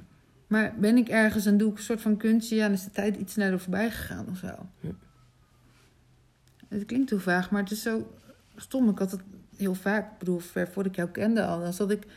Maar 0.53 0.73
ben 0.77 0.97
ik 0.97 1.09
ergens 1.09 1.45
en 1.45 1.57
doe 1.57 1.71
ik 1.71 1.77
een 1.77 1.83
soort 1.83 2.01
van 2.01 2.17
kunstje, 2.17 2.55
ja, 2.55 2.63
dan 2.63 2.73
is 2.73 2.83
de 2.83 2.91
tijd 2.91 3.15
iets 3.15 3.33
sneller 3.33 3.59
voorbij 3.59 3.91
gegaan 3.91 4.27
of 4.29 4.37
zo. 4.37 4.69
Hm. 4.79 4.87
Het 6.67 6.85
klinkt 6.85 7.09
heel 7.09 7.19
vaag, 7.19 7.51
maar 7.51 7.61
het 7.61 7.71
is 7.71 7.81
zo 7.81 8.17
stom. 8.55 8.89
Ik 8.89 8.99
had 8.99 9.11
het 9.11 9.21
heel 9.57 9.73
vaak, 9.73 10.11
ik 10.11 10.17
bedoel, 10.17 10.39
ver 10.39 10.67
voordat 10.67 10.91
ik 10.91 10.97
jou 10.97 11.09
kende 11.09 11.45
al. 11.45 11.59
Dan 11.59 11.73
zat 11.73 11.91
ik 11.91 12.07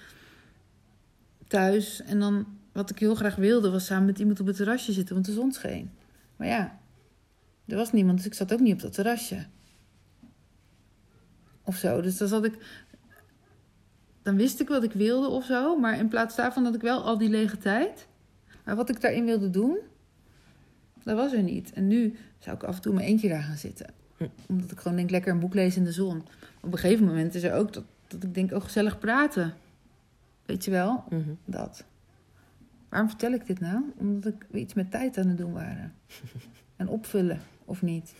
thuis 1.48 2.02
en 2.02 2.18
dan, 2.20 2.46
wat 2.72 2.90
ik 2.90 2.98
heel 2.98 3.14
graag 3.14 3.36
wilde, 3.36 3.70
was 3.70 3.86
samen 3.86 4.04
met 4.06 4.18
iemand 4.18 4.40
op 4.40 4.46
het 4.46 4.56
terrasje 4.56 4.92
zitten, 4.92 5.14
want 5.14 5.26
de 5.26 5.32
zon 5.32 5.52
scheen. 5.52 5.90
Maar 6.36 6.48
ja, 6.48 6.78
er 7.66 7.76
was 7.76 7.92
niemand, 7.92 8.16
dus 8.16 8.26
ik 8.26 8.34
zat 8.34 8.52
ook 8.52 8.60
niet 8.60 8.74
op 8.74 8.80
dat 8.80 8.92
terrasje. 8.92 9.46
Of 11.62 11.76
zo, 11.76 12.00
dus 12.00 12.16
dan 12.16 12.28
zat 12.28 12.44
ik... 12.44 12.84
Dan 14.22 14.36
wist 14.36 14.60
ik 14.60 14.68
wat 14.68 14.82
ik 14.82 14.92
wilde 14.92 15.28
of 15.28 15.44
zo, 15.44 15.76
maar 15.76 15.98
in 15.98 16.08
plaats 16.08 16.36
daarvan 16.36 16.64
had 16.64 16.74
ik 16.74 16.80
wel 16.80 17.02
al 17.02 17.18
die 17.18 17.28
lege 17.28 17.58
tijd. 17.58 18.06
Maar 18.66 18.76
wat 18.76 18.88
ik 18.88 19.00
daarin 19.00 19.24
wilde 19.24 19.50
doen, 19.50 19.78
dat 21.02 21.16
was 21.16 21.32
er 21.32 21.42
niet. 21.42 21.72
En 21.72 21.86
nu 21.86 22.16
zou 22.38 22.56
ik 22.56 22.62
af 22.62 22.74
en 22.76 22.82
toe 22.82 22.94
mijn 22.94 23.06
eentje 23.06 23.28
daar 23.28 23.42
gaan 23.42 23.56
zitten. 23.56 23.86
Hm. 24.16 24.26
Omdat 24.48 24.70
ik 24.70 24.78
gewoon 24.78 24.96
denk, 24.96 25.10
lekker 25.10 25.32
een 25.32 25.40
boek 25.40 25.54
lezen 25.54 25.78
in 25.78 25.84
de 25.84 25.92
zon. 25.92 26.22
Op 26.60 26.72
een 26.72 26.78
gegeven 26.78 27.06
moment 27.06 27.34
is 27.34 27.42
er 27.42 27.54
ook 27.54 27.72
dat, 27.72 27.84
dat 28.06 28.22
ik 28.22 28.34
denk, 28.34 28.52
oh, 28.52 28.62
gezellig 28.62 28.98
praten. 28.98 29.54
Weet 30.46 30.64
je 30.64 30.70
wel, 30.70 31.04
Mhm. 31.10 31.30
dat. 31.44 31.84
Waarom 32.88 33.08
vertel 33.08 33.32
ik 33.32 33.46
dit 33.46 33.60
nou? 33.60 33.82
Omdat 33.96 34.32
ik 34.32 34.46
iets 34.52 34.74
met 34.74 34.90
tijd 34.90 35.18
aan 35.18 35.28
het 35.28 35.38
doen 35.38 35.52
waren. 35.52 35.92
En 36.76 36.88
opvullen, 36.88 37.40
of 37.64 37.82
niet. 37.82 38.14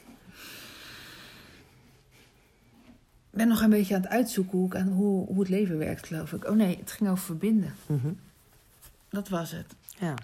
Ik 3.30 3.42
ben 3.42 3.49
nog 3.49 3.61
een 3.62 3.70
beetje 3.70 3.94
aan 3.94 4.01
het 4.03 4.11
uitzoeken 4.11 4.59
hoe, 4.59 4.66
ik 4.66 4.74
aan, 4.76 4.88
hoe, 4.88 5.26
hoe 5.26 5.38
het 5.38 5.49
leven 5.49 5.78
werkt, 5.78 6.07
geloof 6.07 6.32
ik. 6.32 6.44
Oh 6.49 6.57
nee, 6.57 6.76
het 6.78 6.92
ging 6.92 7.11
over 7.11 7.24
verbinden. 7.24 7.74
Mhm. 7.86 8.12
Dat 9.09 9.28
was 9.28 9.51
het. 9.51 9.74
Ja, 10.01 10.14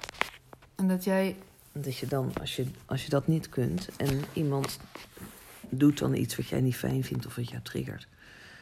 En 0.74 0.88
dat 0.88 1.04
jij... 1.04 1.36
dat 1.72 1.96
je 1.96 2.06
dan, 2.06 2.32
als 2.40 2.56
je, 2.56 2.66
als 2.86 3.04
je 3.04 3.10
dat 3.10 3.26
niet 3.26 3.48
kunt 3.48 3.88
en 3.96 4.20
iemand 4.32 4.78
doet 5.68 5.98
dan 5.98 6.14
iets 6.14 6.36
wat 6.36 6.46
jij 6.48 6.60
niet 6.60 6.76
fijn 6.76 7.04
vindt 7.04 7.26
of 7.26 7.36
wat 7.36 7.48
jou 7.50 7.62
triggert, 7.62 8.06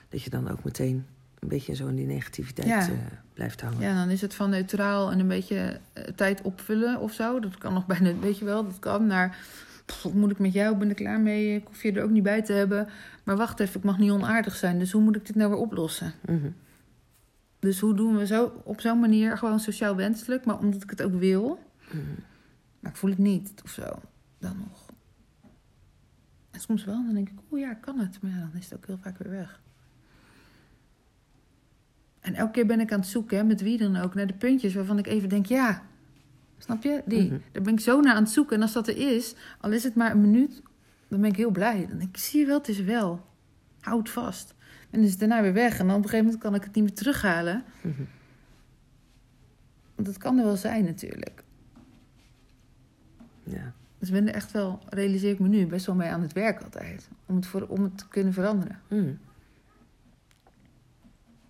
dat 0.08 0.22
je 0.22 0.30
dan 0.30 0.50
ook 0.50 0.64
meteen 0.64 1.06
een 1.38 1.48
beetje 1.48 1.74
zo 1.74 1.86
in 1.86 1.96
die 1.96 2.06
negativiteit 2.06 2.68
Ja. 2.68 2.80
eh, 2.80 2.96
blijft 3.34 3.60
hangen. 3.60 3.80
Ja, 3.80 3.94
dan 3.94 4.08
is 4.10 4.20
het 4.20 4.34
van 4.34 4.50
neutraal 4.50 5.10
en 5.10 5.18
een 5.18 5.28
beetje 5.28 5.80
eh, 5.92 6.04
tijd 6.04 6.42
opvullen 6.42 7.00
of 7.00 7.12
zo. 7.12 7.40
Dat 7.40 7.58
kan 7.58 7.72
nog 7.72 7.86
bijna, 7.92 8.14
weet 8.18 8.38
je 8.38 8.44
wel, 8.44 8.64
dat 8.64 8.78
kan 8.78 9.06
naar... 9.06 9.36
pff, 9.86 10.02
Wat 10.02 10.14
moet 10.14 10.30
ik 10.30 10.38
met 10.38 10.52
jou? 10.52 10.76
Ben 10.76 10.90
ik 10.90 10.96
klaar 10.96 11.20
mee? 11.20 11.54
Ik 11.56 11.66
hoef 11.66 11.82
je 11.82 11.92
er 11.92 12.02
ook 12.02 12.10
niet 12.10 12.22
bij 12.22 12.42
te 12.42 12.52
hebben. 12.52 12.88
Maar 13.24 13.36
wacht 13.36 13.60
even, 13.60 13.76
ik 13.80 13.84
mag 13.86 13.98
niet 13.98 14.10
onaardig 14.10 14.56
zijn. 14.56 14.78
Dus 14.78 14.92
hoe 14.92 15.02
moet 15.02 15.16
ik 15.16 15.26
dit 15.26 15.34
nou 15.36 15.50
weer 15.50 15.58
oplossen? 15.58 16.12
Mhm. 16.20 16.48
Dus 17.60 17.80
hoe 17.80 17.94
doen 17.94 18.16
we 18.16 18.26
zo 18.26 18.60
op 18.64 18.80
zo'n 18.80 19.00
manier 19.00 19.38
gewoon 19.38 19.60
sociaal 19.60 19.96
wenselijk, 19.96 20.44
maar 20.44 20.58
omdat 20.58 20.82
ik 20.82 20.90
het 20.90 21.02
ook 21.02 21.14
wil. 21.14 21.58
Mhm. 21.90 22.00
Maar 22.80 22.90
ik 22.90 22.96
voel 22.96 23.10
het 23.10 23.18
niet 23.18 23.60
of 23.64 23.70
zo. 23.70 24.00
Dan 24.38 24.56
nog. 24.58 24.86
En 26.50 26.60
soms 26.60 26.84
wel, 26.84 27.04
dan 27.04 27.14
denk 27.14 27.28
ik, 27.28 27.38
oeh 27.50 27.60
ja, 27.60 27.74
kan 27.74 27.98
het. 27.98 28.22
Maar 28.22 28.30
ja, 28.30 28.38
dan 28.38 28.58
is 28.60 28.64
het 28.64 28.74
ook 28.74 28.86
heel 28.86 28.98
vaak 29.02 29.18
weer 29.18 29.32
weg. 29.32 29.60
En 32.20 32.34
elke 32.34 32.52
keer 32.52 32.66
ben 32.66 32.80
ik 32.80 32.92
aan 32.92 33.00
het 33.00 33.08
zoeken, 33.08 33.36
hè, 33.36 33.44
met 33.44 33.60
wie 33.60 33.78
dan 33.78 33.96
ook, 33.96 34.14
naar 34.14 34.26
de 34.26 34.34
puntjes 34.34 34.74
waarvan 34.74 34.98
ik 34.98 35.06
even 35.06 35.28
denk, 35.28 35.46
ja, 35.46 35.82
snap 36.58 36.82
je? 36.82 37.02
Die. 37.06 37.30
Mhm. 37.30 37.38
Daar 37.52 37.62
ben 37.62 37.72
ik 37.72 37.80
zo 37.80 38.00
naar 38.00 38.14
aan 38.14 38.22
het 38.22 38.32
zoeken. 38.32 38.56
En 38.56 38.62
als 38.62 38.72
dat 38.72 38.88
er 38.88 38.96
is, 38.96 39.34
al 39.60 39.72
is 39.72 39.84
het 39.84 39.94
maar 39.94 40.10
een 40.10 40.20
minuut, 40.20 40.62
dan 41.08 41.20
ben 41.20 41.30
ik 41.30 41.36
heel 41.36 41.50
blij. 41.50 41.86
Dan 41.86 41.98
denk 41.98 42.16
ik, 42.16 42.16
zie 42.16 42.40
je 42.40 42.46
wel, 42.46 42.58
het 42.58 42.68
is 42.68 42.80
wel. 42.80 43.26
Houd 43.80 44.10
vast. 44.10 44.54
En 44.90 44.98
dan 44.98 45.02
is 45.02 45.10
het 45.10 45.18
daarna 45.18 45.42
weer 45.42 45.52
weg. 45.52 45.78
En 45.78 45.86
dan 45.86 45.96
op 45.96 46.02
een 46.02 46.08
gegeven 46.08 46.24
moment 46.24 46.42
kan 46.42 46.54
ik 46.54 46.64
het 46.64 46.74
niet 46.74 46.84
meer 46.84 46.94
terughalen. 46.94 47.64
Mhm. 47.80 48.02
Want 49.94 50.08
dat 50.08 50.18
kan 50.18 50.38
er 50.38 50.44
wel 50.44 50.56
zijn 50.56 50.84
natuurlijk. 50.84 51.42
Ja. 53.42 53.72
Dus 53.98 54.08
ik 54.08 54.14
ben 54.14 54.28
er 54.28 54.34
echt 54.34 54.52
wel, 54.52 54.78
realiseer 54.88 55.30
ik 55.32 55.38
me 55.38 55.48
nu, 55.48 55.66
best 55.66 55.86
wel 55.86 55.94
mee 55.94 56.08
aan 56.08 56.22
het 56.22 56.32
werk 56.32 56.62
altijd. 56.62 57.08
Om 57.26 57.36
het, 57.36 57.46
voor, 57.46 57.66
om 57.66 57.82
het 57.82 57.98
te 57.98 58.08
kunnen 58.08 58.32
veranderen. 58.32 58.80
Mhm. 58.88 59.12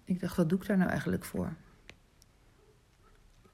Ik 0.05 0.21
dacht, 0.21 0.37
wat 0.37 0.49
doe 0.49 0.59
ik 0.59 0.67
daar 0.67 0.77
nou 0.77 0.91
eigenlijk 0.91 1.25
voor? 1.25 1.53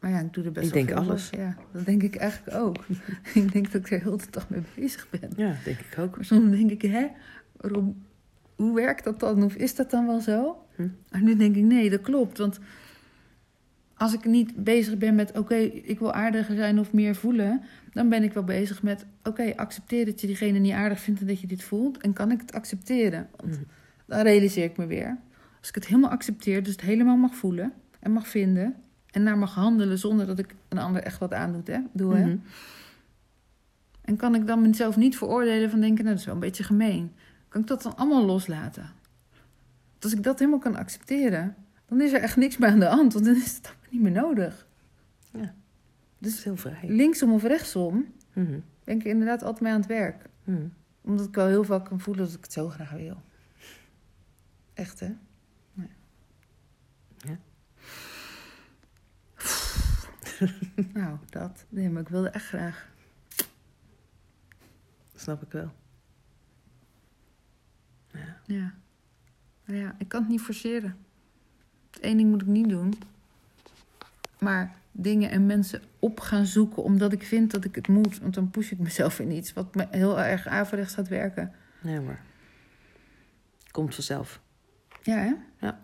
Maar 0.01 0.11
ja, 0.11 0.21
ik 0.21 0.33
doe 0.33 0.45
er 0.45 0.53
best 0.53 0.67
Ik 0.67 0.73
wel 0.73 0.85
denk 0.85 0.99
veel 0.99 1.09
alles. 1.09 1.31
Ja, 1.31 1.57
dat 1.73 1.85
denk 1.85 2.03
ik 2.03 2.17
eigenlijk 2.17 2.57
ook. 2.57 2.85
ik 3.35 3.53
denk 3.53 3.73
dat 3.73 3.87
ik 3.87 3.91
er 3.91 4.01
heel 4.01 4.17
de 4.17 4.31
dag 4.31 4.49
mee 4.49 4.63
bezig 4.75 5.11
ben. 5.11 5.31
ja, 5.37 5.57
denk 5.65 5.79
ik 5.79 5.99
ook. 5.99 6.17
Maar 6.17 6.25
soms 6.25 6.51
denk 6.51 6.71
ik, 6.71 6.83
hè, 6.83 7.07
waarom, 7.57 8.06
hoe 8.57 8.75
werkt 8.75 9.05
dat 9.05 9.21
dan? 9.21 9.43
Of 9.43 9.55
is 9.55 9.75
dat 9.75 9.91
dan 9.91 10.07
wel 10.07 10.21
zo? 10.21 10.57
Hm. 10.77 10.89
Maar 11.11 11.23
nu 11.23 11.37
denk 11.37 11.57
ik, 11.57 11.63
nee, 11.65 11.91
dat 11.91 12.01
klopt. 12.01 12.39
Want 12.39 12.59
als 13.97 14.13
ik 14.15 14.25
niet 14.25 14.65
bezig 14.65 14.99
ben 14.99 15.15
met, 15.15 15.39
oké, 15.39 15.55
ik 15.55 15.99
wil 15.99 16.13
aardiger 16.13 16.57
zijn 16.57 16.79
of 16.79 16.93
meer 16.93 17.15
voelen, 17.15 17.63
dan 17.93 18.09
ben 18.09 18.23
ik 18.23 18.33
wel 18.33 18.45
bezig 18.45 18.83
met, 18.83 19.07
oké, 19.23 19.53
accepteer 19.57 20.05
dat 20.05 20.21
je 20.21 20.27
diegene 20.27 20.59
niet 20.59 20.73
aardig 20.73 21.01
vindt 21.01 21.21
en 21.21 21.27
dat 21.27 21.41
je 21.41 21.47
dit 21.47 21.63
voelt. 21.63 21.99
En 21.99 22.13
kan 22.13 22.31
ik 22.31 22.41
het 22.41 22.53
accepteren? 22.53 23.29
Want 23.37 23.53
Mhm. 23.53 23.63
dan 24.07 24.21
realiseer 24.21 24.65
ik 24.65 24.77
me 24.77 24.87
weer. 24.87 25.19
Als 25.59 25.69
ik 25.69 25.75
het 25.75 25.87
helemaal 25.87 26.11
accepteer, 26.11 26.63
dus 26.63 26.73
het 26.73 26.81
helemaal 26.81 27.17
mag 27.17 27.35
voelen 27.35 27.73
en 28.01 28.13
mag 28.13 28.29
vinden 28.29 28.75
en 29.11 29.23
naar 29.23 29.39
mag 29.39 29.55
handelen 29.55 29.99
zonder 29.99 30.27
dat 30.27 30.39
ik 30.39 30.55
een 30.69 30.79
ander 30.79 31.03
echt 31.03 31.19
wat 31.19 31.33
aandoet, 31.33 31.67
hè, 31.67 31.79
doe, 31.93 32.15
hè? 32.15 32.25
Mhm. 32.27 32.37
En 34.05 34.17
kan 34.17 34.35
ik 34.35 34.47
dan 34.47 34.61
mezelf 34.63 34.97
niet 34.97 35.17
veroordelen 35.17 35.71
van 35.71 35.81
denken, 35.81 36.05
nou, 36.05 36.09
dat 36.11 36.19
is 36.19 36.25
wel 36.25 36.35
een 36.35 36.41
beetje 36.41 36.65
gemeen. 36.65 37.13
Kan 37.57 37.65
ik 37.65 37.71
dat 37.71 37.83
dan 37.83 37.97
allemaal 37.97 38.25
loslaten? 38.25 38.83
Want 39.93 40.05
Als 40.05 40.13
ik 40.13 40.23
dat 40.23 40.39
helemaal 40.39 40.59
kan 40.61 40.77
accepteren, 40.77 41.57
dan 41.87 42.01
is 42.01 42.13
er 42.13 42.21
echt 42.21 42.37
niks 42.37 42.57
meer 42.57 42.69
aan 42.69 42.79
de 42.79 42.87
hand, 42.87 43.13
want 43.13 43.25
dan 43.25 43.35
is 43.37 43.57
het 43.57 43.75
niet 43.91 44.01
meer 44.03 44.13
nodig. 44.13 44.67
Ja. 45.33 45.55
Dus 46.19 46.45
heel 46.45 46.57
vrij. 46.57 46.79
linksom 46.89 47.33
of 47.33 47.43
rechtsom 47.43 48.13
Mhm. 48.33 48.59
ben 48.85 48.97
ik 48.99 49.05
inderdaad 49.05 49.43
altijd 49.43 49.61
mee 49.61 49.73
aan 49.73 49.79
het 49.79 49.89
werk. 49.89 50.29
Mhm. 50.45 50.67
Omdat 51.01 51.27
ik 51.27 51.35
wel 51.35 51.47
heel 51.47 51.65
vaak 51.65 51.85
kan 51.85 52.01
voelen 52.01 52.25
dat 52.25 52.35
ik 52.35 52.43
het 52.43 52.53
zo 52.53 52.69
graag 52.69 52.91
wil. 52.91 53.23
Echt, 54.75 55.01
hè? 55.01 55.15
Nee. 55.73 55.91
Ja. 57.17 57.39
nou, 61.01 61.19
dat. 61.31 61.65
Nee, 61.69 61.91
maar 61.91 62.03
ik 62.03 62.09
wilde 62.09 62.29
echt 62.29 62.47
graag. 62.47 62.89
Snap 65.15 65.43
ik 65.43 65.53
wel. 65.53 65.73
Ja. 68.17 68.55
Ja. 68.55 68.75
Ja, 69.65 69.95
ik 69.99 70.09
kan 70.09 70.21
het 70.21 70.31
niet 70.31 70.41
forceren. 70.41 70.97
Eén 72.01 72.17
ding 72.17 72.31
moet 72.31 72.43
ik 72.43 72.47
niet 72.49 72.69
doen. 72.69 72.95
Maar 74.39 74.75
dingen 74.93 75.31
en 75.31 75.47
mensen 75.47 75.83
op 75.99 76.21
gaan 76.21 76.47
zoeken 76.47 76.83
omdat 76.83 77.13
ik 77.13 77.23
vind 77.23 77.51
dat 77.51 77.65
ik 77.65 77.75
het 77.75 77.89
moet. 77.89 78.19
Want 78.19 78.35
dan 78.35 78.51
push 78.51 78.71
ik 78.71 78.79
mezelf 78.79 79.21
in 79.21 79.31
iets 79.31 79.53
wat 79.53 79.75
me 79.75 79.87
heel 79.91 80.21
erg 80.21 80.47
averechts 80.47 80.95
gaat 80.95 81.09
werken. 81.09 81.53
Nee 81.83 82.01
maar. 82.01 82.21
Komt 83.71 83.95
vanzelf. 83.95 84.41
Ja, 85.03 85.17
hè? 85.17 85.35
Ja. 85.67 85.81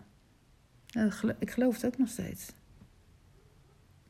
Ja, 0.87 1.03
dat 1.03 1.13
gelo- 1.13 1.35
ik 1.39 1.51
geloof 1.51 1.75
het 1.75 1.85
ook 1.85 1.97
nog 1.97 2.07
steeds. 2.09 2.47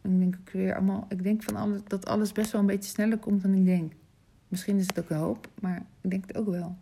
Ik 0.01 0.19
denk 0.19 0.35
ook 0.39 0.49
weer 0.49 0.73
allemaal. 0.75 1.05
Ik 1.09 1.23
denk 1.23 1.43
van 1.43 1.55
alles, 1.55 1.79
dat 1.87 2.05
alles 2.05 2.31
best 2.31 2.51
wel 2.51 2.61
een 2.61 2.67
beetje 2.67 2.89
sneller 2.89 3.17
komt 3.17 3.41
dan 3.41 3.53
ik 3.53 3.65
denk. 3.65 3.93
Misschien 4.47 4.77
is 4.77 4.87
het 4.87 4.99
ook 4.99 5.09
een 5.09 5.17
hoop, 5.17 5.47
maar 5.61 5.85
ik 6.01 6.09
denk 6.09 6.27
het 6.27 6.37
ook 6.37 6.47
wel. 6.49 6.77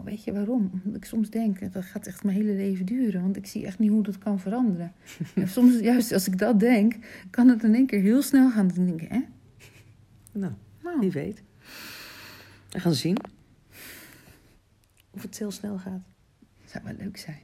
Nou, 0.00 0.12
weet 0.12 0.24
je 0.24 0.32
waarom? 0.32 0.70
Omdat 0.72 0.96
ik 0.96 1.04
soms 1.04 1.30
denk, 1.30 1.72
dat 1.72 1.84
gaat 1.84 2.06
echt 2.06 2.24
mijn 2.24 2.36
hele 2.36 2.52
leven 2.52 2.86
duren. 2.86 3.22
Want 3.22 3.36
ik 3.36 3.46
zie 3.46 3.66
echt 3.66 3.78
niet 3.78 3.90
hoe 3.90 4.02
dat 4.02 4.18
kan 4.18 4.40
veranderen. 4.40 4.92
en 5.34 5.48
soms, 5.48 5.78
juist 5.78 6.12
als 6.12 6.26
ik 6.26 6.38
dat 6.38 6.60
denk, 6.60 6.94
kan 7.30 7.48
het 7.48 7.62
in 7.62 7.74
één 7.74 7.86
keer 7.86 8.00
heel 8.00 8.22
snel 8.22 8.50
gaan. 8.50 8.68
Dan 8.68 8.86
denk 8.86 9.00
ik, 9.00 9.08
hè? 9.08 9.20
Nou, 10.32 10.52
Nou, 10.82 10.98
wie 10.98 11.10
weet. 11.10 11.42
We 12.68 12.80
gaan 12.80 12.94
zien. 12.94 13.16
Of 15.10 15.22
het 15.22 15.38
heel 15.38 15.50
snel 15.50 15.78
gaat. 15.78 16.02
zou 16.64 16.84
wel 16.84 16.94
leuk 16.98 17.16
zijn. 17.16 17.40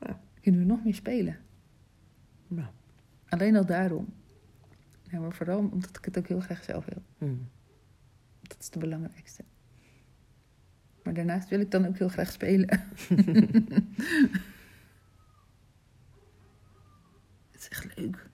Ja. 0.00 0.20
Kunnen 0.40 0.60
we 0.60 0.66
nog 0.66 0.84
meer 0.84 0.94
spelen? 0.94 1.36
Nou, 2.46 2.68
Alleen 3.28 3.56
al 3.56 3.66
daarom. 3.66 4.06
Ja, 5.02 5.20
maar 5.20 5.32
vooral 5.32 5.58
omdat 5.58 5.96
ik 5.96 6.04
het 6.04 6.18
ook 6.18 6.28
heel 6.28 6.40
graag 6.40 6.64
zelf 6.64 6.84
wil. 6.84 7.02
Hmm. 7.18 7.48
Dat 8.42 8.56
is 8.60 8.70
de 8.70 8.78
belangrijkste. 8.78 9.44
Maar 11.08 11.16
daarnaast 11.16 11.48
wil 11.48 11.60
ik 11.60 11.70
dan 11.70 11.86
ook 11.86 11.98
heel 11.98 12.08
graag 12.08 12.32
spelen. 12.32 12.68
het 17.52 17.60
is 17.60 17.68
echt 17.68 17.96
leuk. 17.96 18.28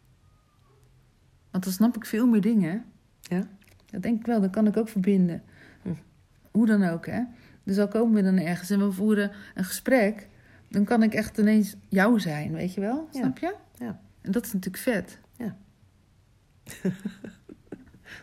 Want 1.51 1.65
dan 1.65 1.73
snap 1.73 1.97
ik 1.97 2.07
veel 2.07 2.27
meer 2.27 2.41
dingen. 2.41 2.85
Ja? 3.21 3.49
Dat 3.87 4.03
denk 4.03 4.21
ik 4.21 4.27
wel, 4.27 4.41
dan 4.41 4.51
kan 4.51 4.67
ik 4.67 4.77
ook 4.77 4.89
verbinden. 4.89 5.43
Hm. 5.83 5.95
Hoe 6.51 6.67
dan 6.67 6.85
ook, 6.85 7.07
hè. 7.07 7.23
Dus 7.63 7.79
al 7.79 7.89
komen 7.89 8.15
we 8.15 8.23
dan 8.23 8.39
ergens 8.39 8.71
en 8.71 8.79
we 8.79 8.93
voeren 8.93 9.31
een 9.55 9.65
gesprek... 9.65 10.29
dan 10.69 10.85
kan 10.85 11.03
ik 11.03 11.15
echt 11.15 11.39
ineens 11.39 11.77
jou 11.89 12.21
zijn, 12.21 12.53
weet 12.53 12.75
je 12.75 12.81
wel? 12.81 13.09
Ja. 13.13 13.21
Snap 13.21 13.39
je? 13.39 13.55
Ja. 13.79 14.01
En 14.21 14.33
dat 14.33 14.45
is 14.45 14.53
natuurlijk 14.53 14.83
vet. 14.83 15.19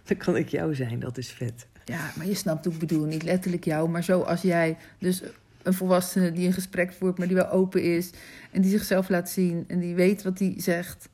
Dan 0.03 0.17
kan 0.17 0.37
ik 0.37 0.49
jou 0.49 0.75
zijn, 0.75 0.99
dat 0.99 1.17
is 1.17 1.31
vet. 1.31 1.67
Ja, 1.85 2.11
maar 2.15 2.25
je 2.25 2.33
snapt 2.33 2.65
hoe 2.65 2.73
ik 2.73 2.79
bedoel. 2.79 3.05
Niet 3.05 3.23
letterlijk 3.23 3.63
jou, 3.63 3.89
maar 3.89 4.03
zo 4.03 4.21
als 4.21 4.41
jij. 4.41 4.77
Dus 4.97 5.23
een 5.63 5.73
volwassene 5.73 6.31
die 6.31 6.47
een 6.47 6.53
gesprek 6.53 6.93
voert, 6.93 7.17
maar 7.17 7.27
die 7.27 7.35
wel 7.35 7.49
open 7.49 7.83
is. 7.83 8.09
En 8.51 8.61
die 8.61 8.71
zichzelf 8.71 9.09
laat 9.09 9.29
zien. 9.29 9.63
En 9.67 9.79
die 9.79 9.95
weet 9.95 10.23
wat 10.23 10.39
hij 10.39 10.53
zegt. 10.57 11.09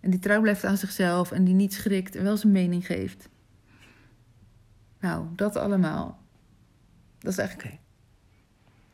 En 0.00 0.10
die 0.10 0.20
trouw 0.20 0.40
blijft 0.40 0.64
aan 0.64 0.76
zichzelf. 0.76 1.32
En 1.32 1.44
die 1.44 1.54
niet 1.54 1.74
schrikt 1.74 2.16
en 2.16 2.22
wel 2.22 2.36
zijn 2.36 2.52
mening 2.52 2.86
geeft. 2.86 3.28
Nou, 5.00 5.26
dat 5.36 5.56
allemaal. 5.56 6.22
Dat 7.18 7.32
is 7.32 7.38
eigenlijk 7.38 7.78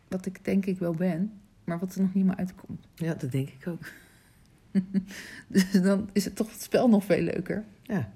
wat 0.08 0.26
ik 0.26 0.44
denk 0.44 0.66
ik 0.66 0.78
wel 0.78 0.94
ben. 0.94 1.40
Maar 1.64 1.78
wat 1.78 1.94
er 1.94 2.00
nog 2.00 2.14
niet 2.14 2.24
meer 2.24 2.36
uitkomt. 2.36 2.86
Ja, 2.94 3.14
dat 3.14 3.30
denk 3.30 3.48
ik 3.48 3.66
ook. 3.66 3.80
Dus 5.48 5.70
dan 5.70 6.08
is 6.12 6.24
het 6.24 6.36
toch 6.36 6.50
het 6.50 6.62
spel 6.62 6.88
nog 6.88 7.04
veel 7.04 7.22
leuker. 7.22 7.64
Ja. 7.82 8.12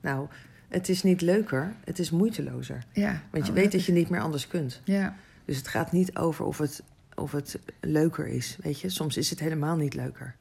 Nou, 0.00 0.28
het 0.72 0.88
is 0.88 1.02
niet 1.02 1.20
leuker, 1.20 1.74
het 1.84 1.98
is 1.98 2.10
moeitelozer. 2.10 2.84
Ja. 2.92 3.22
Want 3.30 3.46
je 3.46 3.52
oh, 3.52 3.58
weet 3.58 3.72
dat 3.72 3.84
je 3.84 3.92
niet 3.92 4.08
meer 4.08 4.20
anders 4.20 4.48
kunt. 4.48 4.80
Ja. 4.84 5.16
Dus 5.44 5.56
het 5.56 5.68
gaat 5.68 5.92
niet 5.92 6.16
over 6.16 6.44
of 6.44 6.58
het, 6.58 6.82
of 7.14 7.32
het 7.32 7.58
leuker 7.80 8.26
is. 8.26 8.58
Weet 8.62 8.80
je, 8.80 8.88
soms 8.88 9.16
is 9.16 9.30
het 9.30 9.40
helemaal 9.40 9.76
niet 9.76 9.94
leuker. 9.94 10.36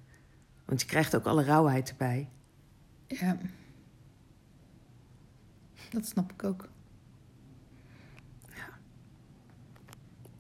Want 0.65 0.81
je 0.81 0.87
krijgt 0.87 1.15
ook 1.15 1.25
alle 1.25 1.43
rauwheid 1.43 1.89
erbij. 1.89 2.27
Ja. 3.07 3.37
Dat 5.89 6.05
snap 6.05 6.31
ik 6.31 6.43
ook. 6.43 6.69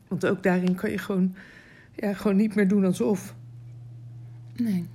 Want 0.07 0.25
ook 0.25 0.43
daarin 0.43 0.75
kan 0.75 0.91
je 0.91 0.97
gewoon, 0.97 1.35
ja, 1.95 2.13
gewoon 2.13 2.37
niet 2.37 2.55
meer 2.55 2.67
doen 2.67 2.85
alsof. 2.85 3.35
Nee. 4.55 4.87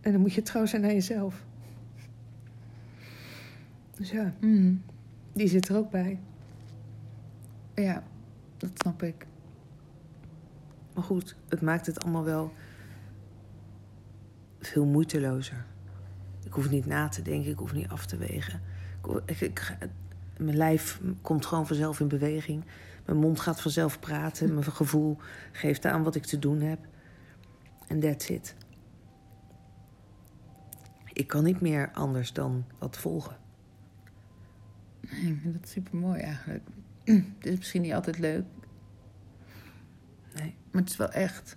En 0.00 0.12
dan 0.12 0.20
moet 0.20 0.34
je 0.34 0.42
trouw 0.42 0.66
zijn 0.66 0.84
aan 0.84 0.94
jezelf. 0.94 1.44
Dus 3.98 4.10
ja, 4.10 4.34
Mm. 4.40 4.82
die 5.32 5.48
zit 5.48 5.68
er 5.68 5.76
ook 5.76 5.90
bij. 5.90 6.20
Ja, 7.74 8.02
dat 8.56 8.70
snap 8.74 9.02
ik. 9.02 9.26
Maar 10.94 11.04
goed, 11.04 11.36
het 11.48 11.60
maakt 11.60 11.86
het 11.86 12.02
allemaal 12.02 12.24
wel 12.24 12.52
veel 14.60 14.84
moeitelozer. 14.86 15.64
Ik 16.44 16.52
hoef 16.52 16.70
niet 16.70 16.86
na 16.86 17.08
te 17.08 17.22
denken, 17.22 17.50
ik 17.50 17.58
hoef 17.58 17.72
niet 17.72 17.88
af 17.88 18.06
te 18.06 18.16
wegen. 18.16 18.60
Ik, 19.26 19.76
mijn 20.38 20.56
lijf 20.56 21.00
komt 21.20 21.46
gewoon 21.46 21.66
vanzelf 21.66 22.00
in 22.00 22.08
beweging. 22.08 22.64
Mijn 23.06 23.18
mond 23.18 23.40
gaat 23.40 23.60
vanzelf 23.60 24.00
praten. 24.00 24.54
Mijn 24.54 24.64
gevoel 24.72 25.16
geeft 25.52 25.84
aan 25.84 26.02
wat 26.02 26.14
ik 26.14 26.24
te 26.24 26.38
doen 26.38 26.60
heb. 26.60 26.78
En 27.86 28.00
that's 28.00 28.28
it. 28.28 28.54
Ik 31.12 31.26
kan 31.26 31.44
niet 31.44 31.60
meer 31.60 31.90
anders 31.92 32.32
dan 32.32 32.64
dat 32.78 32.96
volgen. 32.96 33.36
Nee, 35.12 35.32
ik 35.32 35.38
vind 35.40 35.54
dat 35.60 35.68
super 35.68 35.96
mooi 35.96 36.20
eigenlijk. 36.20 36.64
Het 37.38 37.46
is 37.46 37.56
misschien 37.56 37.82
niet 37.82 37.92
altijd 37.92 38.18
leuk, 38.18 38.44
Nee. 40.34 40.54
maar 40.70 40.80
het 40.82 40.90
is 40.90 40.96
wel 40.96 41.10
echt. 41.12 41.56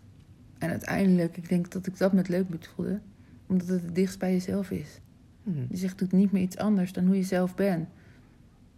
En 0.58 0.70
uiteindelijk, 0.70 1.38
ik 1.38 1.50
denk 1.50 1.72
dat 1.72 1.88
ik 1.88 1.98
dat 1.98 2.14
met 2.14 2.28
leuk 2.28 2.50
bedoelde, 2.50 3.00
omdat 3.48 3.68
het 3.68 3.82
het 3.82 3.96
dichtst 3.96 4.20
bij 4.20 4.32
jezelf 4.32 4.72
is. 4.72 5.00
Hm, 5.44 5.66
Je 5.70 5.78
zegt, 5.78 6.00
doet 6.00 6.12
niet 6.12 6.32
meer 6.32 6.42
iets 6.42 6.58
anders 6.58 6.94
dan 6.94 7.06
hoe 7.06 7.16
je 7.16 7.24
zelf 7.24 7.56
bent. 7.56 7.90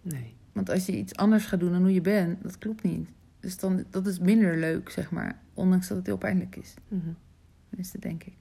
Nee. 0.01 0.33
Want 0.51 0.69
als 0.69 0.85
je 0.85 0.97
iets 0.97 1.15
anders 1.15 1.45
gaat 1.45 1.59
doen 1.59 1.71
dan 1.71 1.81
hoe 1.81 1.93
je 1.93 2.01
bent, 2.01 2.43
dat 2.43 2.57
klopt 2.57 2.83
niet. 2.83 3.09
Dus 3.39 3.57
dan, 3.57 3.83
dat 3.89 4.07
is 4.07 4.19
minder 4.19 4.57
leuk, 4.57 4.89
zeg 4.89 5.11
maar. 5.11 5.39
Ondanks 5.53 5.87
dat 5.87 5.97
het 5.97 6.05
heel 6.05 6.17
pijnlijk 6.17 6.55
is. 6.55 6.73
Mhm. 6.87 7.01
Tenminste, 7.69 7.99
denk 7.99 8.23
ik. 8.23 8.35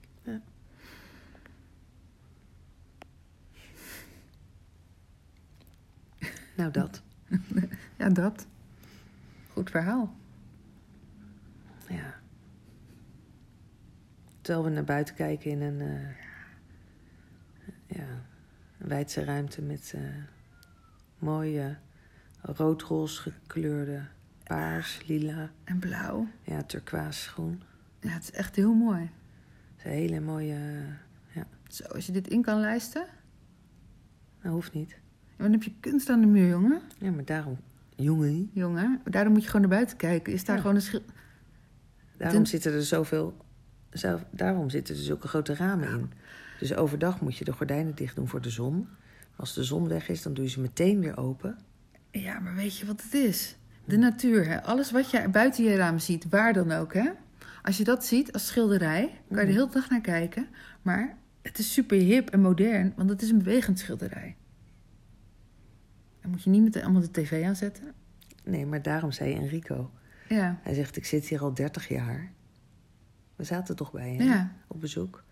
Nou, 6.55 6.71
dat. 6.71 7.01
Ja, 7.97 8.09
dat. 8.09 8.47
Goed 9.51 9.69
verhaal. 9.69 10.15
Ja. 11.89 12.19
Terwijl 14.41 14.65
we 14.65 14.71
naar 14.71 14.83
buiten 14.83 15.15
kijken 15.15 15.51
in 15.51 15.61
een, 15.61 15.81
eh, 15.81 16.09
ja, 17.97 18.07
een 18.77 18.87
wijdse 18.87 19.23
ruimte 19.23 19.61
met 19.61 19.93
eh, 19.95 20.01
mooie 21.17 21.77
rood-roze 22.41 23.21
gekleurde 23.21 24.05
paars, 24.43 25.07
lila, 25.07 25.51
En 25.63 25.79
blauw. 25.79 26.27
ja, 26.41 26.63
turquoise 26.63 27.29
groen. 27.29 27.61
Ja, 27.99 28.09
het 28.09 28.23
is 28.23 28.31
echt 28.31 28.55
heel 28.55 28.73
mooi. 28.73 29.01
Het 29.01 29.11
is 29.77 29.83
een 29.83 29.91
hele 29.91 30.19
mooie, 30.19 30.55
eh, 31.33 31.41
Zo, 31.67 31.83
als 31.83 32.05
je 32.05 32.11
dit 32.11 32.27
in 32.27 32.41
kan 32.41 32.59
lijsten. 32.59 33.05
dat 34.41 34.51
hoeft 34.51 34.73
niet. 34.73 34.99
Dan 35.37 35.51
heb 35.51 35.63
je 35.63 35.71
kunst 35.79 36.09
aan 36.09 36.21
de 36.21 36.27
muur, 36.27 36.47
jongen. 36.47 36.81
Ja, 36.97 37.11
maar 37.11 37.25
daarom, 37.25 37.57
jongen, 37.95 38.49
Jongen, 38.53 39.01
daarom 39.09 39.33
moet 39.33 39.41
je 39.43 39.47
gewoon 39.49 39.61
naar 39.67 39.75
buiten 39.77 39.97
kijken. 39.97 40.33
Is 40.33 40.45
daar 40.45 40.55
Ja. 40.55 40.61
gewoon 40.61 40.75
een 40.75 40.81
schil... 40.81 41.01
daarom 42.17 42.37
Ten- 42.37 42.47
zitten 42.47 42.73
er 42.73 42.83
zoveel, 42.83 43.37
zo, 43.93 44.19
daarom 44.31 44.69
zitten 44.69 44.95
er 44.95 45.01
zulke 45.01 45.27
grote 45.27 45.55
ramen 45.55 45.89
in. 45.89 46.11
Dus 46.59 46.75
overdag 46.75 47.21
moet 47.21 47.37
je 47.37 47.45
de 47.45 47.51
gordijnen 47.53 47.95
dicht 47.95 48.15
doen 48.15 48.27
voor 48.27 48.41
de 48.41 48.49
zon. 48.49 48.87
Als 49.35 49.53
de 49.53 49.63
zon 49.63 49.87
weg 49.87 50.09
is, 50.09 50.21
dan 50.21 50.33
doe 50.33 50.43
je 50.43 50.49
ze 50.49 50.59
meteen 50.59 50.99
weer 50.99 51.17
open. 51.17 51.57
Ja, 52.11 52.39
maar 52.39 52.55
weet 52.55 52.77
je 52.77 52.85
wat 52.85 53.01
het 53.03 53.13
is? 53.13 53.55
De 53.85 53.97
natuur, 53.97 54.47
hè? 54.47 54.63
alles 54.63 54.91
wat 54.91 55.11
je 55.11 55.29
buiten 55.29 55.63
je 55.63 55.75
raam 55.75 55.99
ziet, 55.99 56.29
waar 56.29 56.53
dan 56.53 56.71
ook, 56.71 56.93
hè? 56.93 57.09
Als 57.61 57.77
je 57.77 57.83
dat 57.83 58.05
ziet 58.05 58.33
als 58.33 58.47
schilderij, 58.47 59.21
kan 59.31 59.39
je 59.39 59.45
de 59.45 59.51
hele 59.51 59.69
dag 59.71 59.89
naar 59.89 60.01
kijken. 60.01 60.47
Maar 60.81 61.17
het 61.41 61.57
is 61.59 61.73
super 61.73 61.97
hip 61.97 62.29
en 62.29 62.39
modern, 62.41 62.93
want 62.95 63.09
het 63.09 63.21
is 63.21 63.29
een 63.29 63.37
bewegend 63.37 63.79
schilderij. 63.79 64.35
Dan 66.23 66.31
moet 66.31 66.43
je 66.43 66.49
niet 66.49 66.63
meteen 66.63 66.83
allemaal 66.83 67.01
de 67.01 67.11
tv 67.11 67.45
aanzetten. 67.45 67.93
Nee, 68.43 68.65
maar 68.65 68.81
daarom 68.81 69.11
zei 69.11 69.33
Enrico. 69.33 69.91
Ja, 70.29 70.59
Hij 70.61 70.73
zegt, 70.73 70.95
ik 70.95 71.05
zit 71.05 71.25
hier 71.27 71.41
al 71.41 71.53
30 71.53 71.87
jaar. 71.87 72.31
We 73.35 73.43
zaten 73.43 73.75
toch 73.75 73.91
bij 73.91 74.13
hem 74.13 74.21
ja, 74.27 74.55
op 74.67 74.79
bezoek. 74.79 75.23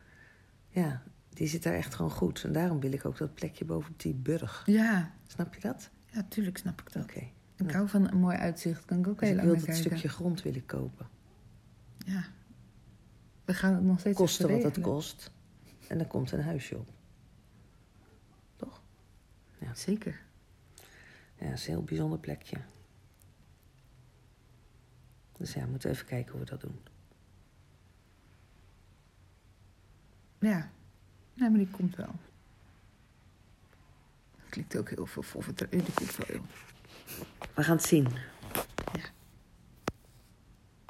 Ja, 0.70 1.02
die 1.30 1.48
zit 1.48 1.64
daar 1.64 1.74
echt 1.74 1.94
gewoon 1.96 2.12
goed. 2.12 2.44
En 2.44 2.52
daarom 2.52 2.80
wil 2.80 2.92
ik 2.92 3.06
ook 3.06 3.18
dat 3.18 3.34
plekje 3.36 3.66
boven 3.66 3.92
op 3.92 4.00
die 4.00 4.14
burg. 4.14 4.64
ja. 4.66 5.12
Snap 5.28 5.54
je 5.54 5.62
dat? 5.62 5.90
Ja, 6.12 6.24
tuurlijk 6.30 6.58
snap 6.58 6.82
ik 6.82 6.92
dat. 6.94 7.04
Oké. 7.04 7.20
Ik 7.56 7.70
Ja. 7.70 7.74
hou 7.76 7.90
van 7.90 8.12
een 8.12 8.18
mooi 8.20 8.38
uitzicht, 8.38 8.86
kan 8.86 9.00
ik 9.00 9.08
ook 9.08 9.20
Dus 9.20 9.30
heel 9.30 9.38
ik 9.38 9.44
wil 9.44 9.54
dat 9.56 9.64
kijken. 9.64 9.84
stukje 9.84 10.10
grond 10.10 10.42
willen 10.42 10.66
kopen. 10.66 11.08
Ja. 12.06 12.24
We 13.46 13.54
gaan 13.54 13.74
het 13.74 13.84
nog 13.84 14.00
steeds 14.00 14.18
Kosten 14.18 14.52
wat 14.52 14.64
het 14.64 14.82
kost. 14.82 15.32
En 15.88 15.98
dan 15.98 16.08
komt 16.08 16.32
een 16.32 16.42
huisje 16.44 16.78
op. 16.78 16.90
Zeker. 19.74 20.20
Ja, 21.42 21.50
dat 21.50 21.58
is 21.58 21.68
een 21.68 21.74
heel 21.74 21.84
bijzonder 21.84 22.20
plekje. 22.20 22.58
Dus 25.38 25.54
ja, 25.54 25.64
we 25.64 25.70
moeten 25.70 25.90
even 25.90 26.06
kijken 26.06 26.32
hoe 26.32 26.40
we 26.40 26.46
dat 26.50 26.62
doen. 26.62 26.80
Ja. 30.40 30.72
Nee, 31.34 31.50
maar 31.50 31.60
die 31.60 31.70
komt 31.70 31.96
wel. 31.96 32.16
Klinkt 34.50 34.78
ook 34.78 34.90
heel 34.90 35.06
veel 35.06 35.24
voor 35.24 35.44
vertrouwen. 35.44 35.86
We 37.54 37.64
gaan 37.64 37.76
het 37.76 37.86
zien. 37.86 38.08